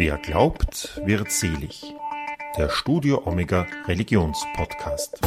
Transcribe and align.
Wer 0.00 0.16
glaubt, 0.16 0.98
wird 1.04 1.30
selig. 1.30 1.94
Der 2.56 2.70
Studio 2.70 3.20
Omega 3.26 3.66
Religionspodcast. 3.84 5.20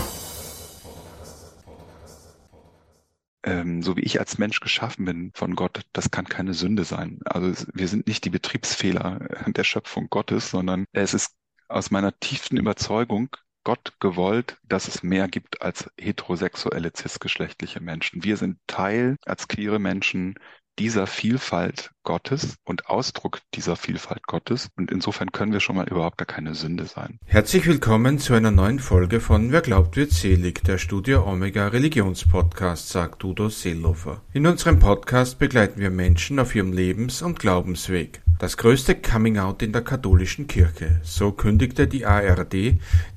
Ähm, 3.43 3.83
so 3.83 3.95
wie 3.95 4.01
ich 4.01 4.19
als 4.19 4.39
Mensch 4.39 4.61
geschaffen 4.61 5.05
bin 5.05 5.31
von 5.35 5.53
Gott, 5.55 5.81
das 5.93 6.09
kann 6.09 6.25
keine 6.25 6.55
Sünde 6.55 6.85
sein. 6.85 7.19
Also 7.23 7.67
wir 7.71 7.87
sind 7.87 8.07
nicht 8.07 8.25
die 8.25 8.31
Betriebsfehler 8.31 9.19
der 9.45 9.63
Schöpfung 9.63 10.07
Gottes, 10.09 10.49
sondern 10.49 10.85
es 10.91 11.13
ist 11.13 11.35
aus 11.67 11.91
meiner 11.91 12.19
tiefsten 12.19 12.57
Überzeugung 12.57 13.29
Gott 13.63 13.93
gewollt, 13.99 14.57
dass 14.63 14.87
es 14.87 15.03
mehr 15.03 15.27
gibt 15.27 15.61
als 15.61 15.87
heterosexuelle 15.99 16.91
cisgeschlechtliche 16.97 17.79
Menschen. 17.79 18.23
Wir 18.23 18.37
sind 18.37 18.57
Teil 18.65 19.17
als 19.23 19.47
queere 19.47 19.77
Menschen 19.77 20.33
dieser 20.79 21.05
Vielfalt 21.05 21.92
Gottes 22.03 22.55
und 22.63 22.87
Ausdruck 22.87 23.39
dieser 23.53 23.75
Vielfalt 23.75 24.27
Gottes. 24.27 24.69
Und 24.77 24.91
insofern 24.91 25.31
können 25.31 25.53
wir 25.53 25.59
schon 25.59 25.75
mal 25.75 25.87
überhaupt 25.87 26.17
gar 26.17 26.25
keine 26.25 26.55
Sünde 26.55 26.85
sein. 26.85 27.19
Herzlich 27.25 27.65
willkommen 27.65 28.19
zu 28.19 28.33
einer 28.33 28.51
neuen 28.51 28.79
Folge 28.79 29.19
von 29.19 29.51
Wer 29.51 29.61
glaubt 29.61 29.95
wird 29.95 30.11
selig, 30.11 30.63
der 30.63 30.77
Studio 30.77 31.23
Omega 31.25 31.67
Religionspodcast, 31.67 32.89
sagt 32.89 33.23
Udo 33.23 33.49
Seelofer. 33.49 34.21
In 34.33 34.45
unserem 34.45 34.79
Podcast 34.79 35.39
begleiten 35.39 35.79
wir 35.79 35.89
Menschen 35.89 36.39
auf 36.39 36.53
ihrem 36.55 36.73
Lebens- 36.73 37.21
und 37.21 37.39
Glaubensweg. 37.39 38.21
Das 38.39 38.57
größte 38.57 38.95
Coming-out 38.95 39.61
in 39.61 39.71
der 39.71 39.83
katholischen 39.83 40.47
Kirche, 40.47 40.99
so 41.03 41.31
kündigte 41.31 41.87
die 41.87 42.05
ARD 42.05 42.53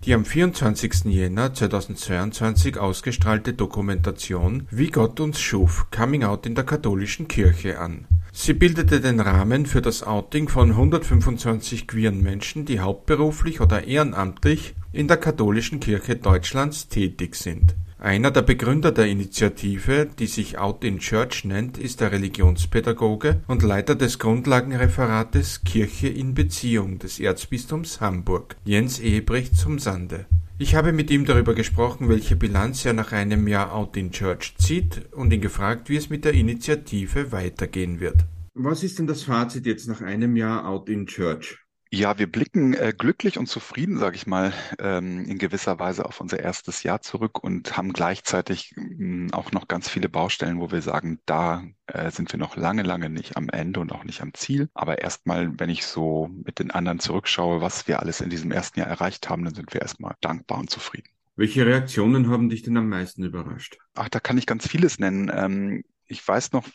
die 0.05 0.15
am 0.15 0.25
24. 0.25 1.07
Jänner 1.07 1.53
2022 1.53 2.79
ausgestrahlte 2.79 3.53
Dokumentation 3.53 4.69
Wie 4.71 4.91
Gott 4.91 5.19
uns 5.19 5.41
schuf, 5.41 5.87
Coming-out 5.91 6.47
in 6.47 6.55
der 6.55 6.65
katholischen 6.65 7.27
Kirche 7.27 7.81
an. 7.81 8.07
Sie 8.33 8.53
bildete 8.77 9.01
den 9.01 9.21
Rahmen 9.21 9.65
für 9.65 9.81
das 9.81 10.03
Outing 10.03 10.51
von 10.51 10.73
125 10.73 11.89
queeren 11.89 12.23
Menschen, 12.23 12.67
die 12.67 12.81
hauptberuflich 12.81 13.63
oder 13.63 13.85
ehrenamtlich 13.85 14.75
in 14.93 15.09
der 15.09 15.17
katholischen 15.17 15.81
Kirche 15.81 16.17
Deutschlands 16.17 16.89
tätig 16.89 17.37
sind 17.37 17.75
einer 17.99 18.31
der 18.31 18.43
Begründer 18.43 18.93
der 18.93 19.07
Initiative, 19.07 20.07
die 20.19 20.27
sich 20.27 20.59
Out 20.59 20.85
in 20.85 20.99
Church 20.99 21.47
nennt, 21.47 21.79
ist 21.79 22.03
der 22.03 22.13
Religionspädagoge 22.13 23.41
und 23.47 23.63
Leiter 23.63 23.95
des 23.95 24.19
Grundlagenreferates 24.19 25.65
Kirche 25.65 26.09
in 26.09 26.35
Beziehung 26.35 26.99
des 26.99 27.19
Erzbistums 27.19 28.03
Hamburg, 28.03 28.57
Jens 28.67 29.01
Ehebrecht 29.01 29.57
zum 29.57 29.79
Sande. 29.79 30.27
Ich 30.59 30.75
habe 30.75 30.93
mit 30.93 31.11
ihm 31.11 31.25
darüber 31.25 31.55
gesprochen, 31.55 32.11
welche 32.11 32.37
Bilanz 32.37 32.85
er 32.85 32.93
nach 32.93 33.13
einem 33.13 33.49
Jahr 33.49 33.73
Out 33.73 33.97
in 33.97 34.11
Church 34.11 34.55
zieht 34.59 35.07
und 35.13 35.33
ihn 35.33 35.41
gefragt, 35.41 35.89
wie 35.89 35.97
es 35.97 36.11
mit 36.11 36.27
der 36.27 36.35
Initiative 36.35 37.33
weitergehen 37.33 37.99
wird. 37.99 38.27
Was 38.59 38.83
ist 38.83 38.99
denn 38.99 39.07
das 39.07 39.25
Fazit 39.25 39.67
jetzt 39.67 39.87
nach 39.87 40.01
einem 40.01 40.35
Jahr 40.35 40.67
Out 40.67 40.89
in 40.89 41.07
Church? 41.07 41.59
Ja, 41.91 42.19
wir 42.19 42.27
blicken 42.27 42.73
äh, 42.73 42.95
glücklich 42.97 43.39
und 43.39 43.49
zufrieden, 43.49 43.99
sage 43.99 44.17
ich 44.17 44.27
mal, 44.27 44.55
ähm, 44.79 45.27
in 45.27 45.37
gewisser 45.37 45.79
Weise 45.79 46.07
auf 46.07 46.23
unser 46.23 46.41
erstes 46.41 46.83
Jahr 46.83 47.03
zurück 47.03 47.45
und 47.45 47.77
haben 47.77 47.93
gleichzeitig 47.93 48.73
mh, 48.77 48.85
hm, 48.97 49.35
auch 49.35 49.53
noch 49.53 49.69
ganz 49.69 49.91
viele 49.91 50.09
Baustellen, 50.09 50.59
wo 50.59 50.71
wir 50.73 50.81
sagen, 50.81 51.21
da 51.27 51.65
äh, 51.87 52.11
sind 52.11 52.33
wir 52.33 52.39
noch 52.39 52.57
lange, 52.57 52.83
lange 52.83 53.11
nicht 53.11 53.37
am 53.37 53.51
Ende 53.51 53.79
und 53.79 53.93
auch 53.93 54.05
nicht 54.05 54.23
am 54.23 54.33
Ziel. 54.33 54.71
Aber 54.73 55.03
erstmal, 55.03 55.61
wenn 55.61 55.69
ich 55.69 55.85
so 55.85 56.31
mit 56.31 56.59
den 56.59 56.71
anderen 56.71 56.99
zurückschaue, 56.99 57.61
was 57.61 57.87
wir 57.87 58.01
alles 58.01 58.23
in 58.23 58.31
diesem 58.31 58.53
ersten 58.53 58.81
Jahr 58.81 58.89
erreicht 58.89 59.29
haben, 59.29 59.45
dann 59.45 59.55
sind 59.55 59.75
wir 59.75 59.83
erstmal 59.83 60.15
dankbar 60.23 60.61
und 60.61 60.71
zufrieden. 60.71 61.09
Welche 61.37 61.67
Reaktionen 61.67 62.31
haben 62.31 62.49
dich 62.49 62.63
denn 62.63 62.79
am 62.79 62.89
meisten 62.89 63.23
überrascht? 63.23 63.77
Ach, 63.95 64.09
da 64.09 64.19
kann 64.19 64.39
ich 64.39 64.47
ganz 64.47 64.67
vieles 64.67 64.99
nennen. 64.99 65.31
Ähm, 65.33 65.85
ich 66.07 66.27
weiß 66.27 66.53
noch, 66.53 66.67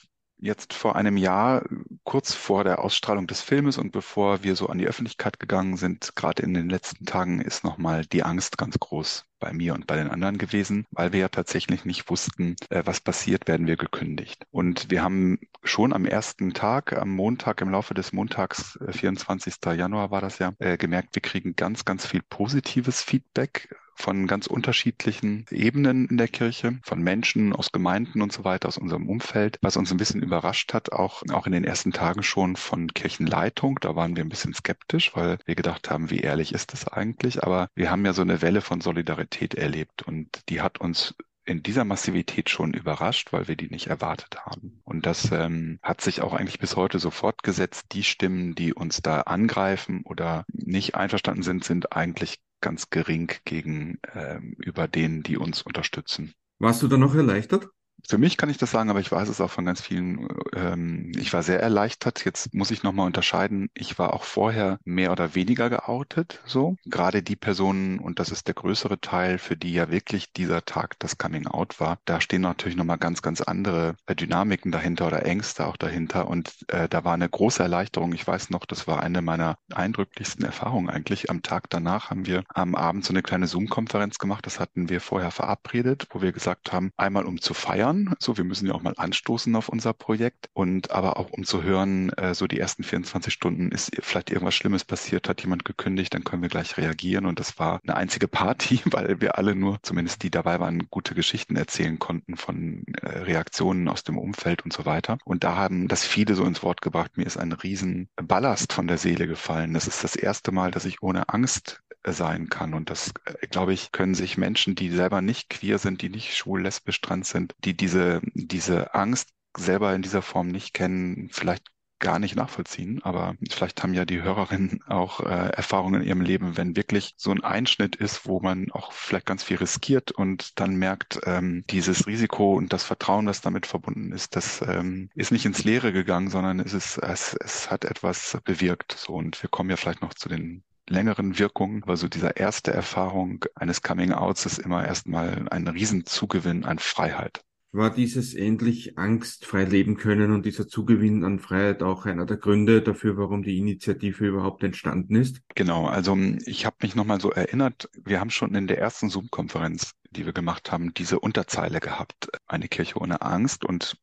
jetzt 0.42 0.73
vor 0.73 0.95
einem 0.95 1.17
Jahr, 1.17 1.64
kurz 2.03 2.34
vor 2.34 2.64
der 2.64 2.80
Ausstrahlung 2.80 3.28
des 3.28 3.42
Filmes 3.42 3.78
und 3.78 3.92
bevor 3.92 4.44
wir 4.44 4.56
so 4.56 4.67
an 4.67 4.80
die 4.80 4.88
Öffentlichkeit 4.88 5.39
gegangen 5.39 5.78
sind, 5.78 6.16
gerade 6.16 6.42
in 6.44 6.53
den 6.53 6.70
letzten 6.70 7.06
Tagen 7.06 7.39
ist 7.39 7.64
nochmal 7.64 8.06
die 8.06 8.23
Angst 8.23 8.58
ganz 8.58 8.78
groß 8.80 9.25
bei 9.39 9.53
mir 9.53 9.73
und 9.73 9.88
bei 9.88 9.95
den 9.95 10.09
anderen 10.09 10.38
gewesen, 10.38 10.86
weil 10.91 11.13
wir 11.13 11.19
ja 11.19 11.29
tatsächlich 11.29 11.85
nicht 11.85 12.09
wussten, 12.09 12.56
äh, 12.69 12.84
was 12.85 13.00
passiert, 13.00 13.47
werden 13.47 13.68
wir 13.68 13.75
gekündigt. 13.75 14.44
Und 14.52 14.90
wir 14.91 15.03
haben 15.03 15.40
schon 15.63 15.94
am 15.94 16.06
ersten 16.06 16.53
Tag, 16.53 16.94
am 16.94 17.09
Montag, 17.09 17.62
im 17.62 17.69
Laufe 17.69 17.94
des 17.94 18.13
Montags, 18.13 18.79
24. 18.88 19.56
Äh, 19.66 19.73
Januar 19.73 20.12
war 20.12 20.22
das 20.22 20.40
ja, 20.40 20.53
äh, 20.59 20.78
gemerkt, 20.78 21.16
wir 21.16 21.22
kriegen 21.22 21.56
ganz, 21.56 21.85
ganz 21.85 22.06
viel 22.06 22.22
positives 22.22 23.02
Feedback 23.02 23.75
von 24.01 24.28
ganz 24.28 24.47
unterschiedlichen 24.47 25.45
Ebenen 25.51 26.07
in 26.07 26.17
der 26.17 26.28
Kirche, 26.28 26.79
von 26.84 27.01
Menschen 27.01 27.53
aus 27.53 27.72
Gemeinden 27.72 28.22
und 28.22 28.34
so 28.34 28.44
weiter, 28.44 28.67
aus 28.67 28.78
unserem 28.78 29.07
Umfeld, 29.07 29.57
was 29.62 29.78
uns 29.78 29.91
ein 29.91 29.97
bisschen 29.97 30.23
überrascht 30.23 30.73
hat, 30.73 30.91
auch, 30.91 31.23
auch 31.31 31.45
in 31.45 31.53
den 31.53 31.63
ersten 31.63 31.91
Tagen 31.91 32.23
schon 32.23 32.56
von 32.56 32.88
Kirchenleitung. 32.88 33.78
Da 33.79 33.95
waren 33.95 34.16
wir 34.16 34.23
ein 34.23 34.29
bisschen 34.29 34.53
skeptisch, 34.53 35.16
weil 35.16 35.38
wir 35.45 35.56
gedacht 35.56 35.90
haben, 35.90 36.09
wie 36.09 36.19
ehrlich 36.19 36.53
ist 36.53 36.73
das 36.73 36.88
eigentlich? 36.88 37.44
Aber 37.44 37.67
wir 37.75 37.91
haben 37.91 38.06
ja 38.06 38.13
so 38.13 38.23
eine 38.23 38.41
Welle 38.41 38.61
von 38.61 38.81
Solidarität 38.81 39.56
erlebt 39.56 40.03
und 40.03 40.41
die 40.50 40.61
hat 40.61 40.79
uns 40.79 41.16
in 41.45 41.63
dieser 41.63 41.85
Massivität 41.85 42.50
schon 42.50 42.73
überrascht, 42.73 43.34
weil 43.34 43.47
wir 43.47 43.56
die 43.56 43.69
nicht 43.69 43.88
erwartet 43.88 44.45
haben. 44.45 44.81
Und 44.84 45.06
das 45.06 45.31
ähm, 45.31 45.79
hat 45.81 46.01
sich 46.01 46.22
auch 46.22 46.34
eigentlich 46.34 46.59
bis 46.59 46.75
heute 46.75 47.00
so 47.00 47.09
fortgesetzt. 47.09 47.88
Die 47.94 48.03
Stimmen, 48.03 48.53
die 48.56 48.73
uns 48.73 49.01
da 49.01 49.22
angreifen 49.22 50.01
oder 50.06 50.45
nicht 50.47 50.95
einverstanden 50.95 51.44
sind, 51.44 51.63
sind 51.63 51.94
eigentlich 51.94 52.40
ganz 52.61 52.89
gering 52.89 53.31
gegenüber 53.45 54.83
ähm, 54.83 54.91
denen, 54.91 55.23
die 55.23 55.38
uns 55.38 55.61
unterstützen. 55.61 56.33
Warst 56.59 56.83
du 56.83 56.88
da 56.88 56.97
noch 56.97 57.16
erleichtert? 57.16 57.67
Für 58.07 58.17
mich 58.17 58.38
kann 58.38 58.50
ich 58.50 58.57
das 58.57 58.72
sagen, 58.72 58.89
aber 58.89 59.00
ich 59.00 59.12
weiß 59.12 59.29
es 59.29 59.41
auch 59.41 59.50
von 59.50 59.66
ganz 59.66 59.81
vielen. 59.81 60.28
Ähm, 60.56 61.12
ich 61.16 61.34
war 61.34 61.44
sehr 61.44 61.62
erleichtert. 61.62 62.25
Jetzt 62.25 62.53
muss 62.53 62.72
ich 62.72 62.84
nochmal 62.84 63.06
unterscheiden. 63.06 63.69
Ich 63.73 64.00
war 64.00 64.13
auch 64.13 64.23
vorher 64.23 64.79
mehr 64.84 65.12
oder 65.12 65.35
weniger 65.35 65.69
geoutet. 65.69 66.41
So 66.45 66.75
gerade 66.85 67.23
die 67.23 67.35
Personen 67.35 68.00
und 68.00 68.19
das 68.19 68.31
ist 68.31 68.47
der 68.47 68.56
größere 68.56 69.00
Teil, 69.00 69.38
für 69.38 69.57
die 69.57 69.73
ja 69.73 69.91
wirklich 69.91 70.34
dieser 70.34 70.66
Tag 70.66 71.00
das 71.00 71.17
Coming 71.17 71.47
Out 71.47 71.79
war. 71.79 72.00
Da 72.06 72.22
stehen 72.22 72.41
natürlich 72.41 72.78
nochmal 72.78 72.97
ganz, 72.97 73.22
ganz 73.22 73.41
andere 73.41 73.95
äh, 74.06 74.16
Dynamiken 74.16 74.72
dahinter 74.72 75.07
oder 75.07 75.25
Ängste 75.25 75.66
auch 75.66 75.78
dahinter. 75.78 76.28
Und 76.28 76.53
äh, 76.67 76.90
da 76.90 77.03
war 77.03 77.13
eine 77.13 77.29
große 77.29 77.61
Erleichterung. 77.61 78.13
Ich 78.13 78.25
weiß 78.28 78.50
noch, 78.50 78.66
das 78.66 78.88
war 78.88 79.01
eine 79.01 79.22
meiner 79.22 79.57
eindrücklichsten 79.73 80.45
Erfahrungen 80.45 80.90
eigentlich. 80.90 81.29
Am 81.29 81.41
Tag 81.44 81.69
danach 81.69 82.09
haben 82.09 82.25
wir 82.25 82.44
am 82.53 82.75
Abend 82.75 83.06
so 83.06 83.13
eine 83.13 83.22
kleine 83.22 83.47
Zoom-Konferenz 83.47 84.17
gemacht. 84.17 84.45
Das 84.45 84.59
hatten 84.59 84.90
wir 84.90 85.01
vorher 85.01 85.31
verabredet, 85.31 86.07
wo 86.11 86.22
wir 86.22 86.31
gesagt 86.31 86.72
haben, 86.73 86.91
einmal 86.97 87.25
um 87.25 87.40
zu 87.41 87.53
feiern 87.53 87.91
hören. 87.91 88.16
So, 88.19 88.38
wir 88.38 88.44
müssen 88.44 88.68
ja 88.68 88.74
auch 88.74 88.81
mal 88.81 88.94
anstoßen 88.97 89.56
auf 89.56 89.69
unser 89.69 89.94
Projekt 89.94 90.50
und 90.53 90.91
aber 90.91 91.18
auch 91.18 91.31
um 91.31 91.44
zu 91.44 91.63
hören, 91.63 92.09
äh, 92.13 92.34
so 92.34 92.47
die 92.47 92.59
ersten 92.59 92.84
24 92.84 93.34
Stunden 93.34 93.72
ist 93.72 93.91
vielleicht 94.00 94.29
irgendwas 94.29 94.56
Schlimmes 94.56 94.85
passiert, 94.85 95.29
hat 95.29 95.41
jemand 95.41 95.66
gekündigt, 95.66 96.13
dann 96.13 96.24
können 96.24 96.41
wir 96.41 96.50
gleich 96.50 96.78
reagieren. 96.78 97.25
Und 97.25 97.40
das 97.40 97.59
war 97.59 97.79
eine 97.84 97.96
einzige 97.96 98.28
Party, 98.28 98.81
weil 98.85 99.22
wir 99.22 99.38
alle 99.38 99.56
nur, 99.56 99.79
zumindest 99.84 100.24
die 100.24 100.31
dabei 100.31 100.59
waren, 100.59 100.88
gute 100.90 101.16
Geschichten 101.16 101.56
erzählen 101.56 102.00
konnten 102.00 102.38
von 102.38 102.84
äh, 103.02 103.19
Reaktionen 103.19 103.88
aus 103.88 104.03
dem 104.03 104.18
Umfeld 104.18 104.63
und 104.63 104.73
so 104.73 104.85
weiter. 104.85 105.18
Und 105.25 105.44
da 105.44 105.56
haben 105.56 105.88
das 105.88 106.06
viele 106.06 106.35
so 106.35 106.46
ins 106.46 106.63
Wort 106.63 106.81
gebracht. 106.81 107.18
Mir 107.18 107.25
ist 107.25 107.38
ein 107.38 107.52
riesen 107.52 108.09
Ballast 108.16 108.73
von 108.73 108.88
der 108.88 108.97
Seele 108.97 109.28
gefallen. 109.28 109.73
Das 109.73 109.88
ist 109.88 110.03
das 110.03 110.16
erste 110.16 110.52
Mal, 110.52 110.72
dass 110.72 110.85
ich 110.85 111.02
ohne 111.02 111.29
Angst 111.29 111.81
sein 112.06 112.50
kann. 112.50 112.73
Und 112.73 112.90
das, 112.90 113.13
äh, 113.25 113.47
glaube 113.47 113.73
ich, 113.73 113.91
können 113.91 114.16
sich 114.16 114.38
Menschen, 114.38 114.75
die 114.75 114.90
selber 114.90 115.22
nicht 115.22 115.50
queer 115.50 115.78
sind, 115.78 116.02
die 116.02 116.09
nicht 116.09 116.35
schwul, 116.35 116.62
lesbisch, 116.62 117.02
trans 117.02 117.29
sind, 117.29 117.53
die 117.59 117.75
diese, 117.81 118.22
diese 118.34 118.94
Angst 118.94 119.30
selber 119.58 119.94
in 119.94 120.02
dieser 120.02 120.22
Form 120.22 120.47
nicht 120.47 120.74
kennen, 120.74 121.30
vielleicht 121.31 121.68
gar 122.02 122.19
nicht 122.19 122.36
nachvollziehen, 122.36 123.02
aber 123.03 123.36
vielleicht 123.50 123.81
haben 123.84 123.94
ja 123.94 124.06
die 124.06 124.22
Hörerinnen 124.22 124.81
auch 124.88 125.22
äh, 125.22 125.52
Erfahrungen 125.52 126.02
in 126.02 126.08
ihrem 126.08 126.22
Leben, 126.22 126.58
wenn 126.58 126.75
wirklich 126.75 127.14
so 127.16 127.31
ein 127.31 127.44
Einschnitt 127.44 127.96
ist, 127.96 128.25
wo 128.25 128.41
man 128.41 128.72
auch 128.72 128.91
vielleicht 128.91 129.28
ganz 129.28 129.44
viel 129.44 129.58
riskiert 129.58 130.12
und 130.12 130.59
dann 130.59 130.75
merkt, 130.75 131.20
ähm, 131.25 131.64
dieses 131.70 132.08
Risiko 132.08 132.56
und 132.56 132.74
das 132.74 132.84
Vertrauen, 132.84 133.28
das 133.28 133.41
damit 133.41 133.68
verbunden 133.68 134.12
ist, 134.12 134.36
das 134.36 134.62
ähm, 134.62 135.09
ist 135.14 135.31
nicht 135.31 135.46
ins 135.46 135.64
Leere 135.64 135.94
gegangen, 135.94 136.30
sondern 136.30 136.59
es 136.59 136.74
ist, 136.74 136.97
es, 136.97 137.36
es 137.40 137.70
hat 137.70 137.86
etwas 137.86 138.38
bewirkt. 138.44 138.94
So 138.94 139.14
und 139.14 139.41
wir 139.41 139.50
kommen 139.50 139.70
ja 139.70 139.78
vielleicht 139.78 140.02
noch 140.02 140.16
zu 140.16 140.28
den 140.28 140.64
längeren 140.90 141.40
Wirkungen. 141.40 141.84
Aber 141.84 141.97
so 141.97 142.08
dieser 142.08 142.38
erste 142.38 142.73
Erfahrung 142.73 143.46
eines 143.55 143.82
Coming-outs 143.82 144.46
ist 144.46 144.59
immer 144.59 144.85
erstmal 144.85 145.47
ein 145.50 145.67
Riesenzugewinn 145.67 146.66
an 146.66 146.79
Freiheit. 146.79 147.44
War 147.73 147.90
dieses 147.90 148.34
endlich 148.34 148.97
angstfrei 148.97 149.64
leben 149.64 149.96
können 149.96 150.32
und 150.32 150.46
dieser 150.46 150.68
Zugewinn 150.68 151.23
an 151.23 151.40
Freiheit 151.40 151.84
auch 151.84 152.06
einer 152.06 152.26
der 152.26 152.35
Gründe 152.35 152.82
dafür, 152.82 153.16
warum 153.16 153.44
die 153.44 153.58
Initiative 153.58 154.28
überhaupt 154.28 154.62
entstanden 154.64 155.16
ist? 155.16 155.41
Genau, 155.56 155.88
also 155.88 156.18
ich 156.46 156.66
habe 156.66 156.76
mich 156.82 156.96
nochmal 156.96 157.22
so 157.22 157.32
erinnert, 157.32 157.90
wir 158.03 158.20
haben 158.20 158.29
schon 158.29 158.56
in 158.56 158.68
der 158.68 158.79
ersten 158.79 159.09
Zoom-Konferenz, 159.09 159.94
die 160.09 160.26
wir 160.26 160.34
gemacht 160.34 160.72
haben, 160.73 160.94
diese 160.94 161.20
Unterzeile 161.22 161.79
gehabt, 161.79 162.28
eine 162.46 162.68
Kirche 162.68 163.00
ohne 163.00 163.22
Angst. 163.22 163.64
Und 163.64 163.96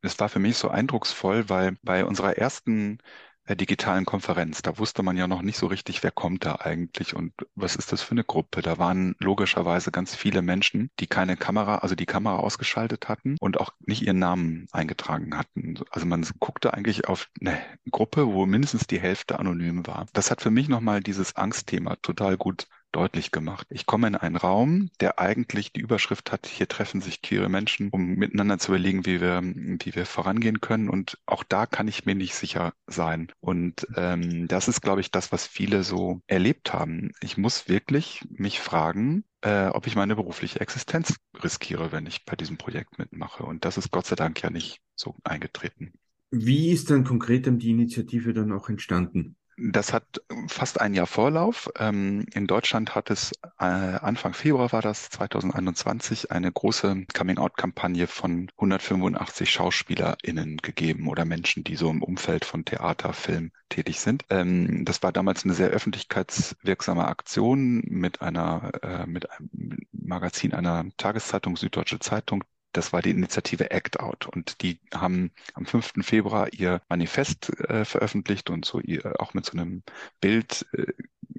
es 0.00 0.18
war 0.18 0.28
für 0.28 0.40
mich 0.40 0.56
so 0.56 0.68
eindrucksvoll, 0.68 1.48
weil 1.48 1.76
bei 1.82 2.04
unserer 2.04 2.36
ersten 2.36 2.98
digitalen 3.48 4.04
Konferenz. 4.04 4.62
Da 4.62 4.78
wusste 4.78 5.02
man 5.02 5.16
ja 5.16 5.26
noch 5.26 5.42
nicht 5.42 5.58
so 5.58 5.66
richtig, 5.66 6.02
wer 6.02 6.10
kommt 6.10 6.44
da 6.44 6.56
eigentlich 6.56 7.14
und 7.14 7.32
was 7.54 7.76
ist 7.76 7.92
das 7.92 8.02
für 8.02 8.12
eine 8.12 8.24
Gruppe. 8.24 8.62
Da 8.62 8.78
waren 8.78 9.14
logischerweise 9.18 9.90
ganz 9.90 10.14
viele 10.14 10.42
Menschen, 10.42 10.90
die 11.00 11.06
keine 11.06 11.36
Kamera, 11.36 11.78
also 11.78 11.94
die 11.94 12.06
Kamera 12.06 12.36
ausgeschaltet 12.36 13.08
hatten 13.08 13.36
und 13.40 13.58
auch 13.58 13.70
nicht 13.80 14.02
ihren 14.02 14.18
Namen 14.18 14.66
eingetragen 14.72 15.36
hatten. 15.36 15.78
Also 15.90 16.06
man 16.06 16.26
guckte 16.38 16.74
eigentlich 16.74 17.08
auf 17.08 17.28
eine 17.40 17.60
Gruppe, 17.90 18.26
wo 18.32 18.46
mindestens 18.46 18.86
die 18.86 19.00
Hälfte 19.00 19.38
anonym 19.38 19.86
war. 19.86 20.06
Das 20.12 20.30
hat 20.30 20.40
für 20.40 20.50
mich 20.50 20.68
nochmal 20.68 21.00
dieses 21.00 21.36
Angstthema 21.36 21.96
total 21.96 22.36
gut 22.36 22.68
deutlich 22.92 23.30
gemacht. 23.30 23.66
Ich 23.70 23.86
komme 23.86 24.06
in 24.06 24.14
einen 24.14 24.36
Raum, 24.36 24.90
der 25.00 25.18
eigentlich 25.18 25.72
die 25.72 25.80
Überschrift 25.80 26.30
hat, 26.30 26.46
hier 26.46 26.68
treffen 26.68 27.00
sich 27.00 27.22
queere 27.22 27.48
Menschen, 27.48 27.88
um 27.90 28.14
miteinander 28.14 28.58
zu 28.58 28.72
überlegen, 28.72 29.06
wie 29.06 29.20
wir, 29.20 29.42
wie 29.42 29.94
wir 29.94 30.06
vorangehen 30.06 30.60
können. 30.60 30.88
Und 30.88 31.18
auch 31.26 31.42
da 31.42 31.66
kann 31.66 31.88
ich 31.88 32.06
mir 32.06 32.14
nicht 32.14 32.34
sicher 32.34 32.72
sein. 32.86 33.32
Und 33.40 33.86
ähm, 33.96 34.46
das 34.48 34.68
ist, 34.68 34.82
glaube 34.82 35.00
ich, 35.00 35.10
das, 35.10 35.32
was 35.32 35.46
viele 35.46 35.82
so 35.82 36.20
erlebt 36.26 36.72
haben. 36.72 37.12
Ich 37.20 37.36
muss 37.36 37.68
wirklich 37.68 38.24
mich 38.30 38.60
fragen, 38.60 39.24
äh, 39.42 39.66
ob 39.66 39.86
ich 39.86 39.96
meine 39.96 40.16
berufliche 40.16 40.60
Existenz 40.60 41.16
riskiere, 41.42 41.92
wenn 41.92 42.06
ich 42.06 42.24
bei 42.24 42.36
diesem 42.36 42.58
Projekt 42.58 42.98
mitmache. 42.98 43.42
Und 43.42 43.64
das 43.64 43.76
ist 43.78 43.90
Gott 43.90 44.06
sei 44.06 44.16
Dank 44.16 44.42
ja 44.42 44.50
nicht 44.50 44.80
so 44.94 45.16
eingetreten. 45.24 45.92
Wie 46.30 46.70
ist 46.70 46.90
dann 46.90 47.04
konkret 47.04 47.46
die 47.46 47.70
Initiative 47.70 48.32
dann 48.32 48.52
auch 48.52 48.68
entstanden? 48.68 49.36
Das 49.58 49.92
hat 49.92 50.22
fast 50.48 50.80
ein 50.80 50.94
Jahr 50.94 51.06
Vorlauf. 51.06 51.70
Ähm, 51.78 52.24
in 52.32 52.46
Deutschland 52.46 52.94
hat 52.94 53.10
es 53.10 53.32
äh, 53.58 53.64
Anfang 53.64 54.32
Februar 54.32 54.72
war 54.72 54.80
das 54.80 55.10
2021 55.10 56.30
eine 56.30 56.50
große 56.50 57.04
Coming-out-Kampagne 57.12 58.06
von 58.06 58.50
185 58.56 59.50
SchauspielerInnen 59.50 60.56
gegeben 60.58 61.06
oder 61.08 61.24
Menschen, 61.24 61.64
die 61.64 61.76
so 61.76 61.90
im 61.90 62.02
Umfeld 62.02 62.44
von 62.46 62.64
Theater, 62.64 63.12
Film 63.12 63.52
tätig 63.68 64.00
sind. 64.00 64.24
Ähm, 64.30 64.84
das 64.84 65.02
war 65.02 65.12
damals 65.12 65.44
eine 65.44 65.54
sehr 65.54 65.68
öffentlichkeitswirksame 65.68 67.06
Aktion 67.06 67.82
mit 67.86 68.22
einer 68.22 68.70
äh, 68.82 69.06
mit 69.06 69.30
einem 69.30 69.78
Magazin 69.92 70.54
einer 70.54 70.86
Tageszeitung 70.96 71.56
Süddeutsche 71.56 71.98
Zeitung, 71.98 72.42
das 72.72 72.92
war 72.92 73.02
die 73.02 73.10
Initiative 73.10 73.70
Act 73.70 74.00
Out. 74.00 74.26
Und 74.26 74.62
die 74.62 74.80
haben 74.94 75.30
am 75.54 75.66
5. 75.66 75.94
Februar 76.02 76.52
ihr 76.52 76.82
Manifest 76.88 77.50
äh, 77.68 77.84
veröffentlicht 77.84 78.50
und 78.50 78.64
so 78.64 78.80
ihr 78.80 79.20
auch 79.20 79.34
mit 79.34 79.46
so 79.46 79.52
einem 79.52 79.82
Bild 80.20 80.66
äh, 80.72 80.92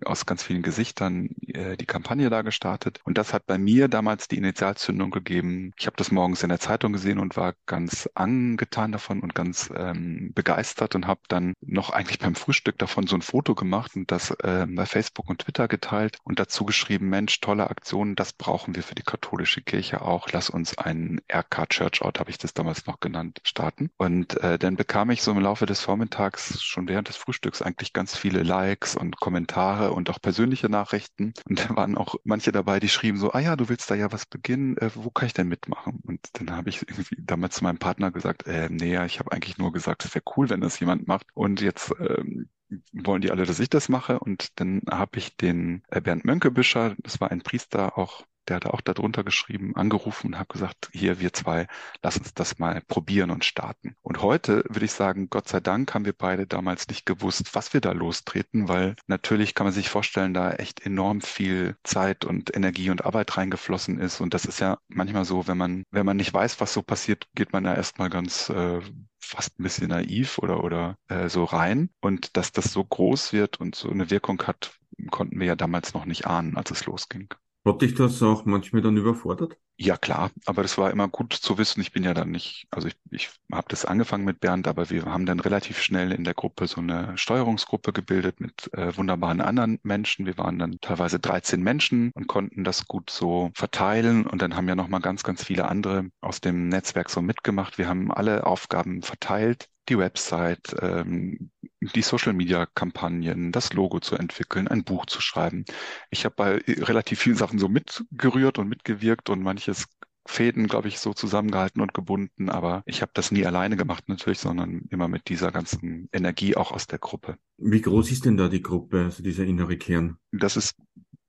aus 0.06 0.26
ganz 0.26 0.44
vielen 0.44 0.62
Gesichtern 0.62 1.30
äh, 1.48 1.78
die 1.78 1.86
Kampagne 1.86 2.30
da 2.30 2.42
gestartet. 2.42 3.00
Und 3.04 3.18
das 3.18 3.34
hat 3.34 3.46
bei 3.46 3.58
mir 3.58 3.88
damals 3.88 4.28
die 4.28 4.38
Initialzündung 4.38 5.12
gegeben. 5.12 5.74
Ich 5.78 5.86
habe 5.86 5.98
das 5.98 6.12
morgens 6.12 6.44
in 6.44 6.50
der 6.50 6.60
Zeitung 6.60 6.94
gesehen 6.94 7.20
und 7.20 7.38
war 7.38 7.54
ganz 7.66 8.10
angetan 8.16 8.92
davon 8.92 9.22
und 9.22 9.36
ganz 9.36 9.72
ähm, 9.76 10.32
begeistert 10.34 10.96
und 10.96 11.08
habe 11.08 11.22
dann 11.28 11.54
noch 11.62 11.92
eigentlich 11.92 12.20
beim 12.20 12.36
Frühstück 12.36 12.78
davon 12.78 13.08
so 13.08 13.16
ein 13.16 13.22
Foto 13.22 13.56
gemacht 13.56 13.96
und 13.96 14.12
das 14.12 14.32
äh, 14.32 14.66
bei 14.68 14.86
Facebook 14.86 15.30
und 15.30 15.40
Twitter 15.40 15.68
geteilt 15.68 16.18
und 16.24 16.40
dazu 16.40 16.66
geschrieben, 16.66 17.10
Mensch, 17.10 17.40
tolle 17.42 17.70
Aktion, 17.70 18.16
das 18.16 18.34
brauchen 18.34 18.76
wir 18.76 18.84
für 18.84 18.96
die 18.96 19.04
katholische 19.04 19.62
Kirche 19.62 20.02
auch. 20.02 20.30
Lass 20.32 20.50
uns 20.50 20.78
einen 20.78 21.22
RK 21.32 21.70
Church 21.70 22.02
Out, 22.02 22.20
habe 22.20 22.30
ich 22.30 22.38
das 22.38 22.54
damals 22.54 22.86
noch 22.86 23.00
genannt, 23.00 23.40
starten. 23.44 23.90
Und 23.98 24.42
äh, 24.42 24.58
dann 24.60 24.76
bekam 24.76 25.10
ich 25.10 25.22
so 25.22 25.32
im 25.32 25.40
Laufe 25.40 25.66
des 25.66 25.82
Vormittags 25.82 26.62
schon 26.62 26.88
während 26.88 27.10
des 27.10 27.18
Frühstücks 27.18 27.62
eigentlich 27.62 27.94
ganz 27.94 28.18
viele 28.18 28.44
Likes 28.44 28.96
und 28.96 29.20
Kommentare 29.20 29.93
und 29.94 30.10
auch 30.10 30.22
persönliche 30.22 30.70
Nachrichten. 30.70 31.34
Und 31.48 31.60
da 31.60 31.76
waren 31.76 31.98
auch 31.98 32.16
manche 32.24 32.52
dabei, 32.52 32.80
die 32.80 32.90
schrieben 32.90 33.20
so, 33.20 33.32
ah 33.32 33.40
ja, 33.40 33.56
du 33.56 33.70
willst 33.70 33.90
da 33.90 33.96
ja 33.96 34.12
was 34.12 34.26
beginnen, 34.26 34.78
äh, 34.78 34.90
wo 34.96 35.10
kann 35.10 35.28
ich 35.28 35.34
denn 35.34 35.48
mitmachen? 35.48 36.00
Und 36.04 36.20
dann 36.34 36.56
habe 36.56 36.70
ich 36.70 36.82
irgendwie 36.82 37.16
damals 37.20 37.56
zu 37.56 37.64
meinem 37.64 37.80
Partner 37.80 38.12
gesagt, 38.12 38.48
äh, 38.48 38.70
nee, 38.70 39.04
ich 39.06 39.20
habe 39.20 39.32
eigentlich 39.32 39.58
nur 39.58 39.72
gesagt, 39.72 40.06
es 40.06 40.14
wäre 40.16 40.26
cool, 40.36 40.50
wenn 40.50 40.62
das 40.62 40.80
jemand 40.80 41.08
macht. 41.08 41.28
Und 41.34 41.62
jetzt 41.62 41.94
ähm, 42.00 42.50
wollen 42.92 43.22
die 43.22 43.32
alle, 43.32 43.46
dass 43.46 43.60
ich 43.60 43.70
das 43.70 43.90
mache. 43.90 44.20
Und 44.20 44.60
dann 44.60 44.82
habe 44.90 45.18
ich 45.18 45.38
den 45.38 45.84
äh, 45.90 46.02
Bernd 46.02 46.26
Mönkebüscher, 46.26 46.96
das 47.00 47.22
war 47.22 47.32
ein 47.32 47.42
Priester, 47.42 47.98
auch 47.98 48.24
der 48.48 48.58
hat 48.58 48.66
auch 48.66 48.82
darunter 48.82 49.24
geschrieben, 49.24 49.76
angerufen 49.76 50.28
und 50.28 50.38
habe 50.38 50.52
gesagt, 50.52 50.90
hier 50.92 51.20
wir 51.20 51.34
zwei, 51.34 51.68
lass 52.02 52.18
uns 52.18 52.34
das 52.34 52.60
mal 52.60 52.82
probieren 52.88 53.32
und 53.32 53.46
starten. 53.46 53.96
Und 54.02 54.22
heute 54.22 54.64
würde 54.70 54.86
ich 54.86 54.92
sagen, 54.92 55.30
Gott 55.30 55.48
sei 55.48 55.60
Dank 55.60 55.94
haben 55.94 56.06
wir 56.06 56.14
beide 56.14 56.48
damals 56.48 56.88
nicht 56.88 57.06
gewusst, 57.06 57.56
was 57.56 57.74
wir 57.74 57.82
da 57.82 57.92
lostreten, 57.92 58.68
weil 58.68 58.96
natürlich 59.08 59.56
kann 59.56 59.66
man 59.66 59.74
sich 59.74 59.90
vorstellen, 59.90 60.34
da 60.34 60.52
echt 60.52 60.86
enorm 60.86 61.22
viel 61.22 61.76
Zeit 61.84 62.26
und 62.26 62.56
Energie 62.56 62.90
und 62.90 63.06
Arbeit 63.06 63.38
reingeflossen 63.38 64.00
ist. 64.00 64.22
Und 64.22 64.34
das 64.34 64.46
ist 64.46 64.60
ja 64.60 64.78
manchmal 64.88 65.26
so, 65.26 65.48
wenn 65.48 65.58
man, 65.58 65.84
wenn 65.92 66.06
man 66.06 66.18
nicht 66.18 66.34
weiß, 66.34 66.60
was 66.60 66.74
so 66.74 66.82
passiert, 66.82 67.28
geht 67.36 67.54
man 67.54 67.64
da 67.64 67.76
erstmal 67.76 68.10
ganz 68.10 68.50
äh, 68.50 68.82
fast 69.20 69.60
ein 69.60 69.64
bisschen 69.64 69.90
naiv 69.90 70.38
oder, 70.38 70.64
oder 70.64 70.98
äh, 71.08 71.30
so 71.30 71.44
rein. 71.44 71.90
Und 72.02 72.38
dass 72.38 72.52
das 72.52 72.72
so 72.72 72.84
groß 72.84 73.34
wird 73.34 73.60
und 73.60 73.76
so 73.76 73.90
eine 73.90 74.10
Wirkung 74.10 74.42
hat, 74.44 74.78
konnten 75.12 75.40
wir 75.40 75.48
ja 75.48 75.56
damals 75.56 75.94
noch 75.94 76.06
nicht 76.06 76.28
ahnen, 76.28 76.58
als 76.58 76.72
es 76.72 76.86
losging. 76.86 77.34
Hat 77.66 77.82
dich 77.82 77.96
das 77.96 78.22
auch 78.22 78.44
manchmal 78.44 78.82
dann 78.82 78.98
überfordert? 78.98 79.58
Ja, 79.78 79.98
klar, 79.98 80.32
aber 80.46 80.62
das 80.62 80.78
war 80.78 80.92
immer 80.92 81.08
gut 81.08 81.34
zu 81.34 81.58
wissen. 81.58 81.82
Ich 81.82 81.92
bin 81.94 82.04
ja 82.04 82.14
dann 82.14 82.30
nicht, 82.30 82.68
also 82.72 82.88
ich, 82.88 82.96
ich 83.10 83.30
habe 83.52 83.68
das 83.70 83.86
angefangen 83.86 84.26
mit 84.26 84.40
Bernd, 84.40 84.68
aber 84.68 84.90
wir 84.90 85.06
haben 85.06 85.26
dann 85.26 85.40
relativ 85.40 85.82
schnell 85.82 86.12
in 86.12 86.26
der 86.26 86.34
Gruppe 86.34 86.68
so 86.68 86.82
eine 86.82 87.18
Steuerungsgruppe 87.18 87.94
gebildet 87.94 88.40
mit 88.40 88.72
äh, 88.74 88.96
wunderbaren 88.98 89.42
anderen 89.42 89.80
Menschen. 89.84 90.26
Wir 90.26 90.38
waren 90.38 90.60
dann 90.60 90.80
teilweise 90.82 91.20
13 91.20 91.64
Menschen 91.64 92.12
und 92.14 92.28
konnten 92.28 92.64
das 92.64 92.86
gut 92.88 93.10
so 93.10 93.52
verteilen. 93.56 94.28
Und 94.28 94.42
dann 94.42 94.56
haben 94.56 94.68
ja 94.68 94.76
nochmal 94.76 95.02
ganz, 95.02 95.24
ganz 95.24 95.44
viele 95.44 95.68
andere 95.68 96.10
aus 96.22 96.42
dem 96.42 96.68
Netzwerk 96.68 97.10
so 97.10 97.22
mitgemacht. 97.22 97.78
Wir 97.78 97.88
haben 97.88 98.12
alle 98.12 98.46
Aufgaben 98.46 99.02
verteilt 99.02 99.70
die 99.90 99.98
Website, 99.98 100.76
ähm, 100.82 101.50
die 101.96 102.02
Social-Media-Kampagnen, 102.02 103.52
das 103.52 103.74
Logo 103.74 104.00
zu 104.00 104.16
entwickeln, 104.16 104.68
ein 104.68 104.84
Buch 104.84 105.06
zu 105.06 105.22
schreiben. 105.22 105.66
Ich 106.10 106.26
habe 106.26 106.36
bei 106.36 106.62
relativ 106.68 107.20
vielen 107.20 107.36
Sachen 107.36 107.60
so 107.60 107.70
mitgerührt 107.70 108.60
und 108.60 108.70
mitgewirkt 108.70 109.30
und 109.30 109.42
manches 109.42 109.88
Fäden, 110.26 110.68
glaube 110.68 110.88
ich, 110.88 111.00
so 111.00 111.14
zusammengehalten 111.14 111.82
und 111.82 111.94
gebunden, 111.94 112.50
aber 112.50 112.82
ich 112.86 113.02
habe 113.02 113.12
das 113.14 113.32
nie 113.32 113.46
alleine 113.46 113.76
gemacht 113.76 114.08
natürlich, 114.08 114.40
sondern 114.40 114.84
immer 114.90 115.08
mit 115.08 115.28
dieser 115.28 115.52
ganzen 115.52 116.08
Energie 116.14 116.56
auch 116.56 116.72
aus 116.72 116.88
der 116.88 117.00
Gruppe. 117.00 117.38
Wie 117.58 117.82
groß 117.82 118.12
ist 118.12 118.26
denn 118.26 118.38
da 118.38 118.48
die 118.48 118.62
Gruppe, 118.62 119.04
also 119.04 119.22
dieser 119.22 119.44
innere 119.44 119.78
Kern? 119.78 120.18
Das 120.32 120.56
ist 120.56 120.76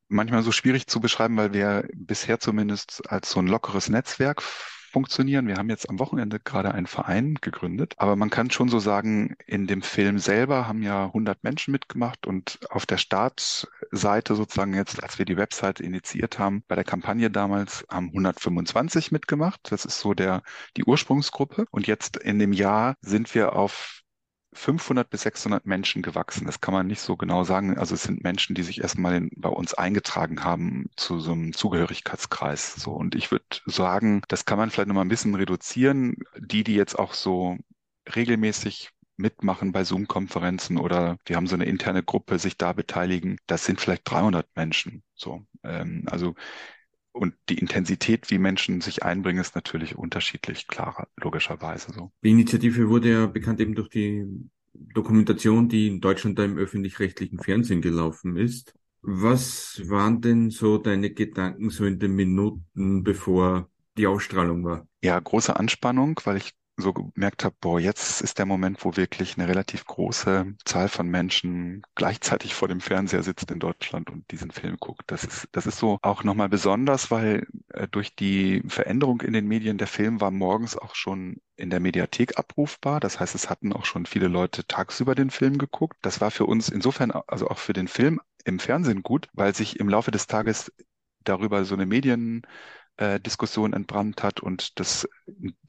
manchmal 0.09 0.43
so 0.43 0.53
schwierig 0.53 0.87
zu 0.87 1.01
beschreiben, 1.01 1.37
weil 1.37 1.53
wir 1.53 1.89
bisher 1.95 2.39
zumindest 2.39 3.11
als 3.11 3.31
so 3.31 3.41
ein 3.41 3.49
lockeres 3.49 3.89
Netzwerk 3.89 4.43
funktionieren. 4.95 5.49
Wir 5.49 5.57
haben 5.57 5.71
jetzt 5.71 5.91
am 5.91 5.99
Wochenende 5.99 6.39
gerade 6.39 6.73
einen 6.73 6.87
Verein 6.87 7.35
gegründet, 7.41 7.95
aber 7.97 8.15
man 8.15 8.31
kann 8.31 8.53
schon 8.53 8.69
so 8.69 8.79
sagen, 8.79 9.35
in 9.45 9.67
dem 9.67 9.83
Film 9.83 10.21
selber 10.21 10.69
haben 10.69 10.85
ja 10.85 11.07
100 11.07 11.43
Menschen 11.43 11.73
mitgemacht 11.73 12.29
und 12.29 12.61
auf 12.71 12.87
der 12.87 12.99
Startseite 12.99 14.37
sozusagen 14.37 14.73
jetzt, 14.73 15.03
als 15.03 15.19
wir 15.19 15.25
die 15.25 15.37
Website 15.37 15.81
initiiert 15.81 16.39
haben, 16.39 16.63
bei 16.69 16.77
der 16.77 16.85
Kampagne 16.85 17.29
damals 17.29 17.85
haben 17.91 18.07
125 18.07 19.11
mitgemacht. 19.11 19.61
Das 19.65 19.85
ist 19.85 19.99
so 19.99 20.15
der, 20.15 20.43
die 20.77 20.85
Ursprungsgruppe. 20.85 21.67
Und 21.73 21.89
jetzt 21.89 22.17
in 22.17 22.39
dem 22.39 22.53
Jahr 22.53 22.95
sind 23.01 23.35
wir 23.35 23.57
auf 23.57 24.04
500 24.55 25.09
bis 25.11 25.23
600 25.23 25.67
Menschen 25.67 26.03
gewachsen. 26.03 26.47
Das 26.47 26.61
kann 26.61 26.75
man 26.75 26.87
nicht 26.87 27.01
so 27.01 27.17
genau 27.17 27.45
sagen. 27.45 27.79
Also 27.79 27.95
es 27.95 28.03
sind 28.05 28.23
Menschen, 28.23 28.55
die 28.55 28.63
sich 28.63 28.81
erstmal 28.81 29.15
in, 29.17 29.31
bei 29.37 29.49
uns 29.49 29.75
eingetragen 29.75 30.45
haben 30.45 30.91
zu 30.97 31.21
so 31.21 31.33
einem 31.33 31.53
Zugehörigkeitskreis. 31.53 32.75
So 32.75 32.93
und 32.93 33.15
ich 33.15 33.31
würde 33.31 33.45
sagen, 33.67 34.23
das 34.29 34.45
kann 34.45 34.59
man 34.59 34.71
vielleicht 34.71 34.89
noch 34.89 34.95
mal 34.95 35.03
ein 35.03 35.09
bisschen 35.09 35.35
reduzieren. 35.35 36.17
Die, 36.39 36.65
die 36.65 36.75
jetzt 36.75 36.99
auch 36.99 37.15
so 37.15 37.59
regelmäßig 38.15 38.91
mitmachen 39.17 39.73
bei 39.73 39.85
Zoom-Konferenzen 39.85 40.77
oder 40.77 41.19
wir 41.27 41.37
haben 41.37 41.47
so 41.47 41.55
eine 41.55 41.67
interne 41.67 42.03
Gruppe, 42.03 42.39
sich 42.39 42.57
da 42.57 42.73
beteiligen, 42.73 43.39
das 43.47 43.65
sind 43.65 43.81
vielleicht 43.81 44.11
300 44.11 44.47
Menschen. 44.57 45.03
So, 45.15 45.47
ähm, 45.63 46.05
also 46.07 46.35
und 47.13 47.35
die 47.49 47.59
Intensität, 47.59 48.29
wie 48.31 48.39
Menschen 48.39 48.81
sich 48.81 49.05
einbringen, 49.05 49.41
ist 49.41 49.55
natürlich 49.55 49.97
unterschiedlich, 49.97 50.67
klarer, 50.67 51.07
logischerweise 51.17 51.93
so. 51.93 52.11
Die 52.25 52.31
Initiative 52.31 52.89
wurde 52.89 53.13
ja 53.13 53.27
bekannt 53.27 53.61
eben 53.61 53.77
durch 53.77 53.89
die 53.89 54.27
Dokumentation, 54.75 55.69
die 55.69 55.89
in 55.89 56.01
Deutschland 56.01 56.39
da 56.39 56.45
im 56.45 56.59
öffentlich-rechtlichen 56.59 57.39
Fernsehen 57.39 57.81
gelaufen 57.81 58.37
ist. 58.37 58.75
Was 59.03 59.83
waren 59.89 60.21
denn 60.21 60.51
so 60.51 60.79
deine 60.79 61.11
Gedanken 61.11 61.71
so 61.71 61.85
in 61.85 61.99
den 61.99 62.15
Minuten, 62.15 63.05
bevor 63.05 63.69
die 63.97 64.07
Ausstrahlung 64.07 64.65
war? 64.65 64.89
Ja, 65.03 65.19
große 65.21 65.55
Anspannung, 65.57 66.21
weil 66.25 66.39
ich 66.39 66.53
so 66.77 66.93
gemerkt 66.93 67.45
habe, 67.45 67.55
boah, 67.61 67.79
jetzt 67.81 68.21
ist 68.21 68.39
der 68.39 68.47
Moment, 68.47 68.85
wo 68.85 68.97
wirklich 68.97 69.39
eine 69.39 69.49
relativ 69.49 69.85
große 69.87 70.55
Zahl 70.65 70.89
von 70.89 71.09
Menschen 71.09 71.83
gleichzeitig 71.95 72.55
vor 72.55 72.69
dem 72.69 72.81
Fernseher 72.81 73.23
sitzt 73.23 73.51
in 73.51 73.61
Deutschland 73.61 74.11
und 74.11 74.31
diesen 74.31 74.51
Film 74.51 74.77
guckt. 74.79 75.05
Das 75.07 75.25
ist, 75.25 75.49
das 75.53 75.67
ist 75.67 75.79
so 75.79 75.99
auch 76.03 76.25
nochmal 76.25 76.49
besonders, 76.49 77.11
weil 77.11 77.47
äh, 77.73 77.87
durch 77.89 78.17
die 78.17 78.63
Veränderung 78.69 79.21
in 79.21 79.33
den 79.33 79.47
Medien, 79.47 79.79
der 79.79 79.87
Film 79.87 80.21
war 80.21 80.31
morgens 80.31 80.77
auch 80.77 80.95
schon 80.95 81.41
in 81.57 81.71
der 81.71 81.81
Mediathek 81.81 82.39
abrufbar. 82.39 83.01
Das 83.01 83.21
heißt, 83.21 83.35
es 83.35 83.49
hatten 83.51 83.73
auch 83.73 83.85
schon 83.85 84.07
viele 84.07 84.29
Leute 84.29 84.67
tagsüber 84.67 85.15
den 85.15 85.31
Film 85.31 85.59
geguckt. 85.59 85.97
Das 86.03 86.21
war 86.21 86.31
für 86.31 86.47
uns 86.47 86.69
insofern, 86.69 87.13
also 87.13 87.49
auch 87.49 87.59
für 87.59 87.73
den 87.73 87.89
Film 87.89 88.21
im 88.45 88.59
Fernsehen 88.59 89.03
gut, 89.03 89.29
weil 89.33 89.55
sich 89.55 89.79
im 89.81 89.89
Laufe 89.89 90.11
des 90.11 90.27
Tages 90.27 90.73
darüber 91.25 91.65
so 91.65 91.75
eine 91.75 91.87
Medien 91.87 92.43
äh, 92.97 93.21
Diskussion 93.21 93.73
entbrannt 93.73 94.23
hat 94.23 94.41
und 94.41 94.79
das 94.81 95.09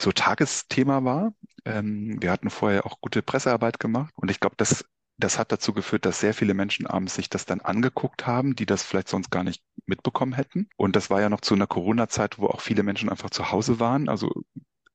so 0.01 0.11
Tagesthema 0.11 1.03
war. 1.03 1.33
Ähm, 1.65 2.21
wir 2.21 2.31
hatten 2.31 2.49
vorher 2.49 2.85
auch 2.85 3.01
gute 3.01 3.21
Pressearbeit 3.21 3.79
gemacht 3.79 4.13
und 4.17 4.31
ich 4.31 4.39
glaube, 4.39 4.55
das 4.57 4.85
das 5.17 5.39
hat 5.39 5.53
dazu 5.53 5.71
geführt, 5.71 6.05
dass 6.05 6.19
sehr 6.19 6.33
viele 6.33 6.53
Menschen 6.53 6.87
abends 6.87 7.15
sich 7.15 7.29
das 7.29 7.45
dann 7.45 7.61
angeguckt 7.61 8.27
haben, 8.27 8.53
die 8.55 8.65
das 8.65 8.83
vielleicht 8.83 9.07
sonst 9.07 9.31
gar 9.31 9.45
nicht 9.45 9.63
mitbekommen 9.85 10.33
hätten. 10.33 10.67
Und 10.75 10.97
das 10.97 11.09
war 11.09 11.21
ja 11.21 11.29
noch 11.29 11.39
zu 11.39 11.53
einer 11.55 11.67
Corona-Zeit, 11.67 12.37
wo 12.37 12.47
auch 12.47 12.59
viele 12.59 12.83
Menschen 12.83 13.07
einfach 13.09 13.29
zu 13.29 13.49
Hause 13.49 13.79
waren. 13.79 14.09
Also 14.09 14.43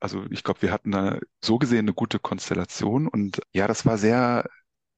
also 0.01 0.25
ich 0.31 0.45
glaube, 0.45 0.63
wir 0.63 0.73
hatten 0.73 0.93
da 0.93 1.19
so 1.45 1.59
gesehen 1.59 1.81
eine 1.81 1.95
gute 1.95 2.19
Konstellation 2.19 3.07
und 3.07 3.41
ja, 3.53 3.67
das 3.69 3.85
war 3.87 3.99
sehr 3.99 4.49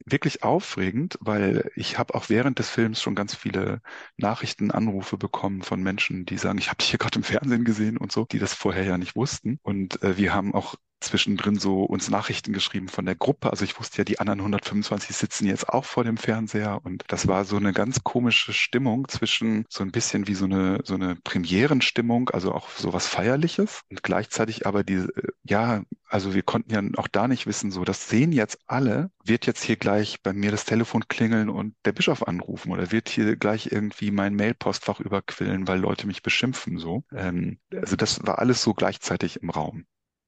wirklich 0.06 0.42
aufregend, 0.42 1.18
weil 1.20 1.70
ich 1.76 1.98
habe 1.98 2.14
auch 2.14 2.28
während 2.28 2.58
des 2.58 2.70
Films 2.70 3.00
schon 3.00 3.14
ganz 3.14 3.34
viele 3.34 3.80
Nachrichten, 4.16 4.70
Anrufe 4.70 5.16
bekommen 5.18 5.62
von 5.62 5.82
Menschen, 5.82 6.26
die 6.26 6.38
sagen, 6.38 6.58
ich 6.58 6.68
habe 6.68 6.78
dich 6.78 6.90
hier 6.90 6.98
gerade 6.98 7.18
im 7.18 7.24
Fernsehen 7.24 7.64
gesehen 7.64 7.96
und 7.96 8.12
so, 8.12 8.24
die 8.24 8.38
das 8.38 8.54
vorher 8.54 8.84
ja 8.84 8.98
nicht 8.98 9.16
wussten. 9.16 9.58
Und 9.62 10.02
äh, 10.02 10.16
wir 10.16 10.34
haben 10.34 10.54
auch 10.54 10.76
zwischendrin 11.02 11.58
so 11.58 11.84
uns 11.84 12.10
Nachrichten 12.10 12.52
geschrieben 12.52 12.88
von 12.88 13.04
der 13.06 13.14
Gruppe. 13.14 13.50
Also 13.50 13.64
ich 13.64 13.78
wusste 13.78 13.98
ja, 13.98 14.04
die 14.04 14.20
anderen 14.20 14.40
125 14.40 15.14
sitzen 15.16 15.46
jetzt 15.46 15.68
auch 15.68 15.84
vor 15.84 16.04
dem 16.04 16.16
Fernseher 16.16 16.80
und 16.84 17.04
das 17.08 17.28
war 17.28 17.44
so 17.44 17.56
eine 17.56 17.72
ganz 17.72 18.02
komische 18.04 18.52
Stimmung 18.52 19.08
zwischen 19.08 19.64
so 19.68 19.82
ein 19.84 19.92
bisschen 19.92 20.26
wie 20.26 20.34
so 20.34 20.44
eine 20.46 20.80
so 20.84 20.94
eine 20.94 21.16
Premierenstimmung, 21.16 22.30
also 22.30 22.52
auch 22.52 22.68
so 22.70 22.92
was 22.92 23.06
Feierliches 23.06 23.82
und 23.90 24.02
gleichzeitig 24.02 24.66
aber 24.66 24.84
die 24.84 25.06
ja, 25.44 25.82
also 26.08 26.34
wir 26.34 26.42
konnten 26.42 26.72
ja 26.72 26.82
auch 26.98 27.08
da 27.08 27.28
nicht 27.28 27.46
wissen, 27.46 27.70
so 27.70 27.84
das 27.84 28.08
sehen 28.08 28.32
jetzt 28.32 28.58
alle, 28.66 29.10
wird 29.24 29.46
jetzt 29.46 29.62
hier 29.62 29.76
gleich 29.76 30.22
bei 30.22 30.32
mir 30.32 30.50
das 30.50 30.64
Telefon 30.64 31.08
klingeln 31.08 31.48
und 31.48 31.74
der 31.84 31.92
Bischof 31.92 32.26
anrufen 32.26 32.72
oder 32.72 32.92
wird 32.92 33.08
hier 33.08 33.36
gleich 33.36 33.72
irgendwie 33.72 34.10
mein 34.10 34.34
Mailpostfach 34.34 35.00
überquillen, 35.00 35.66
weil 35.68 35.80
Leute 35.80 36.06
mich 36.06 36.22
beschimpfen 36.22 36.78
so. 36.78 37.04
Ähm, 37.12 37.58
also 37.74 37.96
das 37.96 38.24
war 38.26 38.38
alles 38.38 38.62
so 38.62 38.74
gleichzeitig 38.74 39.42
im 39.42 39.50
Raum. 39.50 39.86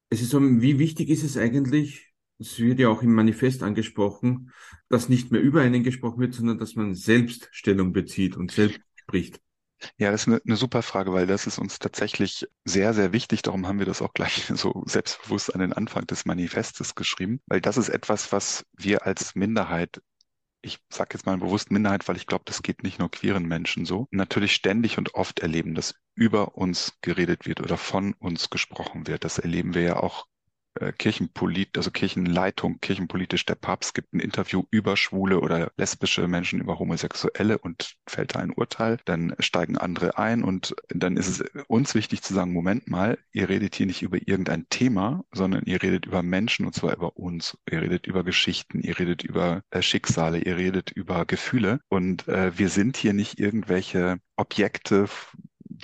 Es 0.09 0.21
ist 0.21 0.29
so, 0.29 0.39
wie 0.41 0.79
wichtig 0.79 1.09
ist 1.09 1.23
es 1.23 1.37
eigentlich, 1.37 2.13
es 2.39 2.59
wird 2.59 2.79
ja 2.79 2.89
auch 2.89 3.01
im 3.01 3.13
Manifest 3.13 3.63
angesprochen, 3.63 4.51
dass 4.89 5.09
nicht 5.09 5.31
mehr 5.31 5.41
über 5.41 5.61
einen 5.61 5.83
gesprochen 5.83 6.19
wird, 6.19 6.33
sondern 6.33 6.57
dass 6.57 6.75
man 6.75 6.95
selbst 6.95 7.49
Stellung 7.51 7.93
bezieht 7.93 8.35
und 8.35 8.51
selbst 8.51 8.79
spricht. 8.95 9.39
Ja, 9.97 10.11
das 10.11 10.21
ist 10.21 10.27
eine, 10.27 10.41
eine 10.45 10.55
super 10.55 10.81
Frage, 10.81 11.13
weil 11.13 11.27
das 11.27 11.47
ist 11.47 11.59
uns 11.59 11.79
tatsächlich 11.79 12.47
sehr, 12.63 12.93
sehr 12.93 13.13
wichtig. 13.13 13.41
Darum 13.41 13.67
haben 13.67 13.79
wir 13.79 13.85
das 13.85 14.01
auch 14.01 14.13
gleich 14.13 14.45
so 14.55 14.83
selbstbewusst 14.85 15.53
an 15.53 15.61
den 15.61 15.73
Anfang 15.73 16.07
des 16.07 16.25
Manifestes 16.25 16.95
geschrieben, 16.95 17.41
weil 17.47 17.61
das 17.61 17.77
ist 17.77 17.89
etwas, 17.89 18.31
was 18.31 18.65
wir 18.77 19.05
als 19.05 19.35
Minderheit 19.35 20.01
ich 20.65 20.79
sage 20.89 21.11
jetzt 21.13 21.25
mal 21.25 21.37
bewusst 21.37 21.71
Minderheit, 21.71 22.07
weil 22.07 22.17
ich 22.17 22.25
glaube, 22.25 22.43
das 22.45 22.63
geht 22.63 22.83
nicht 22.83 22.99
nur 22.99 23.11
queeren 23.11 23.45
Menschen 23.45 23.85
so, 23.85 24.07
natürlich 24.11 24.53
ständig 24.53 24.97
und 24.97 25.13
oft 25.13 25.39
erleben, 25.39 25.75
dass 25.75 25.95
über 26.15 26.57
uns 26.57 26.97
geredet 27.01 27.45
wird 27.45 27.61
oder 27.61 27.77
von 27.77 28.13
uns 28.13 28.49
gesprochen 28.49 29.07
wird. 29.07 29.23
Das 29.23 29.37
erleben 29.37 29.75
wir 29.75 29.81
ja 29.83 29.97
auch 29.97 30.25
äh, 30.79 30.91
Kirchenpolit, 30.91 31.77
also 31.77 31.91
Kirchenleitung, 31.91 32.79
kirchenpolitisch, 32.81 33.45
der 33.45 33.55
Papst 33.55 33.93
gibt 33.93 34.13
ein 34.13 34.19
Interview 34.19 34.63
über 34.71 34.97
schwule 34.97 35.39
oder 35.39 35.71
lesbische 35.77 36.27
Menschen, 36.27 36.59
über 36.59 36.79
Homosexuelle 36.79 37.57
und 37.57 37.95
fällt 38.07 38.35
da 38.35 38.39
ein 38.39 38.51
Urteil. 38.51 38.97
Dann 39.05 39.35
steigen 39.39 39.77
andere 39.77 40.17
ein 40.17 40.43
und 40.43 40.75
dann 40.89 41.17
ist 41.17 41.27
es 41.27 41.43
uns 41.67 41.95
wichtig 41.95 42.21
zu 42.21 42.33
sagen, 42.33 42.53
Moment 42.53 42.89
mal, 42.89 43.17
ihr 43.31 43.49
redet 43.49 43.75
hier 43.75 43.85
nicht 43.85 44.01
über 44.01 44.17
irgendein 44.17 44.67
Thema, 44.69 45.23
sondern 45.31 45.63
ihr 45.65 45.81
redet 45.81 46.05
über 46.05 46.23
Menschen 46.23 46.65
und 46.65 46.73
zwar 46.73 46.95
über 46.95 47.17
uns. 47.17 47.57
Ihr 47.69 47.81
redet 47.81 48.07
über 48.07 48.23
Geschichten, 48.23 48.81
ihr 48.81 48.99
redet 48.99 49.23
über 49.23 49.61
äh, 49.71 49.81
Schicksale, 49.81 50.39
ihr 50.39 50.57
redet 50.57 50.91
über 50.91 51.25
Gefühle 51.25 51.79
und 51.89 52.27
äh, 52.27 52.57
wir 52.57 52.69
sind 52.69 52.97
hier 52.97 53.13
nicht 53.13 53.39
irgendwelche 53.39 54.19
Objekte, 54.35 55.07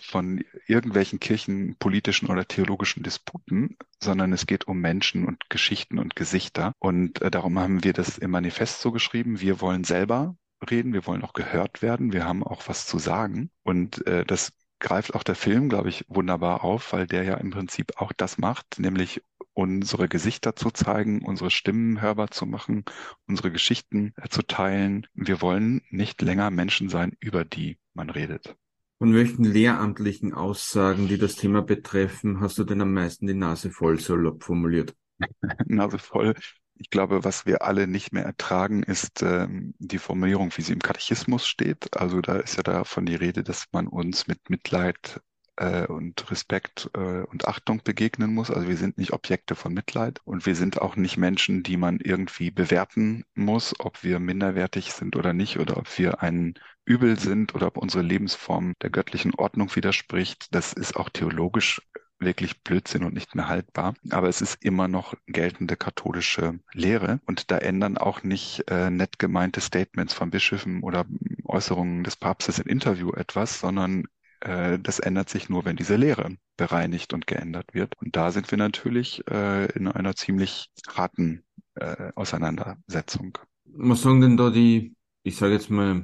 von 0.02 0.44
irgendwelchen 0.68 1.20
kirchenpolitischen 1.20 2.30
oder 2.30 2.48
theologischen 2.48 3.04
Disputen, 3.04 3.78
sondern 4.02 4.34
es 4.34 4.48
geht 4.48 4.68
um 4.68 4.80
Menschen 4.80 5.26
und 5.26 5.50
Geschichten 5.50 6.00
und 6.00 6.16
Gesichter. 6.16 6.74
Und 6.80 7.22
äh, 7.22 7.32
darum 7.32 7.60
haben 7.60 7.84
wir 7.84 7.94
das 7.94 8.18
im 8.18 8.32
Manifest 8.32 8.82
so 8.82 8.92
geschrieben. 8.92 9.42
Wir 9.42 9.62
wollen 9.62 9.84
selber 9.84 10.36
reden, 10.70 10.94
wir 10.94 11.06
wollen 11.08 11.24
auch 11.24 11.34
gehört 11.34 11.82
werden, 11.82 12.14
wir 12.14 12.26
haben 12.26 12.44
auch 12.44 12.68
was 12.68 12.86
zu 12.86 13.00
sagen. 13.00 13.50
Und 13.64 14.06
äh, 14.08 14.26
das 14.26 14.54
greift 14.80 15.16
auch 15.16 15.24
der 15.24 15.36
Film, 15.36 15.70
glaube 15.70 15.90
ich, 15.90 16.06
wunderbar 16.08 16.64
auf, 16.64 16.92
weil 16.94 17.08
der 17.08 17.24
ja 17.24 17.36
im 17.36 17.52
Prinzip 17.52 17.94
auch 17.98 18.12
das 18.12 18.38
macht, 18.38 18.80
nämlich 18.80 19.22
unsere 19.54 20.08
Gesichter 20.08 20.56
zu 20.56 20.72
zeigen, 20.72 21.24
unsere 21.26 21.52
Stimmen 21.52 22.02
hörbar 22.02 22.32
zu 22.32 22.46
machen, 22.46 22.86
unsere 23.28 23.52
Geschichten 23.52 24.14
äh, 24.18 24.30
zu 24.30 24.42
teilen. 24.44 25.08
Wir 25.14 25.42
wollen 25.42 25.82
nicht 25.90 26.22
länger 26.22 26.50
Menschen 26.52 26.90
sein, 26.90 27.14
über 27.20 27.46
die 27.46 27.78
man 27.94 28.10
redet. 28.10 28.56
Von 29.02 29.16
welchen 29.16 29.46
lehramtlichen 29.46 30.32
Aussagen, 30.32 31.08
die 31.08 31.18
das 31.18 31.36
Thema 31.36 31.64
betreffen, 31.64 32.40
hast 32.40 32.60
du 32.60 32.64
denn 32.64 32.82
am 32.82 32.94
meisten 32.94 33.26
die 33.26 33.34
Nase 33.34 33.72
voll 33.72 34.00
salopp 34.00 34.44
formuliert? 34.44 34.94
Nase 35.66 35.98
voll. 35.98 36.36
Ich 36.76 36.92
glaube, 36.92 37.24
was 37.24 37.48
wir 37.48 37.64
alle 37.64 37.88
nicht 37.88 38.14
mehr 38.14 38.26
ertragen, 38.26 38.84
ist 38.84 39.24
ähm, 39.24 39.74
die 39.80 39.98
Formulierung, 39.98 40.52
wie 40.56 40.62
sie 40.62 40.74
im 40.74 40.84
Katechismus 40.84 41.48
steht. 41.48 41.98
Also 41.98 42.22
da 42.22 42.36
ist 42.36 42.58
ja 42.58 42.62
davon 42.62 43.08
die 43.08 43.16
Rede, 43.16 43.42
dass 43.42 43.66
man 43.72 43.88
uns 43.88 44.28
mit 44.28 44.52
Mitleid 44.52 45.20
äh, 45.62 45.86
und 45.86 46.30
Respekt 46.32 46.90
äh, 46.96 47.22
und 47.24 47.48
Achtung 47.48 47.82
begegnen 47.84 48.34
muss. 48.34 48.50
Also 48.50 48.68
wir 48.68 48.78
sind 48.78 48.98
nicht 48.98 49.14
Objekte 49.14 49.56
von 49.56 49.74
Mitleid 49.74 50.20
und 50.26 50.46
wir 50.46 50.56
sind 50.56 50.82
auch 50.82 50.96
nicht 50.96 51.18
Menschen, 51.18 51.64
die 51.64 51.78
man 51.78 52.00
irgendwie 52.00 52.50
bewerten 52.50 53.24
muss, 53.36 53.74
ob 53.80 54.04
wir 54.04 54.20
minderwertig 54.20 54.92
sind 54.92 55.16
oder 55.16 55.34
nicht 55.34 55.60
oder 55.60 55.78
ob 55.78 55.98
wir 55.98 56.22
ein 56.22 56.56
Übel 56.84 57.20
sind 57.20 57.54
oder 57.54 57.68
ob 57.68 57.78
unsere 57.78 58.04
Lebensform 58.04 58.74
der 58.82 58.90
göttlichen 58.90 59.36
Ordnung 59.36 59.74
widerspricht. 59.76 60.54
Das 60.54 60.74
ist 60.74 60.96
auch 60.96 61.10
theologisch 61.10 61.82
wirklich 62.18 62.62
Blödsinn 62.64 63.04
und 63.04 63.14
nicht 63.14 63.36
mehr 63.36 63.48
haltbar. 63.48 63.96
Aber 64.12 64.30
es 64.30 64.42
ist 64.42 64.64
immer 64.64 64.88
noch 64.88 65.16
geltende 65.28 65.76
katholische 65.76 66.60
Lehre. 66.74 67.20
Und 67.26 67.50
da 67.52 67.58
ändern 67.58 67.98
auch 67.98 68.24
nicht 68.24 68.64
äh, 68.70 68.90
nett 68.90 69.20
gemeinte 69.20 69.62
Statements 69.62 70.14
von 70.14 70.30
Bischöfen 70.30 70.84
oder 70.84 71.06
Äußerungen 71.46 72.04
des 72.04 72.16
Papstes 72.16 72.60
im 72.60 72.68
Interview 72.68 73.12
etwas, 73.12 73.60
sondern 73.60 74.06
äh, 74.42 74.80
das 74.80 75.00
ändert 75.00 75.30
sich 75.30 75.50
nur, 75.50 75.66
wenn 75.66 75.76
diese 75.76 75.96
Lehre 75.96 76.36
bereinigt 76.58 77.14
und 77.14 77.28
geändert 77.28 77.74
wird. 77.74 77.96
Und 78.02 78.16
da 78.16 78.32
sind 78.32 78.52
wir 78.52 78.58
natürlich 78.58 79.24
äh, 79.30 79.66
in 79.72 79.88
einer 79.88 80.16
ziemlich 80.16 80.70
harten 80.88 81.44
äh, 81.76 82.12
Auseinandersetzung. 82.16 83.38
Was 83.66 84.02
sagen 84.02 84.22
denn 84.22 84.38
da 84.38 84.50
die, 84.50 84.96
ich 85.24 85.38
sage 85.38 85.54
jetzt 85.54 85.70
mal 85.70 86.04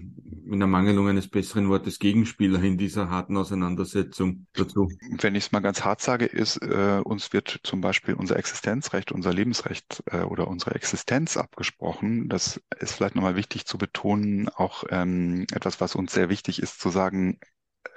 in 0.50 0.60
der 0.60 0.68
Mangelung 0.68 1.10
eines 1.10 1.28
besseren 1.28 1.68
Wortes, 1.70 2.00
Gegenspieler 2.00 2.62
in 2.64 2.78
dieser 2.78 3.10
harten 3.10 3.36
Auseinandersetzung 3.36 4.48
dazu? 4.54 4.90
Wenn 5.20 5.36
ich 5.36 5.46
es 5.46 5.52
mal 5.52 5.60
ganz 5.60 5.84
hart 5.84 6.02
sage, 6.02 6.26
ist, 6.26 6.58
äh, 6.62 7.02
uns 7.04 7.34
wird 7.34 7.60
zum 7.64 7.82
Beispiel 7.82 8.14
unser 8.14 8.38
Existenzrecht, 8.38 9.12
unser 9.12 9.34
Lebensrecht 9.34 10.04
äh, 10.12 10.22
oder 10.22 10.48
unsere 10.48 10.76
Existenz 10.76 11.36
abgesprochen. 11.36 12.30
Das 12.30 12.62
ist 12.80 12.94
vielleicht 12.94 13.16
nochmal 13.16 13.36
wichtig 13.36 13.66
zu 13.66 13.78
betonen, 13.78 14.48
auch 14.50 14.86
ähm, 14.90 15.46
etwas, 15.52 15.82
was 15.82 15.96
uns 15.96 16.14
sehr 16.14 16.30
wichtig 16.30 16.62
ist, 16.62 16.80
zu 16.80 16.90
sagen, 16.90 17.40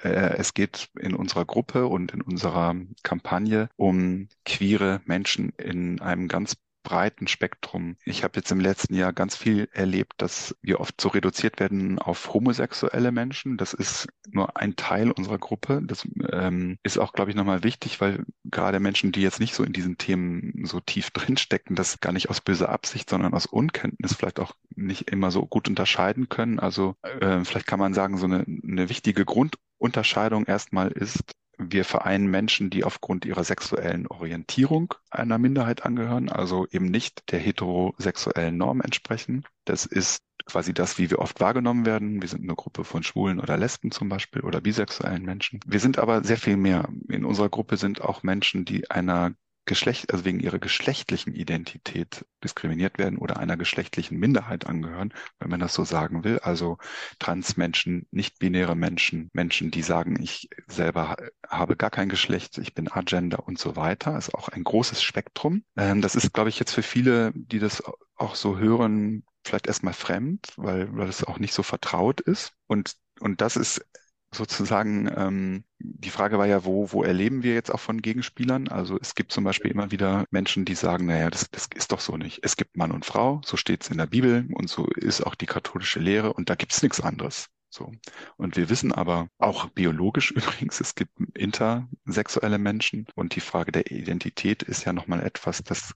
es 0.03 0.55
geht 0.55 0.91
in 0.99 1.15
unserer 1.15 1.45
Gruppe 1.45 1.87
und 1.87 2.13
in 2.13 2.23
unserer 2.23 2.75
Kampagne 3.03 3.69
um 3.77 4.29
queere 4.45 5.01
Menschen 5.05 5.51
in 5.59 6.01
einem 6.01 6.29
ganz 6.29 6.57
breiten 6.83 7.29
Spektrum. 7.29 7.97
Ich 8.05 8.25
habe 8.25 8.37
jetzt 8.37 8.51
im 8.51 8.61
letzten 8.61 8.95
Jahr 8.95 9.13
ganz 9.13 9.37
viel 9.37 9.69
erlebt, 9.73 10.15
dass 10.19 10.57
wir 10.63 10.81
oft 10.81 11.01
so 11.01 11.09
reduziert 11.09 11.61
werden 11.61 11.99
auf 11.99 12.33
homosexuelle 12.33 13.13
Menschen. 13.13 13.57
Das 13.57 13.75
ist 13.75 14.09
nur 14.31 14.57
ein 14.57 14.77
Teil 14.77 15.11
unserer 15.11 15.39
Gruppe. 15.39 15.83
Das 15.85 16.07
ähm, 16.33 16.79
ist 16.83 16.99
auch, 16.99 17.13
glaube 17.13 17.31
ich, 17.31 17.37
nochmal 17.37 17.63
wichtig, 17.63 18.01
weil 18.01 18.25
gerade 18.45 18.81
Menschen, 18.81 19.13
die 19.13 19.23
jetzt 19.23 19.41
nicht 19.41 19.55
so 19.55 19.63
in 19.63 19.73
diesen 19.73 19.99
Themen 19.99 20.65
so 20.65 20.81
tief 20.81 21.11
drinstecken, 21.13 21.77
das 21.77 22.01
gar 22.01 22.13
nicht 22.13 22.31
aus 22.31 22.41
böser 22.41 22.71
Absicht, 22.71 23.11
sondern 23.11 23.35
aus 23.35 23.47
Unkenntnis 23.47 24.15
vielleicht 24.15 24.41
auch 24.41 24.55
nicht 24.75 25.11
immer 25.11 25.31
so 25.31 25.47
gut 25.47 25.69
unterscheiden 25.69 26.29
können. 26.29 26.59
Also 26.59 26.97
äh, 27.03 27.45
vielleicht 27.45 27.67
kann 27.67 27.79
man 27.79 27.95
sagen, 27.95 28.17
so 28.17 28.27
eine, 28.27 28.45
eine 28.47 28.89
wichtige 28.89 29.25
Grund 29.25 29.57
Unterscheidung 29.81 30.45
erstmal 30.45 30.93
ist, 30.93 31.33
wir 31.59 31.85
vereinen 31.85 32.31
Menschen, 32.31 32.71
die 32.71 32.85
aufgrund 32.85 33.25
ihrer 33.25 33.45
sexuellen 33.45 34.07
Orientierung 34.07 34.95
einer 35.11 35.39
Minderheit 35.39 35.85
angehören, 35.85 36.29
also 36.31 36.67
eben 36.71 36.87
nicht 36.87 37.31
der 37.33 37.39
heterosexuellen 37.39 38.57
Norm 38.57 38.81
entsprechen. 38.81 39.45
Das 39.65 39.85
ist 39.85 40.23
quasi 40.47 40.73
das, 40.73 40.99
wie 40.99 41.11
wir 41.11 41.19
oft 41.19 41.41
wahrgenommen 41.41 41.85
werden. 41.85 42.23
Wir 42.23 42.29
sind 42.29 42.43
eine 42.43 42.55
Gruppe 42.55 42.85
von 42.85 43.03
Schwulen 43.03 43.41
oder 43.41 43.57
Lesben 43.57 43.91
zum 43.91 44.09
Beispiel 44.09 44.43
oder 44.43 44.61
bisexuellen 44.61 45.25
Menschen. 45.25 45.61
Wir 45.67 45.81
sind 45.81 45.99
aber 45.99 46.25
sehr 46.25 46.39
viel 46.39 46.57
mehr. 46.57 46.89
In 47.09 47.25
unserer 47.25 47.51
Gruppe 47.51 47.77
sind 47.77 48.01
auch 48.01 48.23
Menschen, 48.23 48.65
die 48.65 48.91
einer 48.91 49.35
Geschlecht, 49.71 50.13
also 50.13 50.25
wegen 50.25 50.41
ihrer 50.41 50.59
geschlechtlichen 50.59 51.33
Identität 51.33 52.27
diskriminiert 52.43 52.99
werden 52.99 53.19
oder 53.19 53.37
einer 53.37 53.57
geschlechtlichen 53.57 54.19
Minderheit 54.19 54.67
angehören, 54.67 55.15
wenn 55.39 55.49
man 55.49 55.61
das 55.61 55.75
so 55.75 55.85
sagen 55.85 56.25
will. 56.25 56.41
Also 56.41 56.79
Transmenschen, 57.21 58.09
nicht-binäre 58.11 58.75
Menschen, 58.75 59.31
Menschen, 59.33 59.71
die 59.71 59.83
sagen, 59.83 60.21
ich 60.21 60.51
selber 60.67 61.17
habe 61.49 61.77
gar 61.77 61.91
kein 61.91 62.09
Geschlecht, 62.09 62.59
ich 62.59 62.75
bin 62.75 62.91
agender 62.91 63.47
und 63.47 63.61
so 63.61 63.77
weiter. 63.77 64.19
ist 64.19 64.35
auch 64.35 64.49
ein 64.49 64.65
großes 64.65 65.05
Spektrum. 65.05 65.63
Ähm, 65.77 66.01
das 66.01 66.17
ist, 66.17 66.33
glaube 66.33 66.49
ich, 66.49 66.59
jetzt 66.59 66.75
für 66.75 66.83
viele, 66.83 67.31
die 67.33 67.61
das 67.61 67.81
auch 68.17 68.35
so 68.35 68.59
hören, 68.59 69.23
vielleicht 69.45 69.69
erstmal 69.69 69.95
fremd, 69.95 70.49
weil, 70.57 70.89
weil 70.97 71.09
es 71.09 71.23
auch 71.23 71.39
nicht 71.39 71.55
so 71.55 71.63
vertraut 71.63 72.21
ist. 72.21 72.55
Und, 72.67 72.97
und 73.21 73.41
das 73.41 73.55
ist 73.55 73.87
sozusagen, 74.35 75.11
ähm, 75.17 75.65
die 75.79 76.11
Frage 76.11 76.39
war 76.39 76.47
ja, 76.47 76.65
wo, 76.65 76.93
wo 76.93 77.03
erleben 77.03 77.43
wir 77.43 77.55
jetzt 77.55 77.73
auch 77.73 77.81
von 77.81 78.01
Gegenspielern? 78.01 78.69
Also 78.69 78.99
es 79.01 79.15
gibt 79.15 79.33
zum 79.33 79.45
Beispiel 79.45 79.71
immer 79.71 79.91
wieder 79.91 80.25
Menschen, 80.31 80.65
die 80.65 80.75
sagen, 80.75 81.07
naja, 81.07 81.31
das, 81.31 81.51
das 81.51 81.69
ist 81.75 81.93
doch 81.93 82.01
so 82.01 82.17
nicht. 82.17 82.41
Es 82.43 82.57
gibt 82.57 82.77
Mann 82.77 82.93
und 82.93 83.05
Frau, 83.05 83.41
so 83.45 83.57
steht 83.57 83.83
es 83.83 83.91
in 83.91 83.99
der 83.99 84.07
Bibel 84.07 84.49
und 84.55 84.69
so 84.69 84.87
ist 84.87 85.23
auch 85.23 85.35
die 85.35 85.47
katholische 85.47 86.01
Lehre 86.01 86.33
und 86.33 86.51
da 86.51 86.55
gibt 86.55 86.73
es 86.73 86.83
nichts 86.83 87.01
anderes. 87.01 87.49
So. 87.71 87.93
Und 88.37 88.57
wir 88.57 88.69
wissen 88.69 88.93
aber 88.93 89.29
auch 89.39 89.67
biologisch 89.71 90.31
übrigens, 90.33 90.81
es 90.81 90.95
gibt 90.95 91.13
intersexuelle 91.35 92.59
Menschen 92.59 93.07
und 93.15 93.37
die 93.37 93.41
Frage 93.41 93.73
der 93.73 93.91
Identität 93.91 94.63
ist 94.63 94.85
ja 94.85 94.93
nochmal 94.93 95.25
etwas, 95.25 95.63
das 95.63 95.95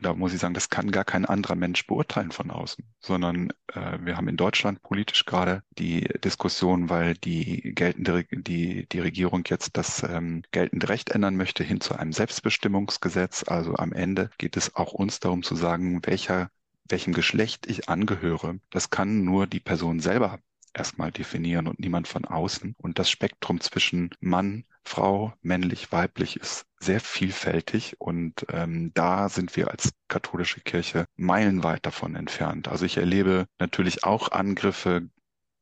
da 0.00 0.14
muss 0.14 0.32
ich 0.32 0.40
sagen, 0.40 0.54
das 0.54 0.70
kann 0.70 0.90
gar 0.90 1.04
kein 1.04 1.24
anderer 1.24 1.54
Mensch 1.54 1.86
beurteilen 1.86 2.32
von 2.32 2.50
außen, 2.50 2.84
sondern 3.00 3.50
äh, 3.72 3.98
wir 4.00 4.16
haben 4.16 4.28
in 4.28 4.36
Deutschland 4.36 4.82
politisch 4.82 5.24
gerade 5.24 5.62
die 5.78 6.02
Diskussion, 6.24 6.88
weil 6.88 7.14
die 7.14 7.74
geltende, 7.74 8.24
die, 8.30 8.86
die 8.88 9.00
Regierung 9.00 9.44
jetzt 9.46 9.76
das 9.76 10.02
ähm, 10.02 10.42
geltende 10.52 10.88
Recht 10.88 11.10
ändern 11.10 11.36
möchte 11.36 11.64
hin 11.64 11.80
zu 11.80 11.94
einem 11.94 12.12
Selbstbestimmungsgesetz. 12.12 13.44
Also 13.46 13.74
am 13.76 13.92
Ende 13.92 14.30
geht 14.38 14.56
es 14.56 14.74
auch 14.76 14.92
uns 14.92 15.20
darum 15.20 15.42
zu 15.42 15.54
sagen, 15.54 16.00
welcher 16.04 16.50
welchem 16.88 17.12
Geschlecht 17.12 17.66
ich 17.66 17.88
angehöre, 17.88 18.58
das 18.70 18.90
kann 18.90 19.24
nur 19.24 19.46
die 19.46 19.60
Person 19.60 20.00
selber 20.00 20.38
erstmal 20.74 21.10
definieren 21.10 21.68
und 21.68 21.80
niemand 21.80 22.06
von 22.06 22.24
außen. 22.24 22.74
Und 22.78 22.98
das 22.98 23.10
Spektrum 23.10 23.60
zwischen 23.60 24.10
Mann, 24.20 24.64
Frau, 24.88 25.32
männlich, 25.42 25.92
weiblich 25.92 26.36
ist 26.36 26.66
sehr 26.78 27.00
vielfältig 27.00 27.96
und 28.00 28.46
ähm, 28.50 28.92
da 28.94 29.28
sind 29.28 29.56
wir 29.56 29.70
als 29.70 29.90
katholische 30.08 30.60
Kirche 30.60 31.06
meilenweit 31.16 31.84
davon 31.86 32.14
entfernt. 32.16 32.68
Also 32.68 32.84
ich 32.84 32.96
erlebe 32.96 33.46
natürlich 33.58 34.04
auch 34.04 34.30
Angriffe 34.30 35.08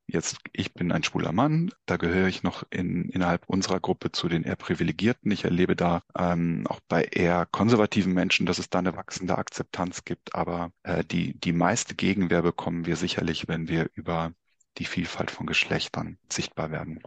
Jetzt, 0.06 0.38
ich 0.52 0.74
bin 0.74 0.92
ein 0.92 1.02
schwuler 1.02 1.32
Mann, 1.32 1.70
da 1.86 1.96
gehöre 1.96 2.28
ich 2.28 2.42
noch 2.42 2.62
in, 2.70 3.08
innerhalb 3.08 3.48
unserer 3.48 3.80
Gruppe 3.80 4.12
zu 4.12 4.28
den 4.28 4.42
eher 4.42 4.56
Privilegierten. 4.56 5.30
Ich 5.30 5.44
erlebe 5.44 5.76
da 5.76 6.02
ähm, 6.16 6.66
auch 6.68 6.80
bei 6.88 7.04
eher 7.04 7.46
konservativen 7.46 8.12
Menschen, 8.12 8.44
dass 8.44 8.58
es 8.58 8.68
da 8.68 8.80
eine 8.80 8.96
wachsende 8.96 9.38
Akzeptanz 9.38 10.04
gibt. 10.04 10.34
Aber 10.34 10.72
äh, 10.82 11.04
die, 11.04 11.38
die 11.40 11.52
meiste 11.52 11.94
Gegenwehr 11.94 12.42
bekommen 12.42 12.84
wir 12.84 12.96
sicherlich, 12.96 13.48
wenn 13.48 13.68
wir 13.68 13.88
über 13.94 14.32
die 14.76 14.84
Vielfalt 14.84 15.30
von 15.30 15.46
Geschlechtern 15.46 16.18
sichtbar 16.30 16.70
werden. 16.70 17.00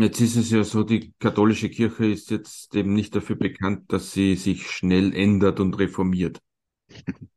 Jetzt 0.00 0.20
ist 0.20 0.36
es 0.36 0.50
ja 0.52 0.62
so, 0.62 0.84
die 0.84 1.12
katholische 1.18 1.68
Kirche 1.70 2.06
ist 2.06 2.30
jetzt 2.30 2.72
eben 2.76 2.92
nicht 2.92 3.16
dafür 3.16 3.34
bekannt, 3.34 3.92
dass 3.92 4.12
sie 4.12 4.36
sich 4.36 4.70
schnell 4.70 5.12
ändert 5.12 5.58
und 5.58 5.76
reformiert. 5.76 6.40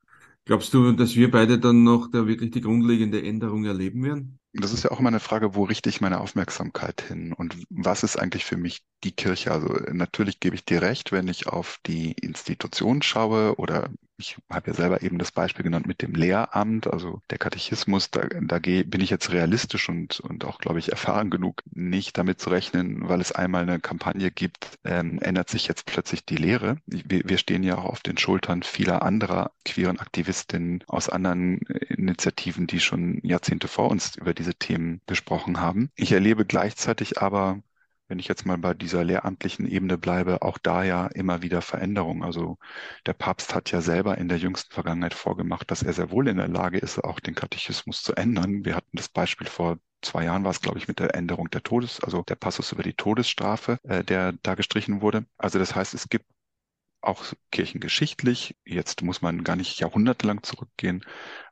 Glaubst 0.46 0.72
du, 0.74 0.92
dass 0.92 1.16
wir 1.16 1.32
beide 1.32 1.58
dann 1.58 1.84
noch 1.84 2.10
da 2.12 2.28
wirklich 2.28 2.52
die 2.52 2.62
grundlegende 2.62 3.24
Änderung 3.24 3.66
erleben 3.66 4.04
werden? 4.04 4.40
Das 4.54 4.74
ist 4.74 4.84
ja 4.84 4.92
auch 4.92 5.00
immer 5.00 5.10
eine 5.10 5.20
Frage, 5.20 5.56
wo 5.56 5.64
richte 5.64 5.90
ich 5.90 6.02
meine 6.02 6.20
Aufmerksamkeit 6.20 7.02
hin 7.02 7.34
und 7.34 7.58
was 7.70 8.04
ist 8.04 8.18
eigentlich 8.18 8.46
für 8.46 8.58
mich 8.58 8.84
die 9.04 9.14
Kirche? 9.14 9.52
Also 9.52 9.68
natürlich 9.92 10.40
gebe 10.40 10.56
ich 10.56 10.66
dir 10.66 10.84
recht, 10.84 11.12
wenn 11.12 11.28
ich 11.28 11.48
auf 11.48 11.80
die 11.88 12.12
Institution 12.12 13.02
schaue 13.02 13.56
oder 13.56 13.90
ich 14.22 14.38
habe 14.50 14.72
ja 14.72 14.74
selber 14.76 15.02
eben 15.02 15.18
das 15.18 15.32
Beispiel 15.32 15.64
genannt 15.64 15.88
mit 15.88 16.02
dem 16.02 16.14
Lehramt, 16.14 16.88
also 16.88 17.22
der 17.30 17.40
Katechismus, 17.40 18.12
da, 18.12 18.22
da 18.22 18.60
bin 18.60 19.02
ich 19.02 19.10
jetzt 19.10 19.32
realistisch 19.32 19.90
und, 19.90 20.20
und 20.22 20.46
auch, 20.46 20.60
glaube 20.60 20.80
ich, 20.80 20.92
erfahren 20.92 21.30
genug, 21.30 21.64
nicht 21.74 22.18
damit 22.18 22.40
zu 22.40 22.50
rechnen, 22.50 23.10
weil 23.10 23.20
es 23.20 23.32
einmal 23.32 23.64
eine 23.64 23.80
Kampagne 23.80 24.32
gibt, 24.32 24.78
ähm, 24.86 25.20
ändert 25.22 25.50
sich 25.50 25.68
jetzt 25.68 25.86
plötzlich 25.88 26.26
die 26.26 26.38
Lehre. 26.38 26.78
Wir, 26.86 27.24
wir 27.26 27.38
stehen 27.38 27.64
ja 27.64 27.78
auch 27.78 27.86
auf 27.86 28.02
den 28.02 28.18
Schultern 28.18 28.64
vieler 28.64 29.02
anderer 29.02 29.52
queeren 29.66 30.00
Aktivistinnen 30.00 30.84
aus 30.88 31.10
anderen 31.10 31.58
Initiativen, 31.90 32.68
die 32.68 32.80
schon 32.80 33.20
Jahrzehnte 33.24 33.68
vor 33.68 33.90
uns 33.90 34.16
über 34.16 34.34
diese 34.34 34.54
Themen 34.54 35.02
gesprochen 35.08 35.60
haben. 35.60 35.90
Ich 35.96 36.12
erlebe 36.12 36.46
gleichzeitig 36.46 37.22
aber 37.22 37.62
wenn 38.12 38.20
ich 38.20 38.28
jetzt 38.28 38.46
mal 38.46 38.58
bei 38.58 38.74
dieser 38.74 39.06
lehramtlichen 39.06 39.66
Ebene 39.66 39.98
bleibe, 39.98 40.42
auch 40.42 40.58
da 40.58 40.84
ja 40.84 41.08
immer 41.08 41.42
wieder 41.42 41.62
Veränderungen. 41.62 42.24
Also 42.24 42.58
der 43.06 43.14
Papst 43.14 43.56
hat 43.56 43.72
ja 43.72 43.80
selber 43.80 44.18
in 44.18 44.28
der 44.28 44.38
jüngsten 44.38 44.74
Vergangenheit 44.74 45.14
vorgemacht, 45.14 45.72
dass 45.72 45.82
er 45.82 45.94
sehr 45.94 46.12
wohl 46.12 46.28
in 46.28 46.36
der 46.36 46.50
Lage 46.50 46.78
ist, 46.78 47.00
auch 47.02 47.22
den 47.22 47.36
Katechismus 47.36 48.04
zu 48.04 48.14
ändern. 48.14 48.66
Wir 48.66 48.76
hatten 48.76 48.98
das 48.98 49.08
Beispiel 49.08 49.48
vor 49.48 49.78
zwei 50.02 50.26
Jahren 50.26 50.44
war 50.44 50.52
es, 50.52 50.60
glaube 50.60 50.78
ich, 50.78 50.90
mit 50.90 51.00
der 51.00 51.16
Änderung 51.16 51.50
der 51.52 51.64
Todes, 51.64 52.02
also 52.02 52.22
der 52.24 52.36
Passus 52.36 52.74
über 52.74 52.84
die 52.84 52.96
Todesstrafe, 52.96 53.78
äh, 53.84 54.04
der 54.04 54.34
da 54.44 54.56
gestrichen 54.56 55.02
wurde. 55.02 55.26
Also 55.38 55.58
das 55.58 55.74
heißt, 55.74 55.94
es 55.94 56.10
gibt 56.10 56.26
auch 57.02 57.24
kirchengeschichtlich, 57.52 58.56
jetzt 58.66 59.02
muss 59.02 59.22
man 59.22 59.44
gar 59.44 59.56
nicht 59.56 59.80
jahrhundertelang 59.80 60.44
zurückgehen, 60.44 61.04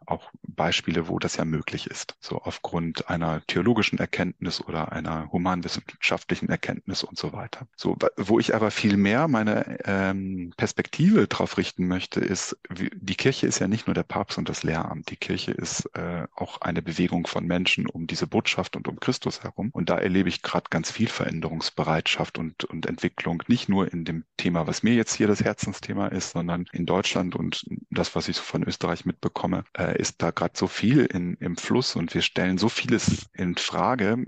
auch 0.06 0.32
Beispiele, 0.44 1.08
wo 1.08 1.20
das 1.20 1.38
ja 1.38 1.46
möglich 1.46 1.88
ist, 1.88 2.15
so 2.20 2.38
aufgrund 2.41 3.10
einer 3.10 3.46
theologischen 3.48 4.00
Erkenntnis 4.00 4.62
oder 4.62 4.91
einer 4.91 5.32
humanwissenschaftlichen 5.32 6.50
Erkenntnis 6.50 7.03
und 7.03 7.18
so 7.18 7.33
weiter. 7.33 7.68
So, 7.75 7.98
wo 8.18 8.40
ich 8.40 8.55
aber 8.55 8.72
viel 8.72 8.98
mehr 8.98 9.27
meine 9.27 9.77
ähm, 9.85 10.53
Perspektive 10.57 11.27
drauf 11.27 11.57
richten 11.57 11.88
möchte, 11.88 12.20
ist, 12.20 12.57
die 12.72 13.16
Kirche 13.16 13.48
ist 13.48 13.59
ja 13.59 13.68
nicht 13.68 13.88
nur 13.88 13.94
der 13.94 14.03
Papst 14.03 14.38
und 14.38 14.50
das 14.50 14.64
Lehramt. 14.64 15.09
Die 15.12 15.18
Kirche 15.18 15.51
ist 15.51 15.85
äh, 15.96 16.27
auch 16.35 16.62
eine 16.62 16.81
Bewegung 16.81 17.27
von 17.27 17.46
Menschen 17.46 17.85
um 17.85 18.07
diese 18.07 18.27
Botschaft 18.27 18.75
und 18.75 18.88
um 18.88 19.00
Christus 19.00 19.44
herum. 19.44 19.70
Und 19.72 19.90
da 19.90 19.98
erlebe 19.98 20.29
ich 20.29 20.42
gerade 20.42 20.68
ganz 20.70 20.92
viel 20.92 21.07
Veränderungsbereitschaft 21.07 22.38
und, 22.38 22.64
und 22.66 22.85
Entwicklung, 22.85 23.44
nicht 23.48 23.70
nur 23.70 23.92
in 23.92 24.05
dem 24.05 24.25
Thema, 24.38 24.68
was 24.68 24.83
mir 24.83 24.94
jetzt 24.94 25.14
hier 25.14 25.27
das 25.27 25.39
Herzensthema 25.44 26.08
ist, 26.08 26.32
sondern 26.32 26.66
in 26.72 26.86
Deutschland 26.86 27.36
und 27.36 27.66
das, 27.90 28.16
was 28.16 28.28
ich 28.28 28.38
so 28.38 28.44
von 28.44 28.64
Österreich 28.64 29.06
mitbekomme, 29.06 29.64
äh, 29.78 30.00
ist 30.00 30.22
da 30.22 30.32
gerade 30.32 30.54
so 30.56 30.68
viel 30.68 31.06
in, 31.06 31.36
im 31.36 31.58
Fluss 31.58 31.96
und 31.96 32.14
wir 32.14 32.22
stellen 32.22 32.58
so 32.58 32.70
vieles 32.70 33.28
in 33.34 33.56
Frage 33.56 34.24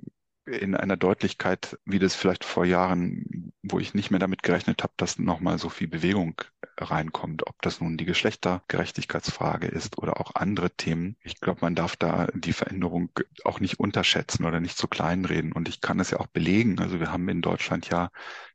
in 0.45 0.75
einer 0.75 0.97
Deutlichkeit, 0.97 1.77
wie 1.85 1.99
das 1.99 2.15
vielleicht 2.15 2.43
vor 2.43 2.65
Jahren, 2.65 3.53
wo 3.61 3.79
ich 3.79 3.93
nicht 3.93 4.11
mehr 4.11 4.19
damit 4.19 4.43
gerechnet 4.43 4.83
habe, 4.83 4.93
dass 4.97 5.19
nochmal 5.19 5.59
so 5.59 5.69
viel 5.69 5.87
Bewegung 5.87 6.41
reinkommt, 6.77 7.45
ob 7.47 7.61
das 7.61 7.79
nun 7.79 7.97
die 7.97 8.05
Geschlechtergerechtigkeitsfrage 8.05 9.67
ist 9.67 9.97
oder 9.97 10.19
auch 10.19 10.35
andere 10.35 10.71
Themen. 10.71 11.15
Ich 11.21 11.39
glaube, 11.39 11.59
man 11.61 11.75
darf 11.75 11.95
da 11.95 12.27
die 12.33 12.53
Veränderung 12.53 13.11
auch 13.43 13.59
nicht 13.59 13.79
unterschätzen 13.79 14.45
oder 14.45 14.59
nicht 14.59 14.77
zu 14.77 14.87
klein 14.87 15.25
reden. 15.25 15.51
Und 15.51 15.69
ich 15.69 15.81
kann 15.81 15.99
es 15.99 16.11
ja 16.11 16.19
auch 16.19 16.27
belegen. 16.27 16.79
Also 16.79 16.99
wir 16.99 17.11
haben 17.11 17.29
in 17.29 17.41
Deutschland 17.41 17.89
ja 17.89 18.09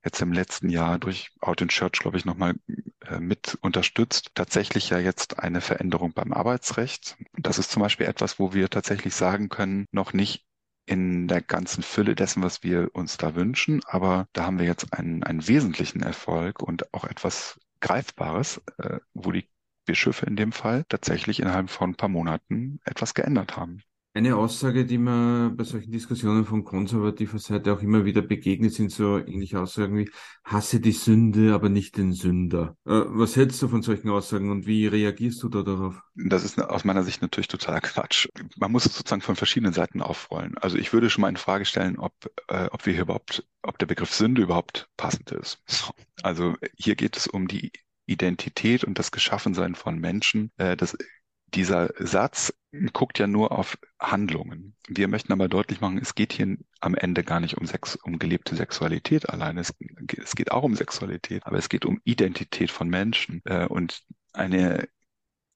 jetzt 0.04 0.20
im 0.20 0.32
letzten 0.32 0.68
Jahr 0.68 0.98
durch 0.98 1.30
Out 1.40 1.60
in 1.60 1.68
Church, 1.68 2.00
glaube 2.00 2.16
ich, 2.16 2.24
nochmal 2.24 2.54
äh, 3.02 3.20
mit 3.20 3.56
unterstützt. 3.60 4.32
Tatsächlich 4.34 4.90
ja 4.90 4.98
jetzt 4.98 5.38
eine 5.38 5.60
Veränderung 5.60 6.12
beim 6.12 6.32
Arbeitsrecht. 6.32 7.16
Das 7.36 7.58
ist 7.58 7.70
zum 7.70 7.82
Beispiel 7.82 8.06
etwas, 8.06 8.38
wo 8.38 8.52
wir 8.52 8.68
tatsächlich 8.68 9.14
sagen 9.14 9.48
können, 9.48 9.86
noch 9.92 10.12
nicht 10.12 10.44
in 10.86 11.28
der 11.28 11.42
ganzen 11.42 11.82
Fülle 11.82 12.14
dessen, 12.14 12.42
was 12.42 12.62
wir 12.62 12.94
uns 12.94 13.16
da 13.16 13.34
wünschen. 13.34 13.82
Aber 13.84 14.28
da 14.32 14.46
haben 14.46 14.58
wir 14.58 14.66
jetzt 14.66 14.92
einen, 14.92 15.22
einen 15.24 15.46
wesentlichen 15.46 16.02
Erfolg 16.02 16.62
und 16.62 16.94
auch 16.94 17.04
etwas 17.04 17.60
Greifbares, 17.80 18.62
äh, 18.78 19.00
wo 19.12 19.32
die 19.32 19.48
Bischöfe 19.84 20.26
in 20.26 20.36
dem 20.36 20.52
Fall 20.52 20.84
tatsächlich 20.88 21.40
innerhalb 21.40 21.70
von 21.70 21.90
ein 21.90 21.96
paar 21.96 22.08
Monaten 22.08 22.80
etwas 22.84 23.14
geändert 23.14 23.56
haben. 23.56 23.82
Eine 24.16 24.34
Aussage, 24.34 24.86
die 24.86 24.96
mir 24.96 25.52
bei 25.54 25.64
solchen 25.64 25.92
Diskussionen 25.92 26.46
von 26.46 26.64
konservativer 26.64 27.38
Seite 27.38 27.70
auch 27.74 27.82
immer 27.82 28.06
wieder 28.06 28.22
begegnet, 28.22 28.72
sind 28.72 28.90
so 28.90 29.18
ähnliche 29.18 29.60
Aussagen 29.60 29.98
wie 29.98 30.10
hasse 30.42 30.80
die 30.80 30.92
Sünde, 30.92 31.52
aber 31.52 31.68
nicht 31.68 31.98
den 31.98 32.14
Sünder. 32.14 32.78
Äh, 32.86 33.02
was 33.08 33.36
hältst 33.36 33.60
du 33.60 33.68
von 33.68 33.82
solchen 33.82 34.08
Aussagen 34.08 34.50
und 34.50 34.66
wie 34.66 34.86
reagierst 34.86 35.42
du 35.42 35.50
da 35.50 35.60
darauf? 35.62 36.00
Das 36.14 36.44
ist 36.44 36.58
aus 36.58 36.84
meiner 36.84 37.02
Sicht 37.02 37.20
natürlich 37.20 37.48
totaler 37.48 37.82
Quatsch. 37.82 38.26
Man 38.56 38.72
muss 38.72 38.86
es 38.86 38.96
sozusagen 38.96 39.20
von 39.20 39.36
verschiedenen 39.36 39.74
Seiten 39.74 40.00
aufrollen. 40.00 40.56
Also 40.56 40.78
ich 40.78 40.94
würde 40.94 41.10
schon 41.10 41.20
mal 41.20 41.28
in 41.28 41.36
Frage 41.36 41.66
stellen, 41.66 41.98
ob, 41.98 42.14
äh, 42.48 42.68
ob 42.70 42.86
wir 42.86 42.94
hier 42.94 43.02
überhaupt, 43.02 43.46
ob 43.60 43.76
der 43.76 43.84
Begriff 43.84 44.14
Sünde 44.14 44.40
überhaupt 44.40 44.88
passend 44.96 45.30
ist. 45.30 45.60
Also 46.22 46.54
hier 46.74 46.96
geht 46.96 47.18
es 47.18 47.26
um 47.26 47.48
die 47.48 47.70
Identität 48.06 48.82
und 48.82 48.98
das 48.98 49.10
Geschaffensein 49.10 49.74
von 49.74 49.98
Menschen. 49.98 50.52
Äh, 50.56 50.74
das 50.74 50.96
dieser 51.54 51.90
Satz 51.98 52.52
guckt 52.92 53.18
ja 53.18 53.26
nur 53.26 53.52
auf 53.52 53.78
Handlungen. 53.98 54.74
Wir 54.88 55.08
möchten 55.08 55.32
aber 55.32 55.48
deutlich 55.48 55.80
machen, 55.80 55.98
es 55.98 56.14
geht 56.14 56.32
hier 56.32 56.56
am 56.80 56.94
Ende 56.94 57.24
gar 57.24 57.40
nicht 57.40 57.56
um, 57.58 57.66
Sex, 57.66 57.96
um 57.96 58.18
gelebte 58.18 58.56
Sexualität 58.56 59.28
alleine. 59.28 59.60
Es, 59.60 59.74
es, 60.16 60.36
geht 60.36 60.52
auch 60.52 60.62
um 60.62 60.74
Sexualität, 60.74 61.46
aber 61.46 61.58
es 61.58 61.68
geht 61.68 61.84
um 61.84 62.00
Identität 62.04 62.70
von 62.70 62.88
Menschen 62.88 63.42
äh, 63.44 63.66
und 63.66 64.02
eine 64.32 64.88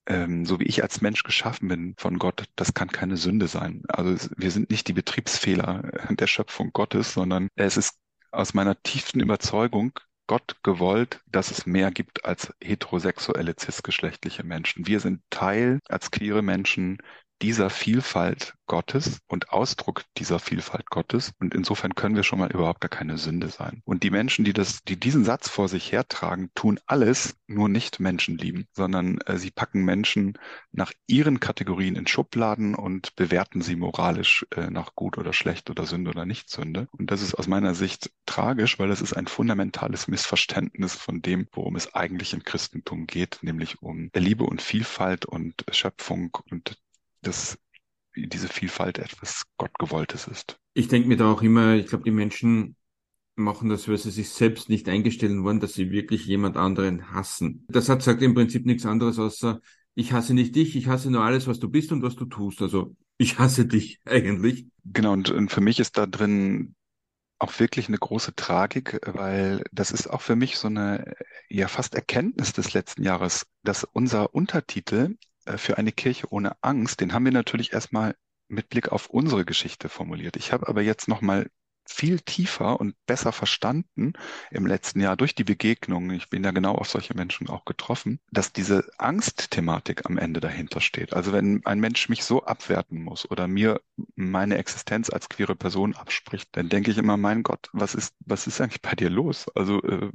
ähm, 0.07 0.45
so 0.45 0.59
wie 0.59 0.65
ich 0.65 0.83
als 0.83 1.01
Mensch 1.01 1.23
geschaffen 1.23 1.67
bin 1.67 1.93
von 1.97 2.17
Gott, 2.17 2.45
das 2.55 2.73
kann 2.73 2.89
keine 2.89 3.17
Sünde 3.17 3.47
sein. 3.47 3.83
Also 3.87 4.29
wir 4.35 4.51
sind 4.51 4.69
nicht 4.69 4.87
die 4.87 4.93
Betriebsfehler 4.93 5.91
der 6.09 6.27
Schöpfung 6.27 6.71
Gottes, 6.73 7.13
sondern 7.13 7.47
es 7.55 7.77
ist 7.77 7.99
aus 8.31 8.53
meiner 8.53 8.81
tiefsten 8.81 9.19
Überzeugung 9.19 9.99
Gott 10.31 10.63
gewollt, 10.63 11.19
dass 11.25 11.51
es 11.51 11.65
mehr 11.65 11.91
gibt 11.91 12.23
als 12.23 12.53
heterosexuelle 12.63 13.53
cisgeschlechtliche 13.59 14.45
Menschen. 14.45 14.87
Wir 14.87 15.01
sind 15.01 15.21
Teil 15.29 15.79
als 15.89 16.09
queere 16.09 16.41
Menschen 16.41 16.99
dieser 17.41 17.69
Vielfalt 17.69 18.55
Gottes 18.67 19.19
und 19.27 19.49
Ausdruck 19.49 20.03
dieser 20.17 20.39
Vielfalt 20.39 20.89
Gottes. 20.89 21.33
Und 21.39 21.53
insofern 21.53 21.93
können 21.93 22.15
wir 22.15 22.23
schon 22.23 22.39
mal 22.39 22.51
überhaupt 22.51 22.79
gar 22.79 22.89
keine 22.89 23.17
Sünde 23.17 23.49
sein. 23.49 23.81
Und 23.83 24.03
die 24.03 24.11
Menschen, 24.11 24.45
die 24.45 24.53
das, 24.53 24.83
die 24.83 24.97
diesen 24.97 25.25
Satz 25.25 25.49
vor 25.49 25.67
sich 25.67 25.91
hertragen, 25.91 26.51
tun 26.55 26.79
alles, 26.85 27.35
nur 27.47 27.67
nicht 27.67 27.99
Menschen 27.99 28.37
lieben, 28.37 28.67
sondern 28.71 29.19
äh, 29.25 29.37
sie 29.37 29.51
packen 29.51 29.83
Menschen 29.83 30.37
nach 30.71 30.93
ihren 31.05 31.41
Kategorien 31.41 31.97
in 31.97 32.07
Schubladen 32.07 32.75
und 32.75 33.15
bewerten 33.17 33.61
sie 33.61 33.75
moralisch 33.75 34.45
äh, 34.55 34.69
nach 34.69 34.95
gut 34.95 35.17
oder 35.17 35.33
schlecht 35.33 35.69
oder 35.69 35.85
Sünde 35.85 36.11
oder 36.11 36.25
nicht 36.25 36.49
Sünde. 36.49 36.87
Und 36.91 37.11
das 37.11 37.21
ist 37.21 37.33
aus 37.33 37.47
meiner 37.47 37.75
Sicht 37.75 38.11
tragisch, 38.25 38.79
weil 38.79 38.87
das 38.87 39.01
ist 39.01 39.13
ein 39.13 39.27
fundamentales 39.27 40.07
Missverständnis 40.07 40.95
von 40.95 41.21
dem, 41.21 41.47
worum 41.51 41.75
es 41.75 41.93
eigentlich 41.93 42.33
im 42.33 42.43
Christentum 42.43 43.05
geht, 43.05 43.39
nämlich 43.41 43.81
um 43.81 44.11
Liebe 44.15 44.45
und 44.45 44.61
Vielfalt 44.61 45.25
und 45.25 45.65
Schöpfung 45.71 46.37
und 46.49 46.77
dass 47.21 47.57
diese 48.15 48.47
Vielfalt 48.47 48.99
etwas 48.99 49.43
Gottgewolltes 49.57 50.27
ist. 50.27 50.59
Ich 50.73 50.87
denke 50.87 51.07
mir 51.07 51.17
da 51.17 51.31
auch 51.31 51.41
immer, 51.41 51.75
ich 51.75 51.87
glaube, 51.87 52.03
die 52.03 52.11
Menschen 52.11 52.75
machen 53.35 53.69
das, 53.69 53.87
weil 53.87 53.97
sie 53.97 54.11
sich 54.11 54.29
selbst 54.29 54.69
nicht 54.69 54.89
eingestellen 54.89 55.43
wollen, 55.43 55.59
dass 55.59 55.73
sie 55.73 55.91
wirklich 55.91 56.25
jemand 56.25 56.57
anderen 56.57 57.11
hassen. 57.11 57.65
Der 57.69 57.81
Satz 57.81 58.05
sagt 58.05 58.21
im 58.21 58.33
Prinzip 58.33 58.65
nichts 58.65 58.85
anderes 58.85 59.19
außer, 59.19 59.61
ich 59.93 60.13
hasse 60.13 60.33
nicht 60.33 60.55
dich, 60.55 60.75
ich 60.75 60.87
hasse 60.87 61.11
nur 61.11 61.23
alles, 61.23 61.47
was 61.47 61.59
du 61.59 61.69
bist 61.69 61.91
und 61.91 62.01
was 62.01 62.15
du 62.15 62.25
tust. 62.25 62.61
Also 62.61 62.95
ich 63.17 63.39
hasse 63.39 63.65
dich 63.65 63.99
eigentlich. 64.05 64.67
Genau, 64.85 65.13
und, 65.13 65.29
und 65.29 65.49
für 65.49 65.61
mich 65.61 65.79
ist 65.79 65.97
da 65.97 66.05
drin 66.05 66.75
auch 67.39 67.59
wirklich 67.59 67.87
eine 67.87 67.97
große 67.97 68.35
Tragik, 68.35 68.99
weil 69.05 69.63
das 69.71 69.91
ist 69.91 70.07
auch 70.07 70.21
für 70.21 70.35
mich 70.35 70.57
so 70.57 70.67
eine 70.67 71.15
ja 71.49 71.67
fast 71.67 71.95
Erkenntnis 71.95 72.53
des 72.53 72.73
letzten 72.73 73.03
Jahres, 73.03 73.47
dass 73.63 73.83
unser 73.83 74.35
Untertitel 74.35 75.17
für 75.57 75.77
eine 75.77 75.91
Kirche 75.91 76.27
ohne 76.29 76.55
Angst, 76.61 77.01
den 77.01 77.13
haben 77.13 77.25
wir 77.25 77.31
natürlich 77.31 77.73
erstmal 77.73 78.15
mit 78.47 78.69
Blick 78.69 78.91
auf 78.91 79.09
unsere 79.09 79.45
Geschichte 79.45 79.89
formuliert. 79.89 80.35
Ich 80.35 80.51
habe 80.51 80.67
aber 80.67 80.81
jetzt 80.81 81.07
nochmal 81.07 81.47
viel 81.85 82.19
tiefer 82.19 82.79
und 82.79 82.95
besser 83.05 83.31
verstanden 83.31 84.13
im 84.49 84.65
letzten 84.65 85.01
Jahr 85.01 85.17
durch 85.17 85.35
die 85.35 85.43
Begegnungen, 85.43 86.15
ich 86.15 86.29
bin 86.29 86.43
ja 86.43 86.51
genau 86.51 86.75
auf 86.75 86.87
solche 86.87 87.15
Menschen 87.15 87.49
auch 87.49 87.65
getroffen, 87.65 88.19
dass 88.31 88.53
diese 88.53 88.89
Angstthematik 88.97 90.05
am 90.05 90.17
Ende 90.17 90.39
dahinter 90.39 90.79
steht. 90.79 91.13
Also 91.13 91.33
wenn 91.33 91.65
ein 91.65 91.79
Mensch 91.79 92.07
mich 92.09 92.23
so 92.23 92.43
abwerten 92.43 93.01
muss 93.01 93.29
oder 93.29 93.47
mir 93.47 93.81
meine 94.15 94.57
Existenz 94.57 95.09
als 95.09 95.29
queere 95.29 95.55
Person 95.55 95.95
abspricht, 95.95 96.49
dann 96.53 96.69
denke 96.69 96.91
ich 96.91 96.97
immer, 96.97 97.17
mein 97.17 97.43
Gott, 97.43 97.69
was 97.73 97.95
ist, 97.95 98.15
was 98.19 98.47
ist 98.47 98.61
eigentlich 98.61 98.81
bei 98.81 98.93
dir 98.93 99.09
los? 99.09 99.47
Also 99.55 99.81
äh, 99.81 100.11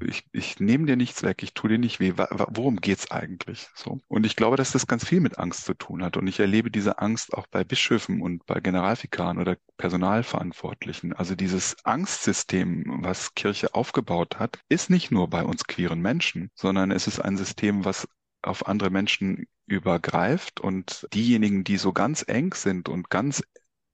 ich, 0.00 0.24
ich 0.32 0.60
nehme 0.60 0.86
dir 0.86 0.96
nichts 0.96 1.22
weg, 1.22 1.42
ich 1.42 1.54
tue 1.54 1.70
dir 1.70 1.78
nicht 1.78 2.00
weh. 2.00 2.12
Worum 2.16 2.76
geht's 2.76 3.10
eigentlich? 3.10 3.68
So. 3.74 4.00
Und 4.08 4.26
ich 4.26 4.36
glaube, 4.36 4.56
dass 4.56 4.72
das 4.72 4.86
ganz 4.86 5.04
viel 5.04 5.20
mit 5.20 5.38
Angst 5.38 5.64
zu 5.64 5.74
tun 5.74 6.02
hat. 6.02 6.16
Und 6.16 6.26
ich 6.26 6.40
erlebe 6.40 6.70
diese 6.70 6.98
Angst 6.98 7.34
auch 7.34 7.46
bei 7.46 7.64
Bischöfen 7.64 8.22
und 8.22 8.46
bei 8.46 8.60
Generalvikaren 8.60 9.38
oder 9.38 9.56
Personalverantwortlichen. 9.76 11.12
Also 11.12 11.34
dieses 11.34 11.76
Angstsystem, 11.84 12.84
was 13.02 13.34
Kirche 13.34 13.74
aufgebaut 13.74 14.38
hat, 14.38 14.60
ist 14.68 14.90
nicht 14.90 15.10
nur 15.10 15.28
bei 15.28 15.42
uns 15.42 15.64
queeren 15.64 16.00
Menschen, 16.00 16.50
sondern 16.54 16.90
es 16.90 17.06
ist 17.06 17.20
ein 17.20 17.36
System, 17.36 17.84
was 17.84 18.08
auf 18.42 18.66
andere 18.66 18.90
Menschen 18.90 19.46
übergreift 19.66 20.60
und 20.60 21.06
diejenigen, 21.12 21.64
die 21.64 21.76
so 21.76 21.92
ganz 21.92 22.24
eng 22.26 22.54
sind 22.54 22.88
und 22.88 23.10
ganz 23.10 23.42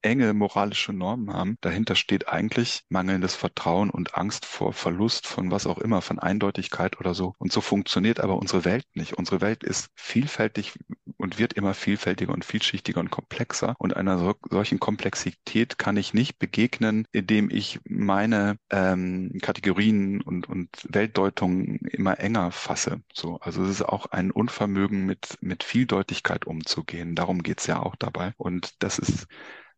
enge 0.04 0.34
moralische 0.34 0.92
Normen 0.92 1.32
haben. 1.32 1.56
Dahinter 1.60 1.94
steht 1.96 2.28
eigentlich 2.28 2.82
mangelndes 2.88 3.34
Vertrauen 3.34 3.90
und 3.90 4.14
Angst 4.16 4.44
vor 4.44 4.72
Verlust 4.72 5.26
von 5.26 5.50
was 5.50 5.66
auch 5.66 5.78
immer, 5.78 6.02
von 6.02 6.18
Eindeutigkeit 6.18 7.00
oder 7.00 7.14
so. 7.14 7.34
Und 7.38 7.52
so 7.52 7.60
funktioniert 7.60 8.20
aber 8.20 8.36
unsere 8.36 8.64
Welt 8.64 8.84
nicht. 8.94 9.14
Unsere 9.14 9.40
Welt 9.40 9.64
ist 9.64 9.88
vielfältig 9.94 10.78
und 11.16 11.38
wird 11.38 11.54
immer 11.54 11.74
vielfältiger 11.74 12.32
und 12.32 12.44
vielschichtiger 12.44 13.00
und 13.00 13.10
komplexer. 13.10 13.74
Und 13.78 13.96
einer 13.96 14.18
so, 14.18 14.34
solchen 14.50 14.78
Komplexität 14.78 15.78
kann 15.78 15.96
ich 15.96 16.12
nicht 16.12 16.38
begegnen, 16.38 17.06
indem 17.12 17.50
ich 17.50 17.80
meine 17.88 18.58
ähm, 18.70 19.38
Kategorien 19.40 20.20
und, 20.20 20.48
und 20.48 20.68
Weltdeutungen 20.88 21.78
immer 21.86 22.18
enger 22.20 22.50
fasse. 22.50 23.00
So, 23.12 23.38
also 23.40 23.64
es 23.64 23.70
ist 23.70 23.82
auch 23.82 24.06
ein 24.06 24.30
Unvermögen, 24.30 25.06
mit, 25.06 25.38
mit 25.40 25.64
Vieldeutigkeit 25.64 26.46
umzugehen. 26.46 27.14
Darum 27.14 27.42
geht's 27.42 27.66
ja 27.66 27.80
auch 27.80 27.96
dabei. 27.96 28.34
Und 28.36 28.82
das 28.82 28.98
ist 28.98 29.26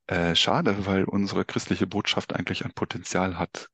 äh, 0.06 0.34
schade, 0.34 0.86
weil 0.86 1.04
unsere 1.04 1.44
christliche 1.44 1.86
Botschaft 1.86 2.34
eigentlich 2.34 2.64
ein 2.64 2.72
Potenzial 2.72 3.38
hat, 3.38 3.68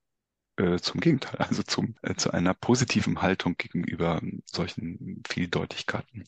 äh, 0.56 0.78
zum 0.78 1.00
Gegenteil, 1.00 1.36
also 1.48 1.62
zum, 1.62 1.94
äh, 2.02 2.14
zu 2.14 2.32
einer 2.32 2.54
positiven 2.54 3.22
Haltung 3.22 3.56
gegenüber 3.56 4.20
solchen 4.46 5.22
Vieldeutigkeiten. 5.26 6.24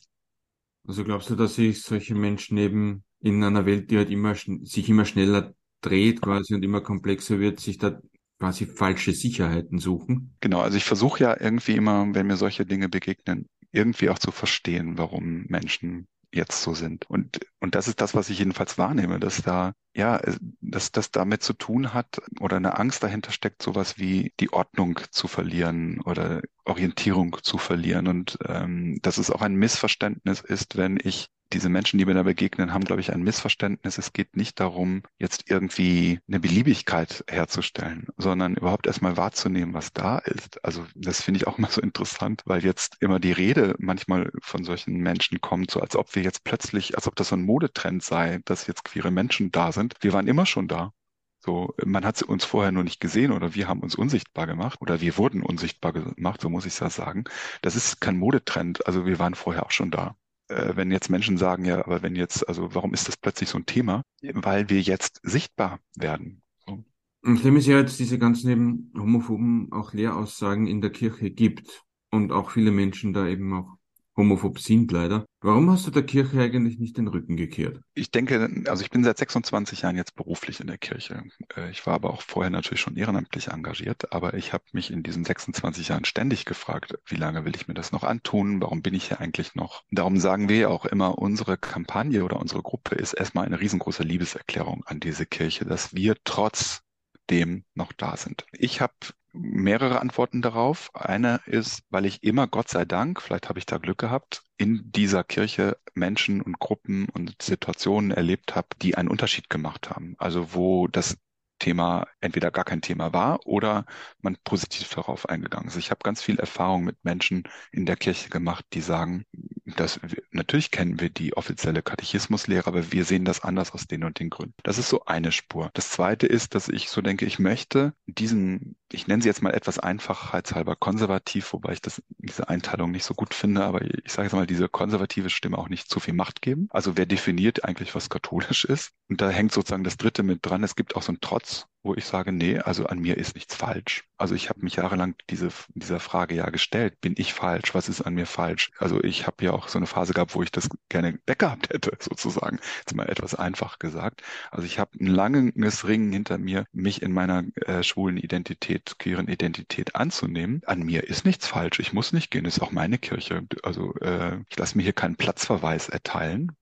Also 0.86 1.04
glaubst 1.04 1.30
du, 1.30 1.36
dass 1.36 1.54
sich 1.54 1.82
solche 1.82 2.14
Menschen 2.14 2.58
eben 2.58 3.04
in 3.20 3.42
einer 3.42 3.64
Welt, 3.64 3.90
die 3.90 3.96
halt 3.96 4.10
immer 4.10 4.34
sich 4.34 4.88
immer 4.88 5.06
schneller 5.06 5.54
dreht 5.80 6.20
quasi 6.20 6.54
und 6.54 6.62
immer 6.62 6.82
komplexer 6.82 7.40
wird, 7.40 7.60
sich 7.60 7.78
da 7.78 7.98
quasi 8.38 8.66
falsche 8.66 9.12
Sicherheiten 9.12 9.78
suchen? 9.78 10.34
Genau, 10.40 10.60
also 10.60 10.76
ich 10.76 10.84
versuche 10.84 11.24
ja 11.24 11.40
irgendwie 11.40 11.76
immer, 11.76 12.06
wenn 12.14 12.26
mir 12.26 12.36
solche 12.36 12.66
Dinge 12.66 12.90
begegnen, 12.90 13.48
irgendwie 13.72 14.10
auch 14.10 14.18
zu 14.18 14.30
verstehen, 14.30 14.98
warum 14.98 15.46
Menschen 15.48 16.06
jetzt 16.32 16.62
so 16.62 16.74
sind. 16.74 17.08
Und, 17.08 17.40
und 17.64 17.74
das 17.74 17.88
ist 17.88 18.02
das, 18.02 18.14
was 18.14 18.28
ich 18.28 18.40
jedenfalls 18.40 18.76
wahrnehme, 18.76 19.18
dass 19.18 19.40
da, 19.40 19.72
ja, 19.96 20.20
dass 20.60 20.92
das 20.92 21.10
damit 21.10 21.42
zu 21.42 21.54
tun 21.54 21.94
hat 21.94 22.20
oder 22.38 22.58
eine 22.58 22.78
Angst 22.78 23.02
dahinter 23.02 23.32
steckt, 23.32 23.62
sowas 23.62 23.98
wie 23.98 24.34
die 24.38 24.52
Ordnung 24.52 25.00
zu 25.10 25.28
verlieren 25.28 26.02
oder 26.02 26.42
Orientierung 26.66 27.38
zu 27.42 27.56
verlieren. 27.56 28.06
Und 28.06 28.38
ähm, 28.46 28.98
dass 29.00 29.16
es 29.16 29.30
auch 29.30 29.40
ein 29.40 29.54
Missverständnis 29.54 30.42
ist, 30.42 30.76
wenn 30.76 30.98
ich 31.02 31.30
diese 31.54 31.68
Menschen, 31.68 31.98
die 31.98 32.04
mir 32.04 32.14
da 32.14 32.22
begegnen, 32.22 32.72
haben, 32.72 32.84
glaube 32.84 33.00
ich, 33.00 33.12
ein 33.12 33.22
Missverständnis. 33.22 33.98
Es 33.98 34.12
geht 34.12 34.36
nicht 34.36 34.58
darum, 34.60 35.02
jetzt 35.18 35.44
irgendwie 35.48 36.18
eine 36.26 36.40
Beliebigkeit 36.40 37.24
herzustellen, 37.28 38.08
sondern 38.16 38.56
überhaupt 38.56 38.86
erstmal 38.86 39.16
wahrzunehmen, 39.16 39.72
was 39.72 39.92
da 39.92 40.18
ist. 40.18 40.62
Also 40.64 40.84
das 40.94 41.22
finde 41.22 41.38
ich 41.38 41.46
auch 41.46 41.58
immer 41.58 41.68
so 41.68 41.80
interessant, 41.80 42.42
weil 42.44 42.64
jetzt 42.64 42.96
immer 43.00 43.20
die 43.20 43.32
Rede 43.32 43.74
manchmal 43.78 44.30
von 44.40 44.64
solchen 44.64 44.94
Menschen 44.96 45.40
kommt, 45.40 45.70
so 45.70 45.80
als 45.80 45.96
ob 45.96 46.14
wir 46.14 46.22
jetzt 46.22 46.44
plötzlich, 46.44 46.96
als 46.96 47.06
ob 47.06 47.14
das 47.14 47.28
so 47.28 47.36
ein 47.36 47.42
Modetrend 47.54 48.02
sei, 48.02 48.40
dass 48.46 48.66
jetzt 48.66 48.84
queere 48.84 49.12
Menschen 49.12 49.52
da 49.52 49.70
sind. 49.70 49.94
Wir 50.00 50.12
waren 50.12 50.26
immer 50.26 50.44
schon 50.44 50.66
da. 50.66 50.92
So, 51.38 51.72
man 51.84 52.04
hat 52.04 52.20
uns 52.22 52.44
vorher 52.44 52.72
nur 52.72 52.82
nicht 52.82 52.98
gesehen 52.98 53.30
oder 53.30 53.54
wir 53.54 53.68
haben 53.68 53.78
uns 53.80 53.94
unsichtbar 53.94 54.48
gemacht 54.48 54.80
oder 54.80 55.00
wir 55.00 55.16
wurden 55.18 55.40
unsichtbar 55.40 55.92
gemacht, 55.92 56.40
so 56.40 56.50
muss 56.50 56.66
ich 56.66 56.72
es 56.72 56.80
ja 56.80 56.90
sagen. 56.90 57.24
Das 57.62 57.76
ist 57.76 58.00
kein 58.00 58.18
Modetrend. 58.18 58.88
Also 58.88 59.06
wir 59.06 59.20
waren 59.20 59.36
vorher 59.36 59.64
auch 59.64 59.70
schon 59.70 59.92
da 59.92 60.16
äh, 60.48 60.72
wenn 60.74 60.90
jetzt 60.90 61.10
Menschen 61.10 61.38
sagen, 61.38 61.64
ja, 61.64 61.78
aber 61.78 62.02
wenn 62.02 62.16
jetzt, 62.16 62.48
also 62.48 62.74
warum 62.74 62.92
ist 62.92 63.06
das 63.06 63.16
plötzlich 63.16 63.48
so 63.48 63.58
ein 63.58 63.66
Thema? 63.66 64.02
Weil 64.20 64.68
wir 64.68 64.80
jetzt 64.80 65.20
sichtbar 65.22 65.78
werden. 65.96 66.42
So. 66.66 66.84
Und 67.22 67.38
schlimm 67.38 67.56
ist 67.56 67.66
ja 67.66 67.78
jetzt 67.78 68.00
diese 68.00 68.18
ganzen 68.18 68.92
homophoben 68.98 69.70
auch 69.72 69.92
Lehraussagen 69.92 70.66
in 70.66 70.80
der 70.80 70.90
Kirche 70.90 71.30
gibt 71.30 71.84
und 72.10 72.32
auch 72.32 72.50
viele 72.50 72.72
Menschen 72.72 73.12
da 73.12 73.28
eben 73.28 73.54
auch 73.54 73.78
homophob 74.16 74.58
sind 74.58 74.90
leider. 74.92 75.26
Warum 75.40 75.70
hast 75.70 75.86
du 75.86 75.90
der 75.90 76.04
Kirche 76.04 76.40
eigentlich 76.40 76.78
nicht 76.78 76.96
den 76.96 77.08
Rücken 77.08 77.36
gekehrt? 77.36 77.80
Ich 77.94 78.10
denke, 78.10 78.48
also 78.66 78.82
ich 78.82 78.90
bin 78.90 79.04
seit 79.04 79.18
26 79.18 79.82
Jahren 79.82 79.96
jetzt 79.96 80.14
beruflich 80.14 80.60
in 80.60 80.66
der 80.66 80.78
Kirche. 80.78 81.24
Äh, 81.54 81.70
ich 81.70 81.86
war 81.86 81.94
aber 81.94 82.12
auch 82.12 82.22
vorher 82.22 82.50
natürlich 82.50 82.80
schon 82.80 82.96
ehrenamtlich 82.96 83.48
engagiert, 83.48 84.12
aber 84.12 84.34
ich 84.34 84.52
habe 84.52 84.64
mich 84.72 84.90
in 84.90 85.02
diesen 85.02 85.24
26 85.24 85.88
Jahren 85.88 86.04
ständig 86.04 86.44
gefragt, 86.44 86.94
wie 87.06 87.16
lange 87.16 87.44
will 87.44 87.56
ich 87.56 87.68
mir 87.68 87.74
das 87.74 87.92
noch 87.92 88.04
antun? 88.04 88.62
Warum 88.62 88.82
bin 88.82 88.94
ich 88.94 89.08
hier 89.08 89.20
eigentlich 89.20 89.54
noch? 89.54 89.82
Darum 89.90 90.18
sagen 90.18 90.48
wir 90.48 90.56
ja 90.56 90.68
auch 90.68 90.86
immer, 90.86 91.18
unsere 91.18 91.58
Kampagne 91.58 92.24
oder 92.24 92.40
unsere 92.40 92.62
Gruppe 92.62 92.94
ist 92.94 93.12
erstmal 93.12 93.46
eine 93.46 93.60
riesengroße 93.60 94.02
Liebeserklärung 94.02 94.84
an 94.86 95.00
diese 95.00 95.26
Kirche, 95.26 95.64
dass 95.64 95.94
wir 95.94 96.16
trotz 96.24 96.82
dem 97.30 97.64
noch 97.74 97.92
da 97.92 98.16
sind. 98.16 98.44
Ich 98.52 98.80
habe 98.80 98.94
mehrere 99.34 100.00
Antworten 100.00 100.42
darauf. 100.42 100.90
Eine 100.94 101.40
ist, 101.46 101.82
weil 101.90 102.06
ich 102.06 102.22
immer, 102.22 102.46
Gott 102.46 102.68
sei 102.68 102.84
Dank, 102.84 103.20
vielleicht 103.20 103.48
habe 103.48 103.58
ich 103.58 103.66
da 103.66 103.78
Glück 103.78 103.98
gehabt, 103.98 104.42
in 104.56 104.90
dieser 104.92 105.24
Kirche 105.24 105.76
Menschen 105.94 106.40
und 106.40 106.58
Gruppen 106.58 107.08
und 107.10 107.42
Situationen 107.42 108.10
erlebt 108.12 108.54
habe, 108.54 108.68
die 108.80 108.96
einen 108.96 109.08
Unterschied 109.08 109.50
gemacht 109.50 109.90
haben. 109.90 110.14
Also 110.18 110.54
wo 110.54 110.86
das 110.88 111.16
Thema 111.58 112.06
entweder 112.20 112.50
gar 112.50 112.64
kein 112.64 112.82
Thema 112.82 113.12
war 113.12 113.46
oder 113.46 113.86
man 114.20 114.36
positiv 114.44 114.88
darauf 114.90 115.28
eingegangen 115.28 115.68
ist. 115.68 115.76
Ich 115.76 115.90
habe 115.90 116.00
ganz 116.02 116.20
viel 116.20 116.38
Erfahrung 116.38 116.84
mit 116.84 117.02
Menschen 117.04 117.44
in 117.72 117.86
der 117.86 117.96
Kirche 117.96 118.28
gemacht, 118.28 118.66
die 118.72 118.80
sagen, 118.80 119.24
wir, 119.64 120.22
natürlich 120.30 120.70
kennen 120.70 121.00
wir 121.00 121.10
die 121.10 121.36
offizielle 121.36 121.82
Katechismuslehre, 121.82 122.66
aber 122.66 122.92
wir 122.92 123.04
sehen 123.04 123.24
das 123.24 123.40
anders 123.40 123.72
aus 123.72 123.86
den 123.86 124.04
und 124.04 124.20
den 124.20 124.30
Gründen. 124.30 124.54
Das 124.62 124.78
ist 124.78 124.88
so 124.88 125.04
eine 125.06 125.32
Spur. 125.32 125.70
Das 125.74 125.90
zweite 125.90 126.26
ist, 126.26 126.54
dass 126.54 126.68
ich 126.68 126.90
so 126.90 127.00
denke, 127.00 127.24
ich 127.24 127.38
möchte 127.38 127.94
diesen, 128.06 128.76
ich 128.92 129.06
nenne 129.06 129.22
sie 129.22 129.28
jetzt 129.28 129.42
mal 129.42 129.54
etwas 129.54 129.78
einfachheitshalber 129.78 130.76
konservativ, 130.76 131.52
wobei 131.52 131.72
ich 131.72 131.82
das, 131.82 132.02
diese 132.18 132.48
Einteilung 132.48 132.90
nicht 132.90 133.04
so 133.04 133.14
gut 133.14 133.32
finde, 133.32 133.64
aber 133.64 133.82
ich 133.82 134.12
sage 134.12 134.26
jetzt 134.26 134.34
mal, 134.34 134.46
diese 134.46 134.68
konservative 134.68 135.30
Stimme 135.30 135.58
auch 135.58 135.68
nicht 135.68 135.88
zu 135.88 136.00
viel 136.00 136.14
Macht 136.14 136.42
geben. 136.42 136.68
Also 136.70 136.96
wer 136.96 137.06
definiert 137.06 137.64
eigentlich, 137.64 137.94
was 137.94 138.10
katholisch 138.10 138.64
ist? 138.64 138.92
Und 139.08 139.20
da 139.20 139.30
hängt 139.30 139.52
sozusagen 139.52 139.84
das 139.84 139.96
dritte 139.96 140.22
mit 140.22 140.40
dran. 140.42 140.62
Es 140.62 140.76
gibt 140.76 140.96
auch 140.96 141.02
so 141.02 141.12
ein 141.12 141.18
Trotz 141.20 141.66
wo 141.84 141.94
ich 141.94 142.06
sage, 142.06 142.32
nee, 142.32 142.58
also 142.58 142.86
an 142.86 142.98
mir 142.98 143.18
ist 143.18 143.34
nichts 143.34 143.54
falsch. 143.54 144.04
Also 144.16 144.34
ich 144.34 144.48
habe 144.48 144.62
mich 144.62 144.76
jahrelang 144.76 145.14
diese, 145.28 145.50
dieser 145.74 146.00
Frage 146.00 146.34
ja 146.34 146.48
gestellt, 146.48 147.00
bin 147.02 147.14
ich 147.18 147.34
falsch? 147.34 147.74
Was 147.74 147.90
ist 147.90 148.00
an 148.00 148.14
mir 148.14 148.26
falsch? 148.26 148.70
Also 148.78 149.04
ich 149.04 149.26
habe 149.26 149.44
ja 149.44 149.52
auch 149.52 149.68
so 149.68 149.78
eine 149.78 149.86
Phase 149.86 150.14
gehabt, 150.14 150.34
wo 150.34 150.42
ich 150.42 150.50
das 150.50 150.70
gerne 150.88 151.18
weggehabt 151.26 151.68
hätte, 151.68 151.92
sozusagen. 152.00 152.58
Jetzt 152.78 152.94
mal 152.94 153.08
etwas 153.08 153.34
einfach 153.34 153.78
gesagt. 153.78 154.22
Also 154.50 154.64
ich 154.64 154.78
habe 154.78 154.92
ein 154.98 155.06
langes 155.06 155.86
Ringen 155.86 156.10
hinter 156.10 156.38
mir, 156.38 156.64
mich 156.72 157.02
in 157.02 157.12
meiner 157.12 157.44
äh, 157.66 157.82
schwulen 157.82 158.16
Identität, 158.16 158.98
queeren 158.98 159.28
Identität 159.28 159.94
anzunehmen. 159.94 160.62
An 160.64 160.82
mir 160.82 161.04
ist 161.04 161.26
nichts 161.26 161.46
falsch. 161.46 161.80
Ich 161.80 161.92
muss 161.92 162.14
nicht 162.14 162.30
gehen. 162.30 162.44
Das 162.44 162.56
ist 162.56 162.62
auch 162.62 162.72
meine 162.72 162.96
Kirche. 162.96 163.46
Also 163.62 163.94
äh, 163.96 164.38
ich 164.48 164.56
lasse 164.56 164.78
mir 164.78 164.84
hier 164.84 164.94
keinen 164.94 165.16
Platzverweis 165.16 165.90
erteilen. 165.90 166.52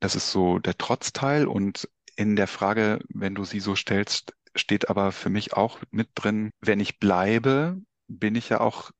Das 0.00 0.16
ist 0.16 0.32
so 0.32 0.58
der 0.58 0.76
Trotzteil 0.76 1.46
und 1.46 1.88
in 2.16 2.36
der 2.36 2.46
Frage, 2.46 3.00
wenn 3.08 3.34
du 3.34 3.44
sie 3.44 3.60
so 3.60 3.74
stellst, 3.74 4.34
steht 4.54 4.88
aber 4.88 5.12
für 5.12 5.30
mich 5.30 5.54
auch 5.54 5.80
mit 5.90 6.08
drin, 6.14 6.50
wenn 6.60 6.80
ich 6.80 6.98
bleibe, 6.98 7.80
bin 8.08 8.34
ich 8.34 8.48
ja 8.48 8.60
auch 8.60 8.90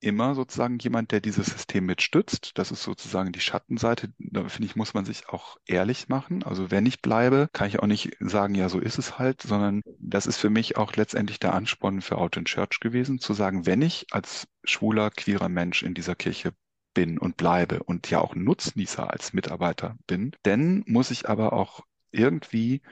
immer 0.00 0.34
sozusagen 0.34 0.78
jemand, 0.78 1.10
der 1.10 1.20
dieses 1.20 1.46
System 1.46 1.86
mitstützt. 1.86 2.52
Das 2.54 2.70
ist 2.70 2.82
sozusagen 2.82 3.32
die 3.32 3.40
Schattenseite. 3.40 4.12
Da 4.18 4.48
finde 4.48 4.66
ich, 4.66 4.76
muss 4.76 4.94
man 4.94 5.04
sich 5.04 5.28
auch 5.28 5.56
ehrlich 5.66 6.08
machen. 6.08 6.42
Also 6.42 6.70
wenn 6.70 6.86
ich 6.86 7.00
bleibe, 7.00 7.48
kann 7.52 7.68
ich 7.68 7.80
auch 7.80 7.86
nicht 7.86 8.16
sagen, 8.20 8.54
ja, 8.54 8.68
so 8.68 8.78
ist 8.78 8.98
es 8.98 9.18
halt, 9.18 9.42
sondern 9.42 9.82
das 9.98 10.26
ist 10.26 10.36
für 10.36 10.50
mich 10.50 10.76
auch 10.76 10.94
letztendlich 10.94 11.40
der 11.40 11.54
Ansporn 11.54 12.02
für 12.02 12.18
Out 12.18 12.36
in 12.36 12.44
Church 12.44 12.80
gewesen, 12.80 13.18
zu 13.18 13.32
sagen, 13.32 13.66
wenn 13.66 13.82
ich 13.82 14.06
als 14.10 14.46
schwuler, 14.64 15.10
queerer 15.10 15.48
Mensch 15.48 15.82
in 15.82 15.94
dieser 15.94 16.14
Kirche 16.14 16.52
bin 16.94 17.18
und 17.18 17.36
bleibe 17.36 17.82
und 17.82 18.10
ja 18.10 18.20
auch 18.20 18.34
Nutznießer 18.34 19.10
als 19.10 19.32
Mitarbeiter 19.32 19.96
bin, 20.06 20.32
dann 20.42 20.82
muss 20.86 21.10
ich 21.10 21.28
aber 21.28 21.52
auch 21.52 21.80
irgendwie 22.10 22.82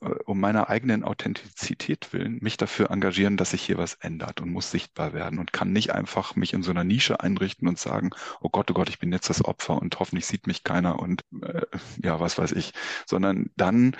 um 0.00 0.40
meiner 0.40 0.70
eigenen 0.70 1.04
Authentizität 1.04 2.12
willen 2.12 2.38
mich 2.40 2.56
dafür 2.56 2.90
engagieren, 2.90 3.36
dass 3.36 3.50
sich 3.50 3.62
hier 3.62 3.78
was 3.78 3.94
ändert 3.94 4.40
und 4.40 4.50
muss 4.50 4.70
sichtbar 4.70 5.12
werden 5.12 5.38
und 5.38 5.52
kann 5.52 5.72
nicht 5.72 5.92
einfach 5.92 6.36
mich 6.36 6.52
in 6.54 6.62
so 6.62 6.70
einer 6.70 6.84
Nische 6.84 7.20
einrichten 7.20 7.68
und 7.68 7.78
sagen, 7.78 8.10
oh 8.40 8.48
Gott, 8.48 8.70
oh 8.70 8.74
Gott, 8.74 8.88
ich 8.88 8.98
bin 8.98 9.12
jetzt 9.12 9.28
das 9.30 9.44
Opfer 9.44 9.80
und 9.80 9.98
hoffentlich 10.00 10.26
sieht 10.26 10.46
mich 10.46 10.64
keiner 10.64 10.98
und 11.00 11.24
äh, 11.42 11.62
ja, 12.02 12.18
was 12.20 12.38
weiß 12.38 12.52
ich, 12.52 12.72
sondern 13.06 13.50
dann 13.56 13.94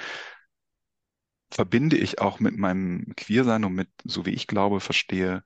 verbinde 1.50 1.96
ich 1.96 2.20
auch 2.20 2.40
mit 2.40 2.56
meinem 2.56 3.14
Queersein 3.16 3.64
und 3.64 3.74
mit, 3.74 3.88
so 4.04 4.26
wie 4.26 4.30
ich 4.30 4.46
glaube, 4.46 4.80
verstehe, 4.80 5.42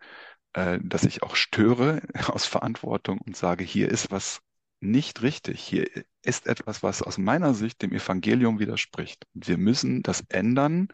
äh, 0.54 0.78
dass 0.82 1.04
ich 1.04 1.22
auch 1.22 1.36
störe 1.36 2.02
aus 2.28 2.46
Verantwortung 2.46 3.18
und 3.20 3.36
sage, 3.36 3.64
hier 3.64 3.90
ist 3.90 4.10
was 4.10 4.42
nicht 4.80 5.22
richtig. 5.22 5.60
Hier 5.60 5.88
ist 6.22 6.46
etwas, 6.46 6.82
was 6.82 7.02
aus 7.02 7.18
meiner 7.18 7.54
Sicht 7.54 7.82
dem 7.82 7.92
Evangelium 7.92 8.58
widerspricht. 8.58 9.26
Wir 9.32 9.58
müssen 9.58 10.02
das 10.02 10.24
ändern, 10.28 10.88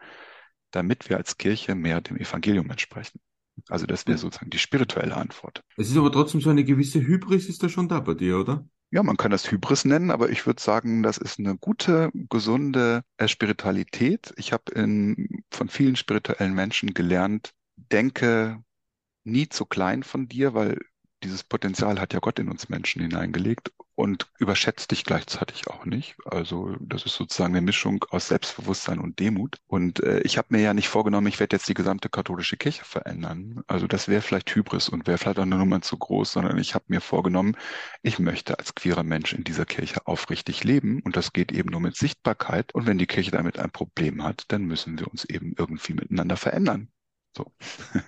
damit 0.71 1.09
wir 1.09 1.17
als 1.17 1.39
Kirche 1.39 1.75
mehr 1.75 2.01
dem 2.01 2.17
Evangelium 2.17 2.71
entsprechen. 2.71 3.21
Also 3.69 3.87
das 3.87 4.07
wäre 4.07 4.19
sozusagen 4.19 4.51
die 4.51 4.59
spirituelle 4.59 5.17
Antwort. 5.17 5.63
Es 5.77 5.91
ist 5.91 5.97
aber 5.97 6.13
trotzdem 6.13 6.41
so 6.41 6.51
eine 6.51 6.65
gewisse 6.65 7.01
Hybris 7.01 7.49
ist 7.49 7.63
da 7.63 7.69
schon 7.69 7.89
da 7.89 8.01
bei 8.01 8.15
dir, 8.15 8.39
oder? 8.39 8.67
Ja, 8.93 9.03
man 9.05 9.17
kann 9.17 9.31
das 9.31 9.51
Hybris 9.51 9.85
nennen, 9.85 10.11
aber 10.11 10.31
ich 10.31 10.47
würde 10.47 10.61
sagen, 10.61 11.03
das 11.03 11.17
ist 11.19 11.39
eine 11.39 11.57
gute, 11.57 12.11
gesunde 12.13 13.03
äh, 13.19 13.29
Spiritualität. 13.29 14.33
Ich 14.37 14.53
habe 14.53 14.73
von 15.51 15.69
vielen 15.69 15.95
spirituellen 15.97 16.55
Menschen 16.55 16.93
gelernt, 16.93 17.53
denke 17.77 18.63
nie 19.23 19.49
zu 19.49 19.65
klein 19.65 20.03
von 20.03 20.29
dir, 20.29 20.55
weil 20.55 20.81
dieses 21.23 21.45
Potenzial 21.45 22.01
hat 22.01 22.13
ja 22.13 22.21
Gott 22.21 22.39
in 22.39 22.49
uns 22.49 22.69
Menschen 22.69 23.03
hineingelegt 23.03 23.73
und 24.01 24.31
überschätzt 24.39 24.91
dich 24.91 25.05
gleichzeitig 25.05 25.69
auch 25.69 25.85
nicht. 25.85 26.17
Also 26.25 26.75
das 26.81 27.05
ist 27.05 27.15
sozusagen 27.15 27.55
eine 27.55 27.65
Mischung 27.65 28.05
aus 28.11 28.29
Selbstbewusstsein 28.29 28.99
und 28.99 29.19
Demut. 29.19 29.59
Und 29.67 30.03
äh, 30.03 30.21
ich 30.21 30.39
habe 30.39 30.49
mir 30.51 30.63
ja 30.63 30.73
nicht 30.73 30.89
vorgenommen, 30.89 31.27
ich 31.27 31.39
werde 31.39 31.57
jetzt 31.57 31.69
die 31.69 31.75
gesamte 31.75 32.09
katholische 32.09 32.57
Kirche 32.57 32.85
verändern. 32.85 33.63
Also 33.67 33.87
das 33.87 34.09
wäre 34.09 34.23
vielleicht 34.23 34.55
Hybris 34.55 34.89
und 34.89 35.07
wäre 35.07 35.19
vielleicht 35.19 35.39
auch 35.39 35.43
eine 35.43 35.57
Nummer 35.57 35.83
zu 35.83 35.99
groß, 35.99 36.33
sondern 36.33 36.57
ich 36.59 36.75
habe 36.75 36.87
mir 36.89 37.03
vorgenommen, 37.03 37.57
ich 38.03 38.19
möchte 38.19 38.59
als 38.59 38.75
queerer 38.75 39.03
Mensch 39.03 39.35
in 39.35 39.45
dieser 39.45 39.67
Kirche 39.67 40.07
aufrichtig 40.07 40.65
leben 40.65 41.03
und 41.03 41.17
das 41.17 41.35
geht 41.35 41.53
eben 41.53 41.71
nur 41.71 41.81
mit 41.81 41.97
Sichtbarkeit. 41.97 42.75
Und 42.75 42.87
wenn 42.87 42.99
die 42.99 43.07
Kirche 43.07 43.33
damit 43.33 43.59
ein 43.59 43.71
Problem 43.71 44.25
hat, 44.25 44.45
dann 44.49 44.65
müssen 44.65 44.99
wir 44.99 45.09
uns 45.09 45.27
eben 45.27 45.55
irgendwie 45.59 45.93
miteinander 45.93 46.39
verändern. 46.39 46.89
So. 47.37 47.53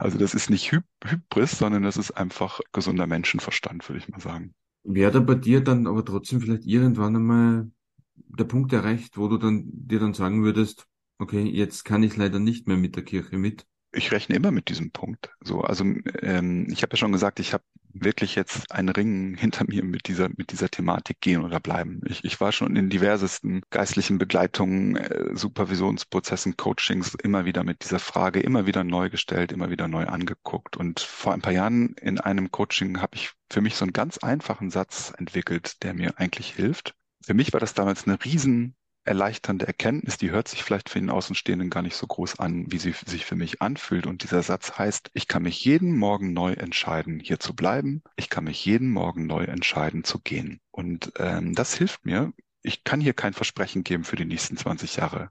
Also 0.00 0.16
das 0.16 0.32
ist 0.32 0.48
nicht 0.48 0.70
Hy 0.70 0.78
Hybris, 1.04 1.58
sondern 1.58 1.82
das 1.82 1.96
ist 1.96 2.12
einfach 2.12 2.60
gesunder 2.72 3.08
Menschenverstand, 3.08 3.88
würde 3.88 3.98
ich 3.98 4.08
mal 4.08 4.20
sagen. 4.20 4.54
Wäre 4.84 5.10
da 5.10 5.18
bei 5.18 5.34
dir 5.34 5.60
dann 5.60 5.88
aber 5.88 6.04
trotzdem 6.04 6.40
vielleicht 6.40 6.64
irgendwann 6.66 7.16
einmal 7.16 7.68
der 8.14 8.44
Punkt 8.44 8.72
erreicht, 8.72 9.18
wo 9.18 9.26
du 9.26 9.38
dann 9.38 9.64
dir 9.66 9.98
dann 9.98 10.14
sagen 10.14 10.44
würdest, 10.44 10.86
okay, 11.18 11.42
jetzt 11.42 11.84
kann 11.84 12.04
ich 12.04 12.16
leider 12.16 12.38
nicht 12.38 12.68
mehr 12.68 12.76
mit 12.76 12.94
der 12.94 13.04
Kirche 13.04 13.38
mit? 13.38 13.66
Ich 13.92 14.12
rechne 14.12 14.36
immer 14.36 14.50
mit 14.50 14.68
diesem 14.68 14.90
Punkt. 14.90 15.30
So, 15.40 15.62
also 15.62 15.84
ähm, 16.20 16.66
ich 16.70 16.82
habe 16.82 16.92
ja 16.92 16.96
schon 16.98 17.12
gesagt, 17.12 17.40
ich 17.40 17.54
habe 17.54 17.64
wirklich 17.94 18.34
jetzt 18.34 18.70
einen 18.70 18.90
Ring 18.90 19.34
hinter 19.34 19.64
mir 19.66 19.82
mit 19.82 20.08
dieser 20.08 20.28
mit 20.28 20.52
dieser 20.52 20.68
Thematik 20.68 21.20
gehen 21.20 21.42
oder 21.42 21.58
bleiben. 21.58 22.02
Ich, 22.06 22.22
ich 22.24 22.40
war 22.40 22.52
schon 22.52 22.76
in 22.76 22.90
diversesten 22.90 23.62
geistlichen 23.70 24.18
Begleitungen, 24.18 24.96
äh, 24.96 25.34
Supervisionsprozessen, 25.34 26.56
Coachings 26.56 27.14
immer 27.14 27.44
wieder 27.46 27.64
mit 27.64 27.82
dieser 27.82 27.98
Frage 27.98 28.40
immer 28.40 28.66
wieder 28.66 28.84
neu 28.84 29.08
gestellt, 29.10 29.52
immer 29.52 29.70
wieder 29.70 29.88
neu 29.88 30.06
angeguckt. 30.06 30.76
Und 30.76 31.00
vor 31.00 31.32
ein 31.32 31.40
paar 31.40 31.54
Jahren 31.54 31.94
in 31.94 32.20
einem 32.20 32.50
Coaching 32.50 33.00
habe 33.00 33.16
ich 33.16 33.32
für 33.50 33.62
mich 33.62 33.74
so 33.76 33.84
einen 33.84 33.92
ganz 33.92 34.18
einfachen 34.18 34.70
Satz 34.70 35.12
entwickelt, 35.16 35.82
der 35.82 35.94
mir 35.94 36.18
eigentlich 36.18 36.52
hilft. 36.54 36.94
Für 37.24 37.34
mich 37.34 37.52
war 37.52 37.60
das 37.60 37.74
damals 37.74 38.06
eine 38.06 38.22
riesen 38.24 38.74
erleichternde 39.08 39.66
Erkenntnis, 39.66 40.18
die 40.18 40.30
hört 40.30 40.48
sich 40.48 40.62
vielleicht 40.62 40.88
für 40.88 41.00
den 41.00 41.10
Außenstehenden 41.10 41.70
gar 41.70 41.82
nicht 41.82 41.96
so 41.96 42.06
groß 42.06 42.38
an, 42.38 42.70
wie 42.70 42.78
sie 42.78 42.92
sich 43.06 43.24
für 43.24 43.36
mich 43.36 43.60
anfühlt. 43.62 44.06
Und 44.06 44.22
dieser 44.22 44.42
Satz 44.42 44.78
heißt, 44.78 45.10
ich 45.14 45.26
kann 45.26 45.42
mich 45.42 45.64
jeden 45.64 45.96
Morgen 45.96 46.32
neu 46.32 46.52
entscheiden, 46.52 47.18
hier 47.18 47.40
zu 47.40 47.54
bleiben. 47.54 48.02
Ich 48.16 48.28
kann 48.28 48.44
mich 48.44 48.64
jeden 48.64 48.90
Morgen 48.90 49.26
neu 49.26 49.44
entscheiden, 49.44 50.04
zu 50.04 50.20
gehen. 50.20 50.60
Und 50.70 51.12
ähm, 51.18 51.54
das 51.54 51.74
hilft 51.74 52.04
mir. 52.04 52.32
Ich 52.62 52.84
kann 52.84 53.00
hier 53.00 53.14
kein 53.14 53.32
Versprechen 53.32 53.82
geben 53.82 54.04
für 54.04 54.16
die 54.16 54.24
nächsten 54.24 54.56
20 54.56 54.96
Jahre 54.96 55.30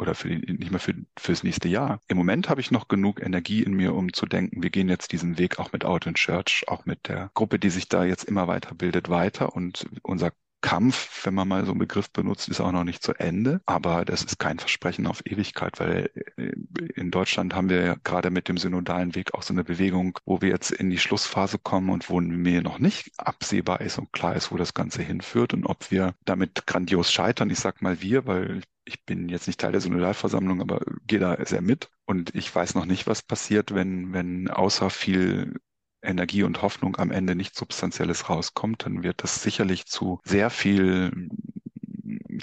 oder 0.00 0.14
für 0.14 0.28
die, 0.28 0.52
nicht 0.54 0.70
mehr 0.70 0.80
für, 0.80 0.94
fürs 1.18 1.42
nächste 1.42 1.68
Jahr. 1.68 2.00
Im 2.08 2.16
Moment 2.16 2.48
habe 2.48 2.60
ich 2.60 2.70
noch 2.70 2.88
genug 2.88 3.22
Energie 3.22 3.62
in 3.62 3.74
mir, 3.74 3.94
um 3.94 4.12
zu 4.12 4.24
denken, 4.26 4.62
wir 4.62 4.70
gehen 4.70 4.88
jetzt 4.88 5.12
diesen 5.12 5.38
Weg 5.38 5.58
auch 5.58 5.72
mit 5.72 5.84
Out 5.84 6.06
in 6.06 6.14
Church, 6.14 6.64
auch 6.68 6.86
mit 6.86 7.08
der 7.08 7.30
Gruppe, 7.34 7.58
die 7.58 7.70
sich 7.70 7.88
da 7.88 8.04
jetzt 8.04 8.24
immer 8.24 8.48
weiter 8.48 8.74
bildet, 8.74 9.10
weiter 9.10 9.54
und 9.54 9.86
unser 10.02 10.32
Kampf, 10.60 11.24
wenn 11.24 11.34
man 11.34 11.48
mal 11.48 11.64
so 11.64 11.72
einen 11.72 11.78
Begriff 11.78 12.10
benutzt, 12.10 12.48
ist 12.48 12.60
auch 12.60 12.72
noch 12.72 12.84
nicht 12.84 13.02
zu 13.02 13.14
Ende. 13.14 13.60
Aber 13.66 14.04
das 14.04 14.22
ist 14.24 14.38
kein 14.38 14.58
Versprechen 14.58 15.06
auf 15.06 15.22
Ewigkeit, 15.24 15.80
weil 15.80 16.10
äh, 16.36 16.52
in 16.94 17.10
Deutschland 17.10 17.54
haben 17.54 17.68
wir 17.68 17.84
ja 17.84 17.96
gerade 18.04 18.30
mit 18.30 18.48
dem 18.48 18.58
synodalen 18.58 19.14
Weg 19.14 19.34
auch 19.34 19.42
so 19.42 19.54
eine 19.54 19.64
Bewegung, 19.64 20.18
wo 20.24 20.40
wir 20.40 20.50
jetzt 20.50 20.70
in 20.70 20.90
die 20.90 20.98
Schlussphase 20.98 21.58
kommen 21.58 21.90
und 21.90 22.10
wo 22.10 22.20
mir 22.20 22.62
noch 22.62 22.78
nicht 22.78 23.10
absehbar 23.18 23.80
ist 23.80 23.98
und 23.98 24.12
klar 24.12 24.36
ist, 24.36 24.52
wo 24.52 24.56
das 24.56 24.74
Ganze 24.74 25.02
hinführt 25.02 25.54
und 25.54 25.66
ob 25.66 25.90
wir 25.90 26.14
damit 26.24 26.66
grandios 26.66 27.10
scheitern. 27.12 27.50
Ich 27.50 27.58
sag 27.58 27.82
mal 27.82 28.00
wir, 28.02 28.26
weil 28.26 28.62
ich 28.84 29.04
bin 29.04 29.28
jetzt 29.28 29.46
nicht 29.46 29.60
Teil 29.60 29.72
der 29.72 29.80
Synodalversammlung, 29.80 30.60
aber 30.60 30.80
gehe 31.06 31.18
da 31.20 31.36
sehr 31.44 31.62
mit. 31.62 31.90
Und 32.06 32.34
ich 32.34 32.54
weiß 32.54 32.74
noch 32.74 32.86
nicht, 32.86 33.06
was 33.06 33.22
passiert, 33.22 33.74
wenn, 33.74 34.12
wenn 34.12 34.48
außer 34.48 34.90
viel 34.90 35.60
Energie 36.02 36.42
und 36.42 36.62
Hoffnung 36.62 36.96
am 36.96 37.10
Ende 37.10 37.34
nichts 37.34 37.58
Substanzielles 37.58 38.28
rauskommt, 38.28 38.84
dann 38.86 39.02
wird 39.02 39.22
das 39.22 39.42
sicherlich 39.42 39.86
zu 39.86 40.20
sehr 40.24 40.50
viel 40.50 41.28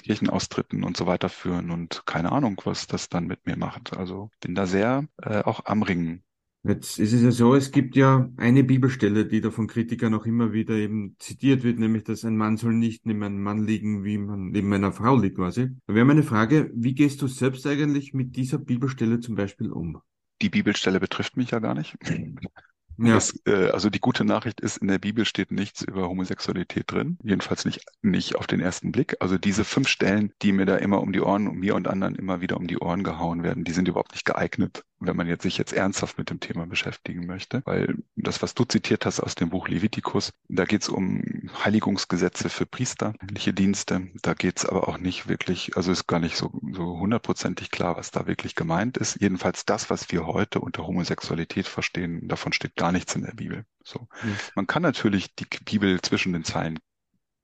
Kirchenaustritten 0.02 0.84
und 0.84 0.96
so 0.96 1.06
weiter 1.06 1.28
führen 1.28 1.70
und 1.70 2.02
keine 2.06 2.32
Ahnung, 2.32 2.60
was 2.64 2.86
das 2.86 3.08
dann 3.08 3.26
mit 3.26 3.46
mir 3.46 3.56
macht. 3.56 3.96
Also 3.96 4.30
bin 4.40 4.54
da 4.54 4.66
sehr 4.66 5.06
äh, 5.22 5.42
auch 5.42 5.64
am 5.66 5.82
Ringen. 5.82 6.22
Jetzt 6.64 6.98
ist 6.98 7.12
es 7.12 7.22
ja 7.22 7.30
so, 7.30 7.54
es 7.54 7.70
gibt 7.70 7.94
ja 7.94 8.28
eine 8.36 8.64
Bibelstelle, 8.64 9.26
die 9.26 9.40
da 9.40 9.50
von 9.50 9.68
Kritikern 9.68 10.12
auch 10.14 10.26
immer 10.26 10.52
wieder 10.52 10.74
eben 10.74 11.14
zitiert 11.18 11.62
wird, 11.62 11.78
nämlich, 11.78 12.04
dass 12.04 12.24
ein 12.24 12.36
Mann 12.36 12.56
soll 12.56 12.74
nicht 12.74 13.06
neben 13.06 13.22
einem 13.22 13.40
Mann 13.40 13.64
liegen, 13.64 14.04
wie 14.04 14.18
man 14.18 14.50
neben 14.50 14.72
einer 14.72 14.92
Frau 14.92 15.16
liegt 15.16 15.36
quasi. 15.36 15.68
Da 15.86 15.94
wäre 15.94 16.04
meine 16.04 16.24
Frage, 16.24 16.70
wie 16.74 16.94
gehst 16.94 17.22
du 17.22 17.28
selbst 17.28 17.66
eigentlich 17.66 18.12
mit 18.12 18.36
dieser 18.36 18.58
Bibelstelle 18.58 19.20
zum 19.20 19.36
Beispiel 19.36 19.70
um? 19.70 20.00
Die 20.42 20.50
Bibelstelle 20.50 21.00
betrifft 21.00 21.36
mich 21.36 21.52
ja 21.52 21.60
gar 21.60 21.74
nicht. 21.74 21.96
Ja. 22.98 23.14
Das, 23.14 23.38
äh, 23.46 23.70
also 23.70 23.90
die 23.90 24.00
gute 24.00 24.24
Nachricht 24.24 24.60
ist, 24.60 24.78
in 24.78 24.88
der 24.88 24.98
Bibel 24.98 25.24
steht 25.24 25.52
nichts 25.52 25.82
über 25.82 26.08
Homosexualität 26.08 26.90
drin. 26.90 27.16
Jedenfalls 27.22 27.64
nicht, 27.64 27.84
nicht 28.02 28.34
auf 28.34 28.48
den 28.48 28.60
ersten 28.60 28.90
Blick. 28.90 29.16
Also 29.20 29.38
diese 29.38 29.64
fünf 29.64 29.88
Stellen, 29.88 30.32
die 30.42 30.52
mir 30.52 30.66
da 30.66 30.76
immer 30.76 31.00
um 31.00 31.12
die 31.12 31.20
Ohren, 31.20 31.46
um 31.46 31.58
mir 31.58 31.76
und 31.76 31.86
anderen 31.86 32.16
immer 32.16 32.40
wieder 32.40 32.56
um 32.56 32.66
die 32.66 32.78
Ohren 32.78 33.04
gehauen 33.04 33.44
werden, 33.44 33.62
die 33.62 33.72
sind 33.72 33.86
überhaupt 33.86 34.12
nicht 34.12 34.24
geeignet, 34.24 34.84
wenn 35.00 35.16
man 35.16 35.26
jetzt 35.26 35.42
sich 35.42 35.58
jetzt 35.58 35.72
ernsthaft 35.72 36.18
mit 36.18 36.30
dem 36.30 36.40
Thema 36.40 36.66
beschäftigen 36.66 37.26
möchte. 37.26 37.62
Weil 37.64 37.96
das, 38.16 38.42
was 38.42 38.54
du 38.54 38.64
zitiert 38.64 39.06
hast 39.06 39.20
aus 39.20 39.34
dem 39.34 39.50
Buch 39.50 39.68
Levitikus, 39.68 40.32
da 40.48 40.64
geht 40.64 40.82
es 40.82 40.88
um 40.88 41.50
Heiligungsgesetze 41.64 42.48
für 42.48 42.66
priesterliche 42.66 43.52
Dienste. 43.52 44.08
Da 44.22 44.34
geht 44.34 44.58
es 44.58 44.66
aber 44.66 44.88
auch 44.88 44.98
nicht 44.98 45.28
wirklich, 45.28 45.76
also 45.76 45.92
ist 45.92 46.06
gar 46.06 46.20
nicht 46.20 46.36
so, 46.36 46.50
so 46.72 46.98
hundertprozentig 46.98 47.70
klar, 47.70 47.96
was 47.96 48.10
da 48.10 48.26
wirklich 48.26 48.54
gemeint 48.54 48.96
ist. 48.96 49.20
Jedenfalls 49.20 49.64
das, 49.64 49.90
was 49.90 50.10
wir 50.10 50.26
heute 50.26 50.60
unter 50.60 50.86
Homosexualität 50.86 51.66
verstehen, 51.66 52.26
davon 52.28 52.52
steht 52.52 52.76
gar 52.76 52.92
nichts 52.92 53.14
in 53.14 53.22
der 53.22 53.32
Bibel. 53.32 53.64
So. 53.84 54.08
Mhm. 54.22 54.36
Man 54.54 54.66
kann 54.66 54.82
natürlich 54.82 55.34
die 55.34 55.46
Bibel 55.64 56.00
zwischen 56.02 56.32
den 56.32 56.44
Zeilen 56.44 56.78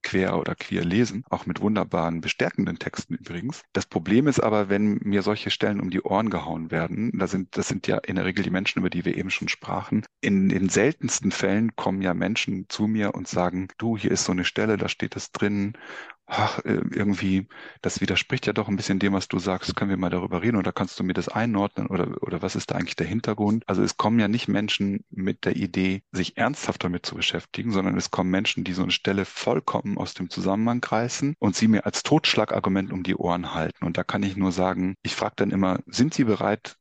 quer 0.05 0.39
oder 0.39 0.55
queer 0.55 0.85
lesen, 0.85 1.25
auch 1.31 1.47
mit 1.47 1.61
wunderbaren, 1.61 2.21
bestärkenden 2.21 2.79
Texten 2.79 3.15
übrigens. 3.15 3.63
Das 3.73 3.87
Problem 3.87 4.29
ist 4.29 4.39
aber, 4.39 4.69
wenn 4.69 5.01
mir 5.03 5.23
solche 5.23 5.51
Stellen 5.51 5.81
um 5.81 5.91
die 5.91 6.03
Ohren 6.03 6.31
gehauen 6.31 6.71
werden, 6.71 7.11
da 7.19 7.27
sind, 7.27 7.57
das 7.57 7.67
sind 7.67 7.89
ja 7.89 7.99
in 7.99 8.17
der 8.17 8.25
Regel 8.25 8.45
die 8.45 8.51
Menschen, 8.51 8.79
über 8.79 8.91
die 8.91 9.05
wir 9.05 9.17
eben 9.17 9.31
schon 9.31 9.49
sprachen. 9.49 10.05
In 10.21 10.49
den 10.49 10.69
seltensten 10.69 11.33
Fällen 11.33 11.75
kommen 11.75 12.03
ja 12.03 12.15
Menschen 12.15 12.67
zu 12.69 12.87
mir 12.87 13.15
und 13.15 13.27
sagen, 13.27 13.69
du, 13.79 13.97
hier 13.97 14.13
ist 14.13 14.25
so 14.25 14.33
eine 14.33 14.45
Stelle, 14.45 14.77
da 14.77 14.89
steht 14.89 15.17
es 15.17 15.33
drin 15.33 15.73
ach, 16.27 16.59
äh, 16.61 16.81
irgendwie, 16.91 17.49
das 17.83 18.01
widerspricht 18.01 18.47
ja 18.47 18.53
doch 18.53 18.69
ein 18.69 18.77
bisschen 18.77 18.99
dem, 18.99 19.13
was 19.13 19.29
du 19.29 19.39
sagst, 19.39 19.77
können 19.77 19.91
wir 19.91 19.97
mal 19.97 20.11
darüber 20.11 20.43
reden 20.43 20.57
oder 20.57 20.73
kannst 20.73 20.99
du 20.99 21.05
mir 21.05 21.13
das 21.13 21.29
einordnen 21.29 21.87
oder, 21.89 22.23
oder 22.23 22.43
was 22.43 22.57
ist 22.57 22.71
da 22.71 22.77
eigentlich 22.77 22.97
der 22.97 23.07
Hintergrund? 23.07 23.65
Also 23.67 23.83
es 23.83 23.97
kommen 23.97 24.19
ja 24.19 24.29
nicht 24.29 24.49
Menschen 24.49 25.05
mit 25.11 25.45
der 25.45 25.57
Idee, 25.57 26.03
sich 26.13 26.37
ernsthaft 26.37 26.85
damit 26.85 27.07
zu 27.07 27.15
beschäftigen, 27.15 27.73
sondern 27.73 27.97
es 27.97 28.11
kommen 28.11 28.31
Menschen, 28.31 28.65
die 28.65 28.73
so 28.73 28.83
eine 28.83 28.93
Stelle 28.93 29.25
vollkommen 29.25 29.99
aus 29.99 30.15
dem 30.15 30.31
Zusammenhang 30.31 30.83
reißen 30.83 31.35
und 31.39 31.57
sie 31.57 31.69
mir 31.69 31.87
als 31.87 32.03
Totschlagargument 32.03 32.93
um 32.93 33.03
die 33.03 33.17
Ohren 33.17 33.55
halten. 33.55 33.85
Und 33.85 33.99
da 33.99 34.05
kann 34.05 34.23
ich 34.23 34.37
nur 34.37 34.53
sagen, 34.53 34.95
ich 35.03 35.15
frage 35.15 35.35
dann 35.37 35.51
immer, 35.51 35.81
sind 35.87 36.15
sie 36.15 36.25
bereit, 36.25 36.77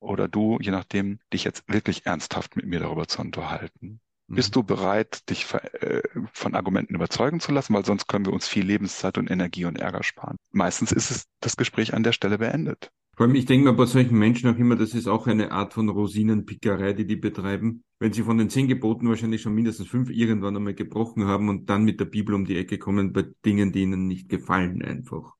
oder 0.00 0.28
du, 0.28 0.58
je 0.60 0.70
nachdem, 0.70 1.20
dich 1.32 1.44
jetzt 1.44 1.64
wirklich 1.68 2.06
ernsthaft 2.06 2.56
mit 2.56 2.66
mir 2.66 2.80
darüber 2.80 3.06
zu 3.06 3.20
unterhalten. 3.20 4.00
Bist 4.30 4.50
mhm. 4.50 4.60
du 4.60 4.62
bereit, 4.62 5.28
dich 5.28 5.46
äh, 5.52 6.02
von 6.32 6.54
Argumenten 6.54 6.94
überzeugen 6.94 7.40
zu 7.40 7.52
lassen? 7.52 7.74
Weil 7.74 7.84
sonst 7.84 8.06
können 8.06 8.26
wir 8.26 8.32
uns 8.32 8.46
viel 8.46 8.64
Lebenszeit 8.64 9.18
und 9.18 9.30
Energie 9.30 9.64
und 9.64 9.78
Ärger 9.78 10.02
sparen. 10.02 10.36
Meistens 10.52 10.92
ist 10.92 11.10
es 11.10 11.26
das 11.40 11.56
Gespräch 11.56 11.94
an 11.94 12.04
der 12.04 12.12
Stelle 12.12 12.38
beendet. 12.38 12.90
Vor 13.16 13.26
allem, 13.26 13.34
ich 13.34 13.44
denke 13.44 13.66
mal 13.66 13.76
bei 13.76 13.86
solchen 13.86 14.16
Menschen 14.16 14.48
auch 14.48 14.56
immer, 14.56 14.76
das 14.76 14.94
ist 14.94 15.08
auch 15.08 15.26
eine 15.26 15.52
Art 15.52 15.74
von 15.74 15.88
Rosinenpickerei, 15.88 16.92
die 16.94 17.06
die 17.06 17.16
betreiben. 17.16 17.82
Wenn 17.98 18.12
sie 18.12 18.22
von 18.22 18.38
den 18.38 18.48
zehn 18.48 18.68
Geboten 18.68 19.08
wahrscheinlich 19.08 19.42
schon 19.42 19.54
mindestens 19.54 19.88
fünf 19.88 20.08
irgendwann 20.10 20.56
einmal 20.56 20.74
gebrochen 20.74 21.26
haben 21.26 21.48
und 21.48 21.68
dann 21.68 21.84
mit 21.84 22.00
der 22.00 22.06
Bibel 22.06 22.34
um 22.34 22.46
die 22.46 22.56
Ecke 22.56 22.78
kommen 22.78 23.12
bei 23.12 23.26
Dingen, 23.44 23.72
die 23.72 23.82
ihnen 23.82 24.06
nicht 24.06 24.28
gefallen 24.28 24.80
einfach. 24.82 25.34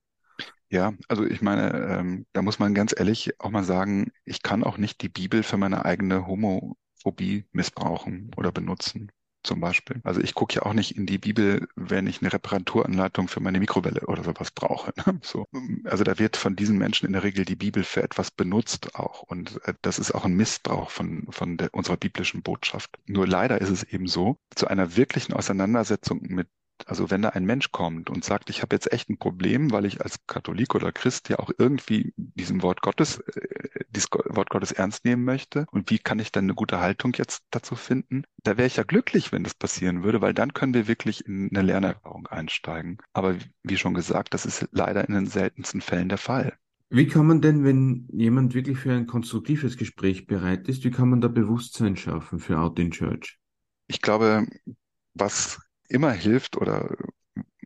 Ja, 0.69 0.93
also 1.07 1.25
ich 1.25 1.41
meine, 1.41 1.71
ähm, 1.73 2.25
da 2.33 2.41
muss 2.41 2.59
man 2.59 2.73
ganz 2.73 2.93
ehrlich 2.95 3.39
auch 3.39 3.49
mal 3.49 3.63
sagen, 3.63 4.11
ich 4.25 4.41
kann 4.41 4.63
auch 4.63 4.77
nicht 4.77 5.01
die 5.01 5.09
Bibel 5.09 5.43
für 5.43 5.57
meine 5.57 5.83
eigene 5.83 6.27
Homo 6.27 6.77
Phobie 7.01 7.45
missbrauchen 7.51 8.31
oder 8.37 8.51
benutzen 8.51 9.11
zum 9.43 9.59
Beispiel. 9.59 9.99
Also 10.03 10.21
ich 10.21 10.33
gucke 10.33 10.55
ja 10.55 10.61
auch 10.63 10.73
nicht 10.73 10.95
in 10.97 11.05
die 11.05 11.17
Bibel, 11.17 11.67
wenn 11.75 12.07
ich 12.07 12.21
eine 12.21 12.31
Reparaturanleitung 12.31 13.27
für 13.27 13.39
meine 13.39 13.59
Mikrowelle 13.59 14.01
oder 14.07 14.23
sowas 14.23 14.51
brauche. 14.51 14.93
Ne? 15.05 15.19
So. 15.23 15.45
Also 15.85 16.03
da 16.03 16.19
wird 16.19 16.37
von 16.37 16.55
diesen 16.55 16.77
Menschen 16.77 17.07
in 17.07 17.13
der 17.13 17.23
Regel 17.23 17.45
die 17.45 17.55
Bibel 17.55 17.83
für 17.83 18.03
etwas 18.03 18.31
benutzt 18.31 18.95
auch. 18.95 19.23
Und 19.23 19.59
äh, 19.65 19.73
das 19.81 19.99
ist 19.99 20.11
auch 20.11 20.25
ein 20.25 20.35
Missbrauch 20.35 20.89
von, 20.89 21.27
von 21.29 21.57
der, 21.57 21.73
unserer 21.73 21.97
biblischen 21.97 22.43
Botschaft. 22.43 22.99
Nur 23.07 23.27
leider 23.27 23.59
ist 23.61 23.69
es 23.69 23.83
eben 23.83 24.07
so, 24.07 24.37
zu 24.55 24.67
einer 24.67 24.95
wirklichen 24.95 25.33
Auseinandersetzung 25.33 26.21
mit 26.21 26.47
also 26.87 27.09
wenn 27.11 27.21
da 27.21 27.29
ein 27.29 27.45
Mensch 27.45 27.71
kommt 27.71 28.09
und 28.09 28.23
sagt, 28.23 28.49
ich 28.49 28.61
habe 28.61 28.75
jetzt 28.75 28.91
echt 28.91 29.09
ein 29.09 29.17
Problem, 29.17 29.71
weil 29.71 29.85
ich 29.85 30.01
als 30.01 30.19
Katholik 30.27 30.75
oder 30.75 30.91
Christ 30.91 31.29
ja 31.29 31.39
auch 31.39 31.51
irgendwie 31.57 32.13
diesem 32.17 32.61
Wort 32.61 32.81
Gottes, 32.81 33.19
äh, 33.19 33.85
dieses 33.89 34.09
Wort 34.11 34.49
Gottes 34.49 34.71
ernst 34.71 35.05
nehmen 35.05 35.23
möchte 35.23 35.65
und 35.71 35.89
wie 35.89 35.99
kann 35.99 36.19
ich 36.19 36.31
dann 36.31 36.45
eine 36.45 36.55
gute 36.55 36.79
Haltung 36.79 37.13
jetzt 37.17 37.43
dazu 37.51 37.75
finden, 37.75 38.23
da 38.43 38.57
wäre 38.57 38.67
ich 38.67 38.77
ja 38.77 38.83
glücklich, 38.83 39.31
wenn 39.31 39.43
das 39.43 39.53
passieren 39.53 40.03
würde, 40.03 40.21
weil 40.21 40.33
dann 40.33 40.53
können 40.53 40.73
wir 40.73 40.87
wirklich 40.87 41.25
in 41.25 41.49
eine 41.49 41.61
Lernerfahrung 41.61 42.27
einsteigen. 42.27 42.97
Aber 43.13 43.35
wie 43.63 43.77
schon 43.77 43.93
gesagt, 43.93 44.33
das 44.33 44.45
ist 44.45 44.67
leider 44.71 45.07
in 45.07 45.13
den 45.13 45.27
seltensten 45.27 45.81
Fällen 45.81 46.09
der 46.09 46.17
Fall. 46.17 46.53
Wie 46.93 47.07
kann 47.07 47.25
man 47.25 47.39
denn, 47.39 47.63
wenn 47.63 48.09
jemand 48.11 48.53
wirklich 48.53 48.77
für 48.77 48.91
ein 48.91 49.07
konstruktives 49.07 49.77
Gespräch 49.77 50.27
bereit 50.27 50.67
ist, 50.67 50.83
wie 50.83 50.91
kann 50.91 51.09
man 51.09 51.21
da 51.21 51.29
Bewusstsein 51.29 51.95
schaffen 51.95 52.39
für 52.39 52.59
Out 52.59 52.79
in 52.79 52.91
Church? 52.91 53.39
Ich 53.87 54.01
glaube, 54.01 54.45
was 55.13 55.59
immer 55.91 56.11
hilft 56.11 56.57
oder 56.57 56.95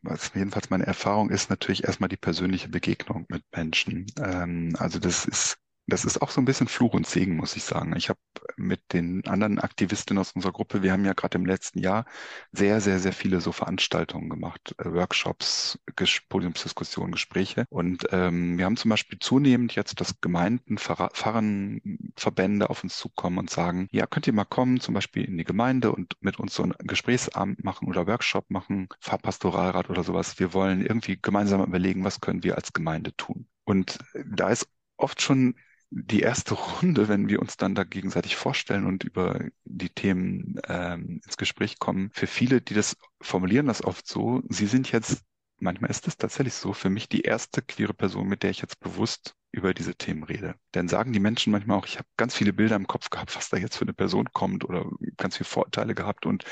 was 0.03 0.31
jedenfalls 0.35 0.69
meine 0.69 0.85
Erfahrung 0.85 1.29
ist, 1.29 1.49
natürlich 1.49 1.83
erstmal 1.85 2.09
die 2.09 2.17
persönliche 2.17 2.69
Begegnung 2.69 3.25
mit 3.29 3.43
Menschen. 3.55 4.05
Ähm, 4.19 4.75
also 4.79 4.99
das 4.99 5.25
ist 5.25 5.57
das 5.87 6.03
ist 6.05 6.21
auch 6.21 6.31
so 6.31 6.41
ein 6.41 6.45
bisschen 6.45 6.67
Fluch 6.67 6.93
und 6.95 7.05
Segen, 7.07 7.35
muss 7.35 7.55
ich 7.55 7.63
sagen. 7.63 7.95
Ich 7.95 8.09
habe 8.09 8.19
mit 8.57 8.93
den 8.93 9.25
anderen 9.27 9.59
Aktivistinnen 9.59 10.19
aus 10.21 10.31
unserer 10.31 10.51
Gruppe, 10.51 10.83
wir 10.83 10.91
haben 10.91 11.05
ja 11.05 11.13
gerade 11.13 11.37
im 11.37 11.45
letzten 11.45 11.79
Jahr 11.79 12.05
sehr, 12.51 12.81
sehr, 12.81 12.99
sehr 12.99 13.13
viele 13.13 13.41
so 13.41 13.51
Veranstaltungen 13.51 14.29
gemacht, 14.29 14.75
äh, 14.77 14.91
Workshops, 14.91 15.79
Ges 15.95 16.21
Podiumsdiskussionen, 16.29 17.11
Gespräche. 17.11 17.65
Und 17.69 18.07
ähm, 18.11 18.57
wir 18.57 18.65
haben 18.65 18.77
zum 18.77 18.89
Beispiel 18.89 19.19
zunehmend 19.19 19.75
jetzt, 19.75 19.99
dass 20.01 20.21
Gemeinden, 20.21 20.77
Pfarren, 20.77 21.81
Verbände 22.15 22.69
auf 22.69 22.83
uns 22.83 22.97
zukommen 22.97 23.37
und 23.37 23.49
sagen, 23.49 23.87
ja, 23.91 24.05
könnt 24.07 24.27
ihr 24.27 24.33
mal 24.33 24.45
kommen, 24.45 24.79
zum 24.79 24.93
Beispiel 24.93 25.25
in 25.25 25.37
die 25.37 25.43
Gemeinde 25.43 25.91
und 25.91 26.15
mit 26.21 26.39
uns 26.39 26.55
so 26.55 26.63
ein 26.63 26.73
Gesprächsabend 26.79 27.63
machen 27.63 27.87
oder 27.87 28.07
Workshop 28.07 28.49
machen, 28.49 28.89
Pfarrpastoralrat 29.01 29.89
oder 29.89 30.03
sowas. 30.03 30.39
Wir 30.39 30.53
wollen 30.53 30.81
irgendwie 30.85 31.17
gemeinsam 31.21 31.63
überlegen, 31.63 32.03
was 32.03 32.21
können 32.21 32.43
wir 32.43 32.55
als 32.55 32.73
Gemeinde 32.73 33.15
tun. 33.15 33.47
Und 33.65 33.99
da 34.25 34.49
ist 34.49 34.67
oft 34.97 35.21
schon 35.21 35.55
die 35.89 36.21
erste 36.21 36.53
Runde, 36.55 37.07
wenn 37.07 37.29
wir 37.29 37.39
uns 37.41 37.57
dann 37.57 37.75
da 37.75 37.83
gegenseitig 37.83 38.35
vorstellen 38.35 38.85
und 38.85 39.03
über 39.03 39.39
die 39.63 39.89
Themen 39.89 40.59
ähm, 40.67 41.21
ins 41.25 41.37
Gespräch 41.37 41.79
kommen, 41.79 42.11
für 42.13 42.27
viele, 42.27 42.61
die 42.61 42.73
das 42.73 42.97
formulieren 43.21 43.67
das 43.67 43.83
oft 43.83 44.07
so, 44.07 44.41
sie 44.49 44.67
sind 44.67 44.91
jetzt, 44.91 45.23
manchmal 45.59 45.91
ist 45.91 46.07
es 46.07 46.17
tatsächlich 46.17 46.53
so, 46.53 46.73
für 46.73 46.89
mich 46.89 47.07
die 47.09 47.21
erste 47.21 47.61
queere 47.61 47.93
Person, 47.93 48.27
mit 48.27 48.43
der 48.43 48.49
ich 48.49 48.61
jetzt 48.61 48.79
bewusst 48.79 49.35
über 49.51 49.73
diese 49.73 49.95
Themen 49.95 50.23
rede. 50.23 50.55
Dann 50.73 50.89
sagen 50.89 51.13
die 51.13 51.19
Menschen 51.21 51.51
manchmal 51.51 51.77
auch, 51.77 51.85
ich 51.85 51.97
habe 51.97 52.09
ganz 52.17 52.35
viele 52.35 52.51
Bilder 52.51 52.75
im 52.75 52.87
Kopf 52.87 53.09
gehabt, 53.09 53.35
was 53.37 53.49
da 53.49 53.57
jetzt 53.57 53.77
für 53.77 53.85
eine 53.85 53.93
Person 53.93 54.27
kommt 54.33 54.65
oder 54.65 54.89
ganz 55.15 55.37
viele 55.37 55.47
Vorurteile 55.47 55.95
gehabt 55.95 56.25
und 56.25 56.43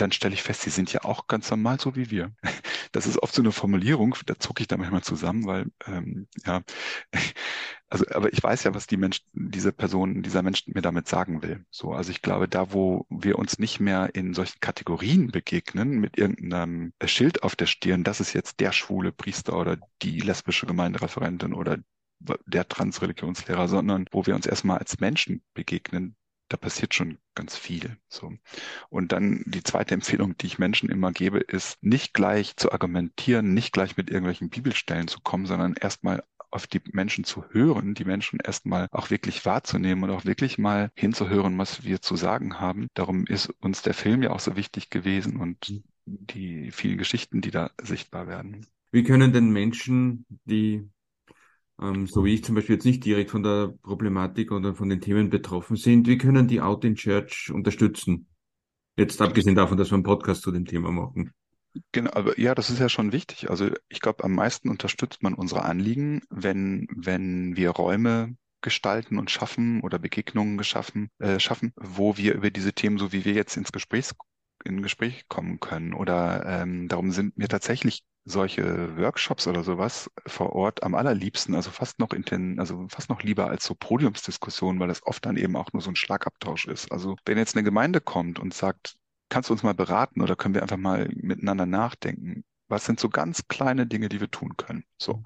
dann 0.00 0.12
stelle 0.12 0.34
ich 0.34 0.42
fest, 0.42 0.62
sie 0.62 0.70
sind 0.70 0.92
ja 0.92 1.04
auch 1.04 1.26
ganz 1.26 1.50
normal 1.50 1.80
so 1.80 1.96
wie 1.96 2.10
wir. 2.10 2.32
Das 2.92 3.06
ist 3.06 3.22
oft 3.22 3.32
so 3.32 3.40
eine 3.40 3.52
Formulierung, 3.52 4.16
da 4.26 4.36
zucke 4.36 4.62
ich 4.62 4.66
da 4.66 4.76
manchmal 4.76 5.04
zusammen, 5.04 5.46
weil 5.46 5.66
ähm, 5.86 6.26
ja, 6.44 6.62
also 7.88 8.04
aber 8.12 8.32
ich 8.32 8.42
weiß 8.42 8.64
ja, 8.64 8.74
was 8.74 8.88
die 8.88 8.96
Mensch, 8.96 9.20
diese 9.32 9.70
Person, 9.70 10.22
dieser 10.24 10.42
Mensch 10.42 10.66
mir 10.66 10.82
damit 10.82 11.06
sagen 11.06 11.40
will. 11.42 11.64
So, 11.70 11.92
also 11.92 12.10
ich 12.10 12.20
glaube, 12.20 12.48
da 12.48 12.72
wo 12.72 13.06
wir 13.08 13.38
uns 13.38 13.60
nicht 13.60 13.78
mehr 13.78 14.10
in 14.14 14.34
solchen 14.34 14.58
Kategorien 14.58 15.28
begegnen, 15.28 16.00
mit 16.00 16.18
irgendeinem 16.18 16.92
Schild 17.04 17.44
auf 17.44 17.54
der 17.54 17.66
Stirn, 17.66 18.02
das 18.02 18.18
ist 18.18 18.32
jetzt 18.32 18.58
der 18.58 18.72
schwule 18.72 19.12
Priester 19.12 19.56
oder 19.56 19.78
die 20.02 20.18
lesbische 20.18 20.66
Gemeindereferentin 20.66 21.54
oder 21.54 21.78
der 22.46 22.68
Transreligionslehrer, 22.68 23.68
sondern 23.68 24.06
wo 24.10 24.26
wir 24.26 24.34
uns 24.34 24.46
erstmal 24.46 24.78
als 24.78 25.00
Menschen 25.00 25.42
begegnen, 25.54 26.16
da 26.50 26.56
passiert 26.56 26.94
schon 26.94 27.18
ganz 27.34 27.56
viel. 27.56 27.96
So. 28.08 28.32
Und 28.90 29.12
dann 29.12 29.42
die 29.46 29.62
zweite 29.62 29.94
Empfehlung, 29.94 30.36
die 30.36 30.46
ich 30.46 30.58
Menschen 30.58 30.90
immer 30.90 31.12
gebe, 31.12 31.38
ist, 31.38 31.82
nicht 31.82 32.12
gleich 32.12 32.56
zu 32.56 32.72
argumentieren, 32.72 33.54
nicht 33.54 33.72
gleich 33.72 33.96
mit 33.96 34.10
irgendwelchen 34.10 34.50
Bibelstellen 34.50 35.08
zu 35.08 35.20
kommen, 35.20 35.46
sondern 35.46 35.74
erstmal 35.74 36.22
auf 36.50 36.66
die 36.66 36.80
Menschen 36.92 37.22
zu 37.22 37.44
hören, 37.50 37.94
die 37.94 38.04
Menschen 38.04 38.40
erstmal 38.40 38.88
auch 38.90 39.10
wirklich 39.10 39.46
wahrzunehmen 39.46 40.02
und 40.04 40.10
auch 40.10 40.24
wirklich 40.24 40.58
mal 40.58 40.90
hinzuhören, 40.94 41.56
was 41.56 41.84
wir 41.84 42.02
zu 42.02 42.16
sagen 42.16 42.58
haben. 42.58 42.88
Darum 42.94 43.24
ist 43.26 43.50
uns 43.60 43.82
der 43.82 43.94
Film 43.94 44.22
ja 44.24 44.30
auch 44.30 44.40
so 44.40 44.56
wichtig 44.56 44.90
gewesen 44.90 45.36
und 45.36 45.80
die 46.06 46.72
vielen 46.72 46.98
Geschichten, 46.98 47.40
die 47.40 47.52
da 47.52 47.70
sichtbar 47.80 48.26
werden. 48.26 48.66
Wie 48.90 49.04
können 49.04 49.32
denn 49.32 49.50
Menschen, 49.50 50.26
die 50.44 50.88
ähm, 51.80 52.06
so 52.06 52.24
wie 52.24 52.34
ich 52.34 52.44
zum 52.44 52.54
Beispiel 52.54 52.76
jetzt 52.76 52.84
nicht 52.84 53.04
direkt 53.04 53.30
von 53.30 53.42
der 53.42 53.74
Problematik 53.82 54.52
oder 54.52 54.74
von 54.74 54.88
den 54.88 55.00
Themen 55.00 55.30
betroffen 55.30 55.76
sind, 55.76 56.06
wie 56.06 56.18
können 56.18 56.48
die 56.48 56.60
Out 56.60 56.84
in 56.84 56.94
Church 56.94 57.50
unterstützen? 57.52 58.28
Jetzt 58.96 59.20
abgesehen 59.22 59.54
davon, 59.54 59.78
dass 59.78 59.90
wir 59.90 59.94
einen 59.94 60.02
Podcast 60.02 60.42
zu 60.42 60.52
dem 60.52 60.66
Thema 60.66 60.90
machen. 60.90 61.32
Genau, 61.92 62.10
aber 62.12 62.38
ja, 62.38 62.54
das 62.54 62.68
ist 62.68 62.80
ja 62.80 62.88
schon 62.88 63.12
wichtig. 63.12 63.48
Also 63.48 63.70
ich 63.88 64.00
glaube, 64.00 64.24
am 64.24 64.34
meisten 64.34 64.68
unterstützt 64.68 65.22
man 65.22 65.34
unsere 65.34 65.62
Anliegen, 65.62 66.22
wenn, 66.28 66.88
wenn 66.94 67.56
wir 67.56 67.70
Räume 67.70 68.36
gestalten 68.60 69.18
und 69.18 69.30
schaffen 69.30 69.80
oder 69.80 69.98
Begegnungen 69.98 70.58
geschaffen, 70.58 71.10
äh, 71.18 71.38
schaffen, 71.38 71.72
wo 71.76 72.16
wir 72.16 72.34
über 72.34 72.50
diese 72.50 72.72
Themen, 72.72 72.98
so 72.98 73.12
wie 73.12 73.24
wir 73.24 73.32
jetzt 73.32 73.56
ins 73.56 73.72
Gespräch 73.72 74.06
in 74.64 74.82
Gespräch 74.82 75.28
kommen 75.28 75.60
können. 75.60 75.94
Oder 75.94 76.44
ähm, 76.46 76.88
darum 76.88 77.10
sind 77.12 77.36
mir 77.38 77.48
tatsächlich 77.48 78.04
solche 78.24 78.96
Workshops 78.96 79.46
oder 79.46 79.62
sowas 79.64 80.10
vor 80.26 80.52
Ort 80.54 80.82
am 80.82 80.94
allerliebsten, 80.94 81.54
also 81.54 81.70
fast 81.70 81.98
noch 81.98 82.12
inten, 82.12 82.58
also 82.60 82.86
fast 82.88 83.08
noch 83.08 83.22
lieber 83.22 83.48
als 83.48 83.64
so 83.64 83.74
Podiumsdiskussionen, 83.74 84.80
weil 84.80 84.88
das 84.88 85.04
oft 85.06 85.24
dann 85.24 85.36
eben 85.36 85.56
auch 85.56 85.72
nur 85.72 85.82
so 85.82 85.90
ein 85.90 85.96
Schlagabtausch 85.96 86.66
ist. 86.66 86.92
Also 86.92 87.16
wenn 87.24 87.38
jetzt 87.38 87.56
eine 87.56 87.64
Gemeinde 87.64 88.00
kommt 88.00 88.38
und 88.38 88.54
sagt, 88.54 88.96
kannst 89.30 89.48
du 89.48 89.54
uns 89.54 89.62
mal 89.62 89.74
beraten 89.74 90.20
oder 90.20 90.36
können 90.36 90.54
wir 90.54 90.62
einfach 90.62 90.76
mal 90.76 91.08
miteinander 91.14 91.66
nachdenken? 91.66 92.44
Was 92.68 92.84
sind 92.84 93.00
so 93.00 93.08
ganz 93.08 93.48
kleine 93.48 93.86
Dinge, 93.86 94.08
die 94.08 94.20
wir 94.20 94.30
tun 94.30 94.56
können? 94.56 94.84
So, 94.96 95.24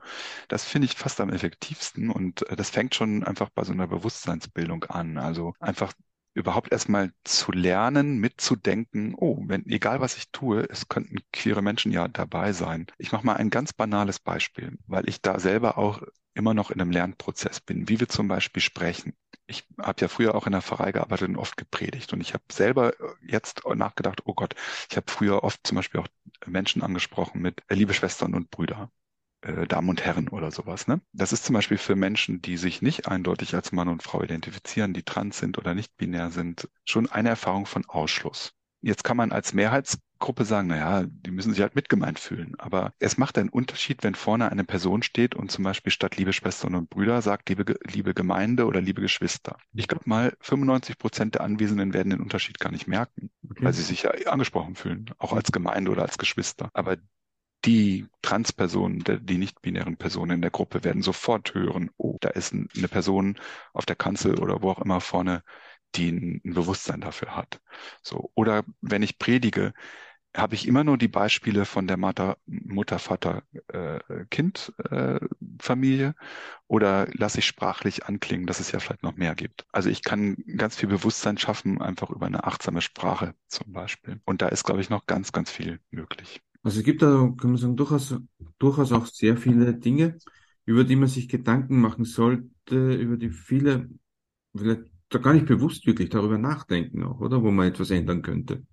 das 0.49 0.65
finde 0.65 0.87
ich 0.87 0.97
fast 0.97 1.21
am 1.21 1.31
effektivsten 1.31 2.11
und 2.11 2.49
äh, 2.49 2.57
das 2.57 2.71
fängt 2.71 2.95
schon 2.95 3.25
einfach 3.25 3.51
bei 3.51 3.65
so 3.65 3.73
einer 3.73 3.87
Bewusstseinsbildung 3.87 4.85
an. 4.85 5.19
Also 5.19 5.53
einfach 5.61 5.93
überhaupt 6.35 6.73
erstmal 6.73 7.13
zu 7.25 7.53
lernen, 7.53 8.19
mitzudenken, 8.19 9.15
oh, 9.17 9.39
wenn, 9.47 9.67
egal 9.67 10.01
was 10.01 10.17
ich 10.17 10.31
tue, 10.31 10.69
es 10.69 10.89
könnten 10.89 11.19
queere 11.33 11.63
Menschen 11.63 11.93
ja 11.93 12.09
dabei 12.09 12.53
sein. 12.53 12.87
Ich 12.99 13.13
mache 13.13 13.25
mal 13.25 13.37
ein 13.37 13.51
ganz 13.51 13.73
banales 13.73 14.19
Beispiel, 14.19 14.77
weil 14.87 15.09
ich 15.09 15.23
da 15.23 15.39
selber 15.39 15.79
auch 15.79 16.03
immer 16.35 16.53
noch 16.55 16.71
in 16.71 16.81
einem 16.81 16.91
Lernprozess 16.91 17.61
bin, 17.61 17.89
wie 17.89 18.01
wir 18.01 18.09
zum 18.09 18.29
Beispiel 18.29 18.63
sprechen. 18.63 19.15
Ich 19.47 19.67
habe 19.81 20.01
ja 20.01 20.09
früher 20.09 20.35
auch 20.35 20.47
in 20.47 20.53
der 20.53 20.63
Pfarrei 20.63 20.91
gearbeitet 20.91 21.29
und 21.29 21.37
oft 21.37 21.57
gepredigt 21.57 22.13
und 22.13 22.21
ich 22.21 22.35
habe 22.35 22.45
selber 22.51 22.95
jetzt 23.27 23.63
nachgedacht, 23.67 24.23
oh 24.25 24.35
Gott, 24.35 24.55
ich 24.91 24.97
habe 24.97 25.11
früher 25.11 25.45
oft 25.45 25.61
zum 25.65 25.77
Beispiel 25.77 26.01
auch 26.01 26.09
Menschen 26.47 26.83
angesprochen 26.83 27.41
mit 27.41 27.63
äh, 27.69 27.75
liebe 27.75 27.95
Schwestern 27.95 28.35
und 28.35 28.51
Brüder 28.51 28.91
äh, 29.45 29.67
Damen 29.67 29.89
und 29.89 30.05
Herren 30.05 30.29
oder 30.29 30.51
sowas. 30.51 30.89
Ne? 30.89 31.01
Das 31.13 31.33
ist 31.33 31.45
zum 31.45 31.55
Beispiel 31.55 31.79
für 31.79 31.97
Menschen, 31.97 32.41
die 32.43 32.57
sich 32.57 32.83
nicht 32.83 33.09
eindeutig 33.09 33.55
als 33.55 33.73
Mann 33.73 33.89
und 33.89 34.03
Frau 34.03 34.23
identifizieren, 34.23 34.95
die 34.95 35.03
trans 35.03 35.39
sind 35.39 35.59
oder 35.59 35.75
nicht 35.75 35.97
binär 35.97 36.31
sind, 36.31 36.69
schon 36.85 37.11
eine 37.11 37.29
Erfahrung 37.31 37.67
von 37.67 37.85
Ausschluss. 37.87 38.53
Jetzt 38.81 39.03
kann 39.03 39.17
man 39.17 39.33
als 39.33 39.55
Mehrheitsgruppe 39.55 40.45
sagen, 40.45 40.69
naja, 40.69 41.05
die 41.07 41.31
müssen 41.31 41.53
sich 41.53 41.63
halt 41.63 41.75
mitgemeint 41.75 42.19
fühlen. 42.19 42.55
Aber 42.59 42.93
es 42.99 43.17
macht 43.17 43.39
einen 43.39 43.49
Unterschied, 43.49 44.03
wenn 44.03 44.15
vorne 44.15 44.53
eine 44.53 44.65
Person 44.65 45.03
steht 45.03 45.35
und 45.35 45.51
zum 45.51 45.65
Beispiel 45.65 45.91
statt 45.91 46.19
liebe 46.19 46.35
Schwestern 46.35 46.75
und 46.75 46.91
Brüder 46.91 47.23
sagt, 47.23 47.49
liebe, 47.49 47.77
liebe 47.85 48.13
Gemeinde 48.13 48.67
oder 48.67 48.83
liebe 48.83 49.01
Geschwister. 49.01 49.57
Ich 49.73 49.89
glaube 49.89 50.05
mal, 50.07 50.35
95 50.41 50.99
Prozent 50.99 51.35
der 51.35 51.41
Anwesenden 51.43 51.95
werden 51.95 52.11
den 52.11 52.21
Unterschied 52.21 52.61
gar 52.61 52.73
nicht 52.73 52.87
merken, 52.87 53.31
okay. 53.49 53.65
weil 53.65 53.73
sie 53.73 53.83
sich 53.83 54.03
ja 54.03 54.11
angesprochen 54.27 54.75
fühlen, 54.75 55.11
auch 55.17 55.33
als 55.33 55.51
Gemeinde 55.51 55.91
oder 55.91 56.03
als 56.03 56.19
Geschwister. 56.19 56.69
Aber 56.75 56.99
die 57.65 58.07
Transpersonen, 58.23 59.03
die 59.23 59.39
nicht-binären 59.39 59.97
Personen 59.97 60.33
in 60.33 60.43
der 60.43 60.51
Gruppe 60.51 60.85
werden 60.85 61.03
sofort 61.03 61.55
hören, 61.55 61.91
oh, 61.97 62.17
da 62.21 62.31
ist 62.31 62.53
eine 62.53 62.89
Person 62.89 63.39
auf 63.73 63.87
der 63.87 63.97
Kanzel 63.97 64.39
oder 64.39 64.63
wo 64.63 64.71
auch 64.71 64.81
immer 64.83 65.01
vorne, 65.01 65.43
die 65.95 66.11
ein 66.11 66.41
Bewusstsein 66.45 67.01
dafür 67.01 67.37
hat. 67.37 67.61
So. 68.03 68.31
Oder 68.35 68.65
wenn 68.81 69.03
ich 69.03 69.19
predige, 69.19 69.73
habe 70.37 70.57
ich 70.57 70.67
immer 70.67 70.85
nur 70.85 70.99
die 70.99 71.09
Beispiele 71.09 71.65
von 71.65 71.87
der 71.87 71.97
Mutter, 71.97 72.39
Mutter 72.47 72.99
Vater, 72.99 73.45
äh, 73.69 74.01
Kind, 74.31 74.73
äh, 74.91 75.21
Familie 75.61 76.15
oder 76.67 77.07
lasse 77.13 77.39
ich 77.39 77.47
sprachlich 77.47 78.07
anklingen, 78.07 78.47
dass 78.47 78.61
es 78.61 78.73
ja 78.73 78.81
vielleicht 78.81 79.05
noch 79.05 79.17
mehr 79.17 79.35
gibt. 79.37 79.67
Also 79.73 79.91
ich 79.91 80.03
kann 80.03 80.37
ganz 80.57 80.77
viel 80.77 80.89
Bewusstsein 80.89 81.39
schaffen, 81.39 81.81
einfach 81.81 82.11
über 82.11 82.27
eine 82.27 82.45
achtsame 82.45 82.81
Sprache 82.83 83.35
zum 83.49 83.73
Beispiel. 83.73 84.21
Und 84.25 84.43
da 84.43 84.49
ist, 84.49 84.65
glaube 84.65 84.81
ich, 84.81 84.91
noch 84.91 85.07
ganz, 85.07 85.33
ganz 85.33 85.51
viel 85.53 85.81
möglich. 85.91 86.44
Also 86.65 86.81
es 86.81 86.85
gibt 86.85 87.03
da, 87.03 87.33
kann 87.39 87.51
man 87.51 87.57
sagen, 87.57 87.77
durchaus, 87.77 88.17
durchaus 88.59 88.91
auch 88.91 89.07
sehr 89.07 89.37
viele 89.37 89.75
Dinge, 89.75 90.19
über 90.65 90.83
die 90.83 90.97
man 90.97 91.09
sich 91.09 91.29
Gedanken 91.29 91.81
machen 91.81 92.05
sollte, 92.05 92.95
über 92.95 93.17
die 93.17 93.31
viele 93.31 93.89
vielleicht 94.57 94.85
da 95.11 95.19
gar 95.19 95.35
nicht 95.35 95.47
bewusst 95.47 95.87
wirklich 95.87 96.09
darüber 96.09 96.39
nachdenken 96.39 97.05
auch, 97.05 97.21
oder? 97.21 97.43
Wo 97.43 97.51
man 97.51 97.69
etwas 97.69 97.91
ändern 97.91 98.23
könnte. 98.23 98.65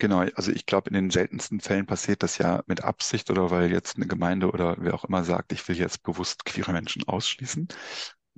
Genau, 0.00 0.20
also 0.20 0.52
ich 0.52 0.64
glaube, 0.64 0.90
in 0.90 0.94
den 0.94 1.10
seltensten 1.10 1.58
Fällen 1.58 1.86
passiert 1.86 2.22
das 2.22 2.38
ja 2.38 2.62
mit 2.66 2.84
Absicht 2.84 3.30
oder 3.30 3.50
weil 3.50 3.72
jetzt 3.72 3.96
eine 3.96 4.06
Gemeinde 4.06 4.50
oder 4.52 4.76
wer 4.78 4.94
auch 4.94 5.04
immer 5.04 5.24
sagt, 5.24 5.52
ich 5.52 5.66
will 5.66 5.76
jetzt 5.76 6.04
bewusst 6.04 6.44
queere 6.44 6.72
Menschen 6.72 7.02
ausschließen, 7.08 7.66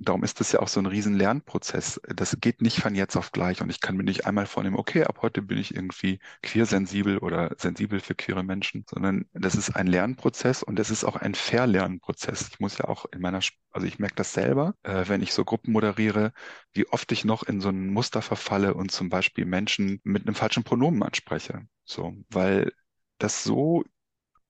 darum 0.00 0.24
ist 0.24 0.40
das 0.40 0.52
ja 0.52 0.60
auch 0.60 0.68
so 0.68 0.80
ein 0.80 0.86
riesen 0.86 1.14
Lernprozess. 1.14 2.00
Das 2.08 2.36
geht 2.40 2.62
nicht 2.62 2.80
von 2.80 2.94
jetzt 2.94 3.16
auf 3.16 3.32
gleich 3.32 3.60
und 3.60 3.70
ich 3.70 3.80
kann 3.80 3.96
mir 3.96 4.02
nicht 4.02 4.26
einmal 4.26 4.46
vornehmen, 4.46 4.76
okay, 4.76 5.04
ab 5.04 5.18
heute 5.22 5.42
bin 5.42 5.58
ich 5.58 5.74
irgendwie 5.74 6.18
queersensibel 6.42 7.18
oder 7.18 7.54
sensibel 7.58 8.00
für 8.00 8.14
queere 8.14 8.42
Menschen, 8.42 8.84
sondern 8.88 9.26
das 9.32 9.54
ist 9.54 9.70
ein 9.76 9.86
Lernprozess 9.86 10.62
und 10.62 10.78
es 10.78 10.90
ist 10.90 11.04
auch 11.04 11.16
ein 11.16 11.34
Verlernprozess. 11.34 12.48
Ich 12.50 12.60
muss 12.60 12.78
ja 12.78 12.86
auch 12.86 13.04
in 13.12 13.20
meiner, 13.20 13.40
also 13.72 13.86
ich 13.86 13.98
merke 13.98 14.16
das 14.16 14.32
selber, 14.32 14.74
äh, 14.82 15.04
wenn 15.06 15.22
ich 15.22 15.32
so 15.32 15.44
Gruppen 15.44 15.72
moderiere, 15.72 16.32
wie 16.72 16.88
oft 16.88 17.12
ich 17.12 17.24
noch 17.24 17.42
in 17.42 17.60
so 17.60 17.68
ein 17.68 17.88
Muster 17.88 18.22
verfalle 18.22 18.74
und 18.74 18.90
zum 18.90 19.10
Beispiel 19.10 19.44
Menschen 19.44 20.00
mit 20.04 20.26
einem 20.26 20.34
falschen 20.34 20.64
Pronomen 20.64 21.02
anspreche. 21.02 21.66
So, 21.84 22.14
weil 22.30 22.72
das 23.18 23.44
so 23.44 23.84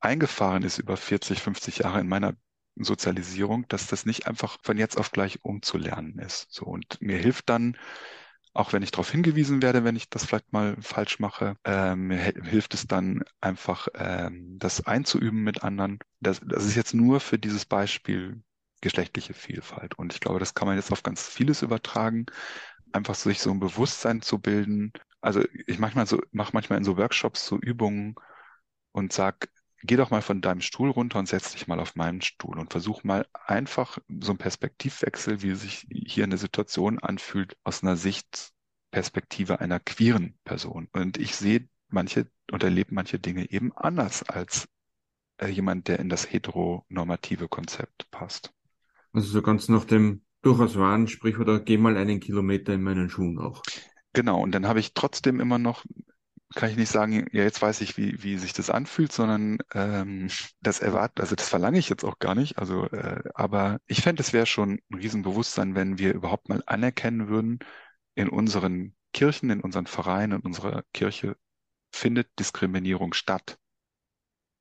eingefahren 0.00 0.62
ist 0.62 0.78
über 0.78 0.96
40, 0.96 1.40
50 1.40 1.78
Jahre 1.78 2.00
in 2.00 2.08
meiner 2.08 2.34
Sozialisierung, 2.84 3.66
dass 3.68 3.86
das 3.86 4.06
nicht 4.06 4.26
einfach 4.26 4.58
von 4.62 4.78
jetzt 4.78 4.98
auf 4.98 5.12
gleich 5.12 5.40
umzulernen 5.44 6.18
ist. 6.18 6.52
So 6.52 6.66
und 6.66 7.00
mir 7.00 7.18
hilft 7.18 7.48
dann, 7.48 7.76
auch 8.52 8.72
wenn 8.72 8.82
ich 8.82 8.90
darauf 8.90 9.10
hingewiesen 9.10 9.62
werde, 9.62 9.84
wenn 9.84 9.96
ich 9.96 10.10
das 10.10 10.24
vielleicht 10.24 10.52
mal 10.52 10.76
falsch 10.80 11.20
mache, 11.20 11.56
äh, 11.64 11.94
mir 11.94 12.18
hilft 12.18 12.74
es 12.74 12.86
dann 12.86 13.22
einfach, 13.40 13.88
äh, 13.94 14.30
das 14.58 14.86
einzuüben 14.86 15.42
mit 15.42 15.62
anderen. 15.62 15.98
Das, 16.20 16.40
das 16.44 16.64
ist 16.64 16.74
jetzt 16.74 16.94
nur 16.94 17.20
für 17.20 17.38
dieses 17.38 17.64
Beispiel 17.64 18.42
geschlechtliche 18.80 19.34
Vielfalt. 19.34 19.94
Und 19.98 20.12
ich 20.12 20.20
glaube, 20.20 20.40
das 20.40 20.54
kann 20.54 20.66
man 20.66 20.76
jetzt 20.76 20.90
auf 20.92 21.02
ganz 21.02 21.26
vieles 21.28 21.62
übertragen. 21.62 22.26
Einfach 22.92 23.14
sich 23.14 23.40
so 23.40 23.50
ein 23.52 23.60
Bewusstsein 23.60 24.22
zu 24.22 24.38
bilden. 24.40 24.92
Also 25.20 25.44
ich 25.66 25.78
manchmal 25.78 26.06
so, 26.06 26.20
mache 26.32 26.50
manchmal 26.54 26.78
in 26.78 26.84
so 26.84 26.96
Workshops 26.96 27.46
so 27.46 27.56
Übungen 27.58 28.14
und 28.92 29.12
sag, 29.12 29.48
geh 29.82 29.96
doch 29.96 30.10
mal 30.10 30.22
von 30.22 30.40
deinem 30.40 30.60
Stuhl 30.60 30.90
runter 30.90 31.18
und 31.18 31.28
setz 31.28 31.52
dich 31.52 31.66
mal 31.66 31.80
auf 31.80 31.96
meinen 31.96 32.20
Stuhl 32.20 32.58
und 32.58 32.70
versuch 32.70 33.04
mal 33.04 33.26
einfach 33.46 33.98
so 34.20 34.32
einen 34.32 34.38
Perspektivwechsel, 34.38 35.42
wie 35.42 35.54
sich 35.54 35.86
hier 35.90 36.24
eine 36.24 36.38
Situation 36.38 36.98
anfühlt, 36.98 37.56
aus 37.64 37.82
einer 37.82 37.96
Sichtperspektive 37.96 39.60
einer 39.60 39.80
queeren 39.80 40.38
Person. 40.44 40.88
Und 40.92 41.18
ich 41.18 41.36
sehe 41.36 41.68
manche 41.88 42.26
und 42.50 42.62
erlebe 42.62 42.94
manche 42.94 43.18
Dinge 43.18 43.50
eben 43.50 43.72
anders 43.76 44.22
als 44.22 44.68
äh, 45.38 45.48
jemand, 45.48 45.88
der 45.88 45.98
in 45.98 46.08
das 46.08 46.30
heteronormative 46.30 47.48
Konzept 47.48 48.10
passt. 48.10 48.52
Also 49.12 49.28
so 49.28 49.42
ganz 49.42 49.68
nach 49.68 49.84
dem 49.84 50.22
durchaus 50.42 50.76
wahren 50.76 51.08
Sprichwort, 51.08 51.66
geh 51.66 51.76
mal 51.76 51.96
einen 51.96 52.20
Kilometer 52.20 52.74
in 52.74 52.82
meinen 52.82 53.10
Schuhen 53.10 53.38
auch. 53.38 53.62
Genau, 54.12 54.42
und 54.42 54.52
dann 54.52 54.66
habe 54.66 54.80
ich 54.80 54.94
trotzdem 54.94 55.40
immer 55.40 55.58
noch 55.58 55.84
kann 56.54 56.70
ich 56.70 56.76
nicht 56.76 56.90
sagen, 56.90 57.26
ja, 57.32 57.42
jetzt 57.44 57.62
weiß 57.62 57.80
ich, 57.80 57.96
wie, 57.96 58.22
wie 58.22 58.36
sich 58.36 58.52
das 58.52 58.70
anfühlt, 58.70 59.12
sondern 59.12 59.58
ähm, 59.72 60.28
das 60.60 60.80
erwartet, 60.80 61.20
also 61.20 61.36
das 61.36 61.48
verlange 61.48 61.78
ich 61.78 61.88
jetzt 61.88 62.04
auch 62.04 62.18
gar 62.18 62.34
nicht. 62.34 62.58
Also, 62.58 62.86
äh, 62.88 63.22
aber 63.34 63.80
ich 63.86 64.02
fände, 64.02 64.22
es 64.22 64.32
wäre 64.32 64.46
schon 64.46 64.80
ein 64.90 64.94
Riesenbewusstsein, 64.94 65.74
wenn 65.74 65.98
wir 65.98 66.12
überhaupt 66.14 66.48
mal 66.48 66.62
anerkennen 66.66 67.28
würden, 67.28 67.60
in 68.14 68.28
unseren 68.28 68.94
Kirchen, 69.12 69.50
in 69.50 69.60
unseren 69.60 69.86
Vereinen, 69.86 70.40
in 70.40 70.46
unserer 70.46 70.82
Kirche 70.92 71.36
findet 71.92 72.28
Diskriminierung 72.38 73.14
statt. 73.14 73.58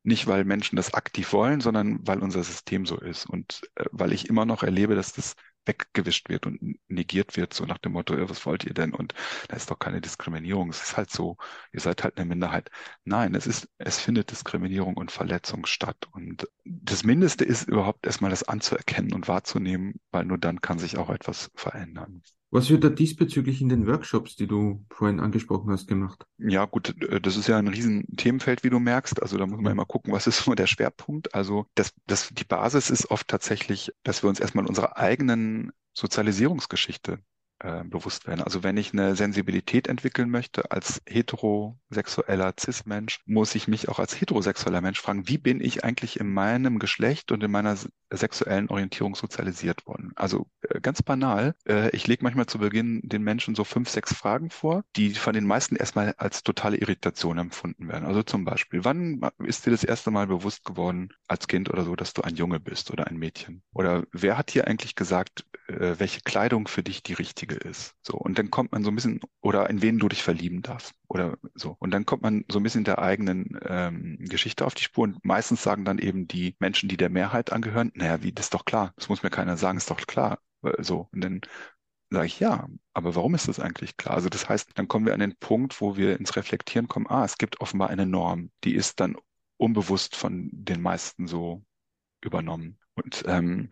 Nicht, 0.03 0.27
weil 0.27 0.45
Menschen 0.45 0.75
das 0.75 0.93
aktiv 0.93 1.33
wollen, 1.33 1.59
sondern 1.59 2.05
weil 2.07 2.19
unser 2.19 2.43
System 2.43 2.85
so 2.85 2.99
ist 2.99 3.25
und 3.25 3.61
äh, 3.75 3.85
weil 3.91 4.13
ich 4.13 4.29
immer 4.29 4.45
noch 4.45 4.63
erlebe, 4.63 4.95
dass 4.95 5.13
das 5.13 5.35
weggewischt 5.65 6.29
wird 6.29 6.45
und 6.45 6.79
negiert 6.87 7.37
wird, 7.37 7.53
so 7.53 7.65
nach 7.65 7.77
dem 7.77 7.93
Motto, 7.93 8.15
was 8.29 8.45
wollt 8.45 8.63
ihr 8.63 8.73
denn? 8.73 8.93
Und 8.93 9.13
da 9.47 9.55
ist 9.55 9.69
doch 9.69 9.79
keine 9.79 10.01
Diskriminierung. 10.01 10.69
Es 10.69 10.81
ist 10.81 10.97
halt 10.97 11.11
so, 11.11 11.37
ihr 11.71 11.79
seid 11.79 12.03
halt 12.03 12.17
eine 12.17 12.25
Minderheit. 12.25 12.69
Nein, 13.03 13.35
es 13.35 13.47
ist, 13.47 13.69
es 13.77 13.99
findet 13.99 14.31
Diskriminierung 14.31 14.95
und 14.97 15.11
Verletzung 15.11 15.65
statt. 15.65 16.07
Und 16.11 16.47
das 16.65 17.03
Mindeste 17.03 17.45
ist 17.45 17.67
überhaupt 17.67 18.05
erstmal 18.05 18.31
das 18.31 18.43
anzuerkennen 18.43 19.13
und 19.13 19.27
wahrzunehmen, 19.27 19.99
weil 20.11 20.25
nur 20.25 20.37
dann 20.37 20.61
kann 20.61 20.79
sich 20.79 20.97
auch 20.97 21.09
etwas 21.09 21.51
verändern. 21.55 22.23
Was 22.51 22.69
wird 22.69 22.83
da 22.83 22.89
diesbezüglich 22.89 23.61
in 23.61 23.69
den 23.69 23.85
Workshops, 23.85 24.35
die 24.35 24.47
du 24.47 24.83
vorhin 24.89 25.19
angesprochen 25.19 25.71
hast, 25.71 25.87
gemacht? 25.87 26.25
Ja, 26.39 26.65
gut, 26.65 26.95
äh, 27.01 27.21
das 27.21 27.37
ist 27.37 27.47
ja 27.47 27.57
ein 27.57 27.67
riesen 27.67 28.05
Themenfeld, 28.17 28.63
wie 28.63 28.69
du 28.69 28.79
merkst. 28.79 29.21
Also 29.21 29.37
da 29.37 29.45
muss 29.45 29.61
man 29.61 29.71
immer 29.71 29.85
gucken, 29.85 30.13
was 30.13 30.25
ist 30.25 30.39
so 30.39 30.55
der 30.55 30.67
Schwerpunkt. 30.67 31.35
Also 31.35 31.67
das, 31.75 31.93
das, 32.07 32.29
die 32.29 32.45
Basis 32.45 32.89
ist 32.89 33.11
oft 33.11 33.27
tatsächlich, 33.27 33.91
dass 34.03 34.23
wir 34.23 34.29
uns 34.29 34.39
erstmal 34.39 34.65
unserer 34.65 34.97
eigenen 34.97 35.71
Sozialisierungsgeschichte 35.93 37.19
äh, 37.59 37.83
bewusst 37.83 38.27
werden. 38.27 38.41
Also 38.41 38.63
wenn 38.63 38.77
ich 38.77 38.93
eine 38.93 39.15
Sensibilität 39.15 39.87
entwickeln 39.87 40.29
möchte 40.29 40.71
als 40.71 41.01
heterosexueller 41.05 42.53
Cis-Mensch, 42.59 43.19
muss 43.25 43.55
ich 43.55 43.67
mich 43.67 43.89
auch 43.89 43.99
als 43.99 44.19
heterosexueller 44.19 44.81
Mensch 44.81 45.01
fragen, 45.01 45.27
wie 45.27 45.37
bin 45.37 45.61
ich 45.61 45.83
eigentlich 45.83 46.19
in 46.19 46.31
meinem 46.31 46.79
Geschlecht 46.79 47.31
und 47.31 47.43
in 47.43 47.51
meiner 47.51 47.77
sexuellen 48.09 48.69
Orientierung 48.69 49.15
sozialisiert 49.15 49.85
worden? 49.85 50.11
Also 50.15 50.47
äh, 50.61 50.79
ganz 50.79 51.01
banal, 51.01 51.55
äh, 51.67 51.89
ich 51.89 52.07
lege 52.07 52.23
manchmal 52.23 52.45
zu 52.45 52.59
Beginn 52.59 53.01
den 53.03 53.23
Menschen 53.23 53.55
so 53.55 53.63
fünf, 53.63 53.89
sechs 53.89 54.13
Fragen 54.13 54.49
vor, 54.49 54.83
die 54.95 55.11
von 55.11 55.33
den 55.33 55.45
meisten 55.45 55.75
erstmal 55.75 56.13
als 56.17 56.43
totale 56.43 56.77
Irritation 56.77 57.37
empfunden 57.37 57.87
werden. 57.87 58.05
Also 58.05 58.23
zum 58.23 58.45
Beispiel, 58.45 58.85
wann 58.85 59.21
ist 59.39 59.65
dir 59.65 59.71
das 59.71 59.83
erste 59.83 60.11
Mal 60.11 60.27
bewusst 60.27 60.63
geworden 60.63 61.09
als 61.27 61.47
Kind 61.47 61.69
oder 61.69 61.83
so, 61.83 61.95
dass 61.95 62.13
du 62.13 62.21
ein 62.21 62.35
Junge 62.35 62.59
bist 62.59 62.91
oder 62.91 63.07
ein 63.07 63.17
Mädchen? 63.17 63.63
Oder 63.73 64.03
wer 64.11 64.37
hat 64.37 64.53
dir 64.53 64.67
eigentlich 64.67 64.95
gesagt, 64.95 65.45
äh, 65.67 65.95
welche 65.97 66.21
Kleidung 66.21 66.67
für 66.67 66.83
dich 66.83 67.03
die 67.03 67.13
richtige 67.13 67.48
ist? 67.55 67.95
So, 68.01 68.17
und 68.17 68.37
dann 68.39 68.49
kommt 68.51 68.71
man 68.71 68.83
so 68.83 68.91
ein 68.91 68.95
bisschen, 68.95 69.19
oder 69.41 69.69
in 69.69 69.81
wen 69.81 69.99
du 69.99 70.09
dich 70.09 70.23
verlieben 70.23 70.61
darfst 70.61 70.93
oder 71.07 71.37
so. 71.55 71.75
Und 71.79 71.91
dann 71.91 72.05
kommt 72.05 72.23
man 72.23 72.45
so 72.49 72.59
ein 72.59 72.63
bisschen 72.63 72.83
der 72.83 72.99
eigenen 72.99 73.59
ähm, 73.65 74.17
Geschichte 74.19 74.65
auf 74.65 74.75
die 74.75 74.83
Spur 74.83 75.05
und 75.05 75.23
meistens 75.25 75.63
sagen 75.63 75.85
dann 75.85 75.99
eben 75.99 76.27
die 76.27 76.55
Menschen, 76.59 76.89
die 76.89 76.97
der 76.97 77.09
Mehrheit 77.09 77.51
angehören, 77.51 77.91
naja, 77.95 78.23
wie, 78.23 78.31
das 78.31 78.47
ist 78.47 78.53
doch 78.53 78.65
klar, 78.65 78.93
das 78.95 79.09
muss 79.09 79.23
mir 79.23 79.29
keiner 79.29 79.57
sagen, 79.57 79.77
ist 79.77 79.89
doch 79.89 79.97
klar. 80.07 80.39
Äh, 80.63 80.81
so, 80.83 81.09
und 81.11 81.21
dann 81.23 81.41
sage 82.11 82.25
ich 82.27 82.39
ja, 82.39 82.67
aber 82.93 83.15
warum 83.15 83.35
ist 83.35 83.47
das 83.47 83.59
eigentlich 83.59 83.97
klar? 83.97 84.15
Also 84.15 84.29
das 84.29 84.49
heißt, 84.49 84.71
dann 84.75 84.87
kommen 84.87 85.05
wir 85.05 85.13
an 85.13 85.19
den 85.19 85.35
Punkt, 85.37 85.79
wo 85.81 85.95
wir 85.97 86.19
ins 86.19 86.35
Reflektieren 86.35 86.87
kommen, 86.87 87.07
ah, 87.07 87.23
es 87.25 87.37
gibt 87.37 87.61
offenbar 87.61 87.89
eine 87.89 88.05
Norm, 88.05 88.51
die 88.63 88.73
ist 88.75 88.99
dann 88.99 89.15
unbewusst 89.57 90.15
von 90.15 90.49
den 90.51 90.81
meisten 90.81 91.27
so 91.27 91.63
übernommen. 92.21 92.79
Und 92.95 93.23
ähm, 93.27 93.69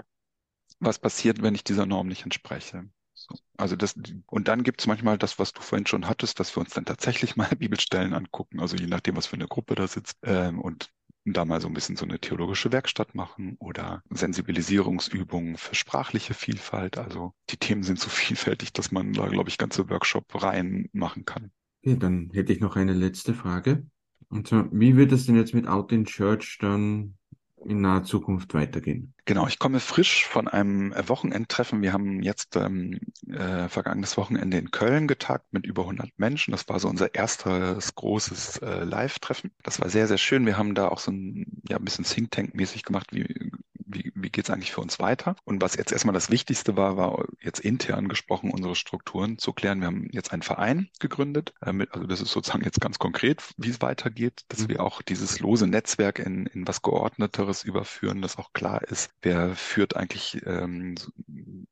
was 0.80 1.00
passiert, 1.00 1.42
wenn 1.42 1.56
ich 1.56 1.64
dieser 1.64 1.86
Norm 1.86 2.08
nicht 2.08 2.24
entspreche? 2.24 2.90
So. 3.30 3.36
Also 3.58 3.76
das, 3.76 3.96
und 4.28 4.48
dann 4.48 4.64
gibt 4.64 4.82
es 4.82 4.88
manchmal 4.88 5.18
das, 5.18 5.40
was 5.40 5.54
du 5.54 5.62
vorhin 5.62 5.88
schon 5.88 6.08
hattest, 6.08 6.40
dass 6.40 6.56
wir 6.56 6.62
uns 6.62 6.74
dann 6.74 6.86
tatsächlich 6.86 7.36
mal 7.36 7.50
Bibelstellen 7.56 8.14
angucken, 8.14 8.60
also 8.60 8.76
je 8.76 8.88
nachdem, 8.88 9.16
was 9.16 9.28
für 9.28 9.36
eine 9.36 9.48
Gruppe 9.48 9.76
da 9.76 9.88
sitzt, 9.88 10.18
ähm, 10.24 10.60
und 10.60 10.90
da 11.34 11.46
mal 11.46 11.60
so 11.60 11.68
ein 11.68 11.74
bisschen 11.74 11.98
so 11.98 12.06
eine 12.06 12.20
theologische 12.20 12.72
Werkstatt 12.72 13.16
machen 13.16 13.58
oder 13.60 14.02
Sensibilisierungsübungen 14.10 15.58
für 15.58 15.76
sprachliche 15.76 16.34
Vielfalt. 16.34 16.98
Also 16.98 17.34
die 17.50 17.58
Themen 17.58 17.84
sind 17.84 18.00
so 18.00 18.10
vielfältig, 18.10 18.74
dass 18.74 18.92
man 18.92 19.14
da, 19.14 19.28
glaube 19.28 19.50
ich, 19.50 19.58
ganze 19.58 19.90
Workshop 19.90 20.26
rein 20.42 20.90
machen 20.94 21.26
kann. 21.26 21.52
Okay, 21.84 21.98
dann 21.98 22.30
hätte 22.34 22.54
ich 22.54 22.60
noch 22.60 22.76
eine 22.76 22.94
letzte 22.94 23.34
Frage. 23.34 23.86
Und 24.30 24.48
so, 24.48 24.66
wie 24.72 24.96
wird 24.98 25.12
es 25.12 25.26
denn 25.26 25.36
jetzt 25.36 25.54
mit 25.54 25.68
Out 25.68 25.92
in 25.92 26.06
Church 26.06 26.58
dann 26.60 27.18
in 27.66 27.82
naher 27.82 28.04
Zukunft 28.04 28.54
weitergehen? 28.54 29.14
Genau, 29.26 29.48
ich 29.48 29.60
komme 29.60 29.80
frisch 29.80 30.26
von 30.26 30.48
einem 30.48 30.94
Wochenendtreffen. 31.08 31.82
Wir 31.82 31.92
haben 31.92 32.22
jetzt 32.22 32.56
ähm, 32.56 33.00
äh, 33.28 33.68
vergangenes 33.68 34.16
Wochenende 34.16 34.58
in 34.58 34.72
Köln 34.72 35.08
getagt 35.08 35.46
mit 35.52 35.66
über 35.66 35.82
100 35.84 36.18
Menschen. 36.18 36.52
Das 36.52 36.70
war 36.70 36.80
so 36.80 36.88
unser 36.88 37.14
erstes 37.14 37.96
großes 37.96 38.60
äh, 38.60 38.84
Live-Treffen. 38.84 39.52
Das 39.64 39.82
war 39.82 39.90
sehr, 39.90 40.08
sehr 40.08 40.18
schön. 40.18 40.46
Wir 40.46 40.58
haben 40.58 40.76
da 40.76 40.88
auch 40.88 41.00
so 41.00 41.12
ein, 41.12 41.62
ja, 41.68 41.78
ein 41.78 41.84
bisschen 41.84 42.06
Think 42.06 42.32
Tank-mäßig 42.32 42.84
gemacht, 42.84 43.08
wie 43.12 43.52
wie, 43.88 44.12
wie 44.16 44.30
geht 44.30 44.46
es 44.46 44.50
eigentlich 44.50 44.72
für 44.72 44.82
uns 44.82 45.00
weiter? 45.00 45.36
Und 45.46 45.62
was 45.62 45.76
jetzt 45.76 45.92
erstmal 45.92 46.14
das 46.14 46.30
Wichtigste 46.30 46.78
war, 46.78 46.98
war 46.98 47.26
jetzt 47.42 47.60
intern 47.60 48.08
gesprochen, 48.08 48.52
unsere 48.52 48.76
Strukturen 48.76 49.38
zu 49.38 49.54
klären. 49.54 49.80
Wir 49.80 49.88
haben 49.88 50.10
jetzt 50.12 50.32
einen 50.32 50.42
Verein 50.42 50.90
gegründet. 51.00 51.54
Äh, 51.62 51.88
also 51.92 52.08
das 52.08 52.22
ist 52.22 52.32
sozusagen 52.32 52.64
jetzt 52.64 52.82
ganz 52.82 53.00
konkret, 53.00 53.44
wie 53.58 53.70
es 53.70 53.82
weitergeht, 53.82 54.44
dass 54.50 54.62
mhm. 54.62 54.70
wir 54.70 54.84
auch 54.84 55.02
dieses 55.02 55.40
lose 55.40 55.68
Netzwerk 55.68 56.20
in, 56.20 56.46
in 56.48 56.68
was 56.68 56.82
Geordneteres 56.82 57.64
überführen, 57.64 58.22
dass 58.22 58.38
auch 58.38 58.54
klar 58.54 58.84
ist, 58.84 59.12
wer 59.22 59.56
führt 59.56 59.96
eigentlich 59.96 60.42
ähm, 60.46 60.96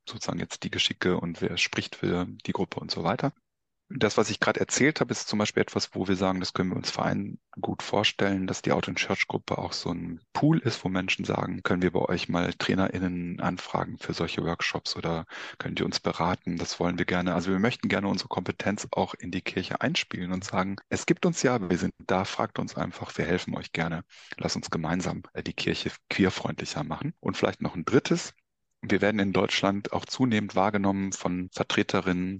sozusagen 0.07 0.39
jetzt 0.39 0.63
die 0.63 0.71
Geschicke 0.71 1.19
und 1.19 1.41
wer 1.41 1.57
spricht 1.57 1.95
für 1.95 2.27
die 2.45 2.51
Gruppe 2.51 2.79
und 2.79 2.91
so 2.91 3.03
weiter. 3.03 3.33
Das, 3.89 4.17
was 4.17 4.31
ich 4.31 4.39
gerade 4.39 4.59
erzählt 4.59 4.99
habe, 4.99 5.11
ist 5.11 5.27
zum 5.27 5.37
Beispiel 5.37 5.61
etwas, 5.61 5.93
wo 5.93 6.07
wir 6.07 6.15
sagen, 6.15 6.39
das 6.39 6.53
können 6.53 6.71
wir 6.71 6.75
uns 6.75 6.89
Verein 6.89 7.37
gut 7.61 7.83
vorstellen, 7.83 8.47
dass 8.47 8.63
die 8.63 8.71
Out 8.71 8.87
in 8.87 8.95
Church 8.95 9.27
Gruppe 9.27 9.59
auch 9.59 9.73
so 9.73 9.91
ein 9.91 10.21
Pool 10.33 10.57
ist, 10.57 10.83
wo 10.83 10.89
Menschen 10.89 11.23
sagen, 11.23 11.61
können 11.61 11.83
wir 11.83 11.91
bei 11.91 11.99
euch 11.99 12.27
mal 12.27 12.51
TrainerInnen 12.53 13.39
anfragen 13.39 13.99
für 13.99 14.13
solche 14.13 14.43
Workshops 14.43 14.95
oder 14.95 15.25
könnt 15.59 15.79
ihr 15.79 15.85
uns 15.85 15.99
beraten? 15.99 16.57
Das 16.57 16.79
wollen 16.79 16.97
wir 16.97 17.05
gerne. 17.05 17.35
Also 17.35 17.51
wir 17.51 17.59
möchten 17.59 17.87
gerne 17.87 18.07
unsere 18.07 18.27
Kompetenz 18.27 18.87
auch 18.91 19.13
in 19.13 19.29
die 19.29 19.41
Kirche 19.41 19.81
einspielen 19.81 20.31
und 20.31 20.43
sagen, 20.43 20.77
es 20.89 21.05
gibt 21.05 21.25
uns 21.27 21.43
ja, 21.43 21.69
wir 21.69 21.77
sind 21.77 21.93
da, 21.99 22.25
fragt 22.25 22.57
uns 22.57 22.75
einfach, 22.75 23.15
wir 23.17 23.25
helfen 23.25 23.55
euch 23.55 23.71
gerne. 23.71 24.03
Lass 24.37 24.55
uns 24.55 24.71
gemeinsam 24.71 25.21
äh, 25.33 25.43
die 25.43 25.53
Kirche 25.53 25.91
queerfreundlicher 26.09 26.83
machen. 26.83 27.13
Und 27.19 27.37
vielleicht 27.37 27.61
noch 27.61 27.75
ein 27.75 27.85
drittes. 27.85 28.33
Wir 28.81 29.01
werden 29.01 29.19
in 29.19 29.31
Deutschland 29.31 29.93
auch 29.93 30.05
zunehmend 30.05 30.55
wahrgenommen 30.55 31.11
von 31.11 31.49
Vertreterinnen 31.53 32.39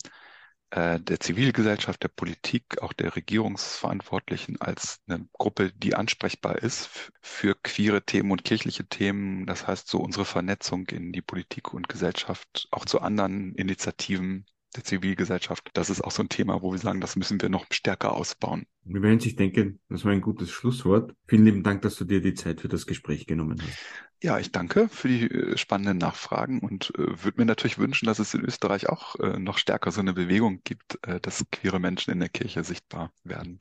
äh, 0.72 1.00
der 1.00 1.20
Zivilgesellschaft, 1.20 2.04
der 2.04 2.10
Politik, 2.10 2.82
auch 2.82 2.94
der 2.94 3.16
Regierungsverantwortlichen 3.16 4.60
als 4.62 5.00
eine 5.08 5.28
Gruppe, 5.34 5.72
die 5.72 5.96
ansprechbar 5.96 6.58
ist 6.58 6.90
für 7.22 7.56
queere 7.56 8.04
Themen 8.04 8.32
und 8.32 8.44
kirchliche 8.44 8.86
Themen. 8.86 9.46
Das 9.46 9.68
heißt, 9.68 9.88
so 9.88 10.00
unsere 10.00 10.26
Vernetzung 10.26 10.88
in 10.88 11.12
die 11.14 11.22
Politik 11.22 11.74
und 11.74 11.90
Gesellschaft, 11.90 12.68
auch 12.72 12.86
zu 12.86 13.02
anderen 13.02 13.56
Initiativen 13.56 14.46
der 14.76 14.84
Zivilgesellschaft. 14.84 15.70
Das 15.74 15.90
ist 15.90 16.02
auch 16.02 16.12
so 16.12 16.24
ein 16.24 16.30
Thema, 16.30 16.62
wo 16.62 16.72
wir 16.72 16.80
sagen, 16.80 17.02
das 17.02 17.16
müssen 17.16 17.42
wir 17.42 17.50
noch 17.50 17.66
stärker 17.72 18.14
ausbauen. 18.14 18.68
Wir 18.86 19.02
werden 19.02 19.20
sich 19.20 19.36
denken, 19.36 19.80
das 19.90 20.06
war 20.06 20.12
ein 20.12 20.22
gutes 20.22 20.52
Schlusswort. 20.52 21.16
Vielen 21.28 21.46
lieben 21.46 21.64
Dank, 21.64 21.82
dass 21.82 21.96
du 21.96 22.06
dir 22.06 22.22
die 22.22 22.36
Zeit 22.36 22.62
für 22.62 22.68
das 22.68 22.86
Gespräch 22.86 23.26
genommen 23.26 23.60
hast. 23.60 23.78
Ja, 24.24 24.40
ich 24.40 24.52
danke 24.52 24.88
für 24.90 25.08
die 25.08 25.30
äh, 25.30 25.58
spannenden 25.58 25.98
Nachfragen 25.98 26.60
und 26.60 26.92
äh, 26.98 27.24
würde 27.24 27.38
mir 27.38 27.46
natürlich 27.46 27.78
wünschen, 27.78 28.06
dass 28.06 28.20
es 28.20 28.34
in 28.34 28.42
Österreich 28.46 28.88
auch 28.88 29.20
äh, 29.20 29.38
noch 29.38 29.58
stärker 29.58 29.92
so 29.92 30.00
eine 30.00 30.14
Bewegung 30.14 30.62
gibt, 30.64 30.98
äh, 31.06 31.20
dass 31.20 31.46
queere 31.52 31.80
Menschen 31.80 32.12
in 32.12 32.20
der 32.20 32.30
Kirche 32.30 32.64
sichtbar 32.64 33.12
werden. 33.24 33.60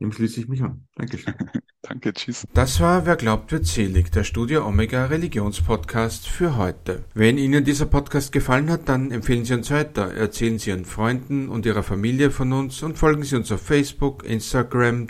Dem 0.00 0.12
schließe 0.12 0.40
ich 0.40 0.48
mich 0.48 0.62
an. 0.62 0.86
Dankeschön. 0.96 1.34
danke, 1.82 2.12
tschüss. 2.12 2.44
Das 2.52 2.80
war 2.80 3.06
Wer 3.06 3.16
glaubt, 3.16 3.52
wird 3.52 3.64
selig, 3.64 4.10
der 4.10 4.24
Studio 4.24 4.66
Omega 4.66 5.06
Religionspodcast 5.06 6.28
für 6.28 6.56
heute. 6.56 7.04
Wenn 7.14 7.38
Ihnen 7.38 7.64
dieser 7.64 7.86
Podcast 7.86 8.32
gefallen 8.32 8.70
hat, 8.70 8.88
dann 8.88 9.12
empfehlen 9.12 9.44
Sie 9.44 9.54
uns 9.54 9.70
weiter, 9.70 10.12
erzählen 10.12 10.58
Sie 10.58 10.70
Ihren 10.70 10.84
Freunden 10.84 11.48
und 11.48 11.64
Ihrer 11.64 11.84
Familie 11.84 12.30
von 12.30 12.52
uns 12.52 12.82
und 12.82 12.98
folgen 12.98 13.22
Sie 13.22 13.36
uns 13.36 13.52
auf 13.52 13.62
Facebook, 13.62 14.24
Instagram, 14.24 14.61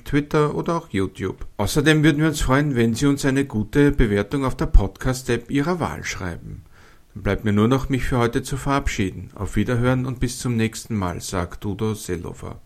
Twitter 0.05 0.55
oder 0.55 0.77
auch 0.77 0.89
YouTube. 0.91 1.47
Außerdem 1.57 2.03
würden 2.03 2.21
wir 2.21 2.29
uns 2.29 2.41
freuen, 2.41 2.75
wenn 2.77 2.95
Sie 2.95 3.07
uns 3.07 3.25
eine 3.25 3.45
gute 3.45 3.93
Bewertung 3.93 4.45
auf 4.45 4.57
der 4.57 4.67
Podcast 4.67 4.93
Podcast-App 5.03 5.51
Ihrer 5.51 5.81
Wahl 5.81 6.05
schreiben. 6.05 6.65
Dann 7.15 7.23
bleibt 7.23 7.45
mir 7.45 7.53
nur 7.53 7.69
noch, 7.69 7.89
mich 7.89 8.05
für 8.05 8.19
heute 8.19 8.43
zu 8.43 8.57
verabschieden. 8.57 9.31
Auf 9.35 9.57
Wiederhören 9.57 10.07
und 10.07 10.21
bis 10.21 10.39
zum 10.39 10.57
nächsten 10.57 10.97
Mal, 10.97 11.21
sagt 11.21 11.65
Udo 11.65 11.95
Seelofer. 11.95 12.61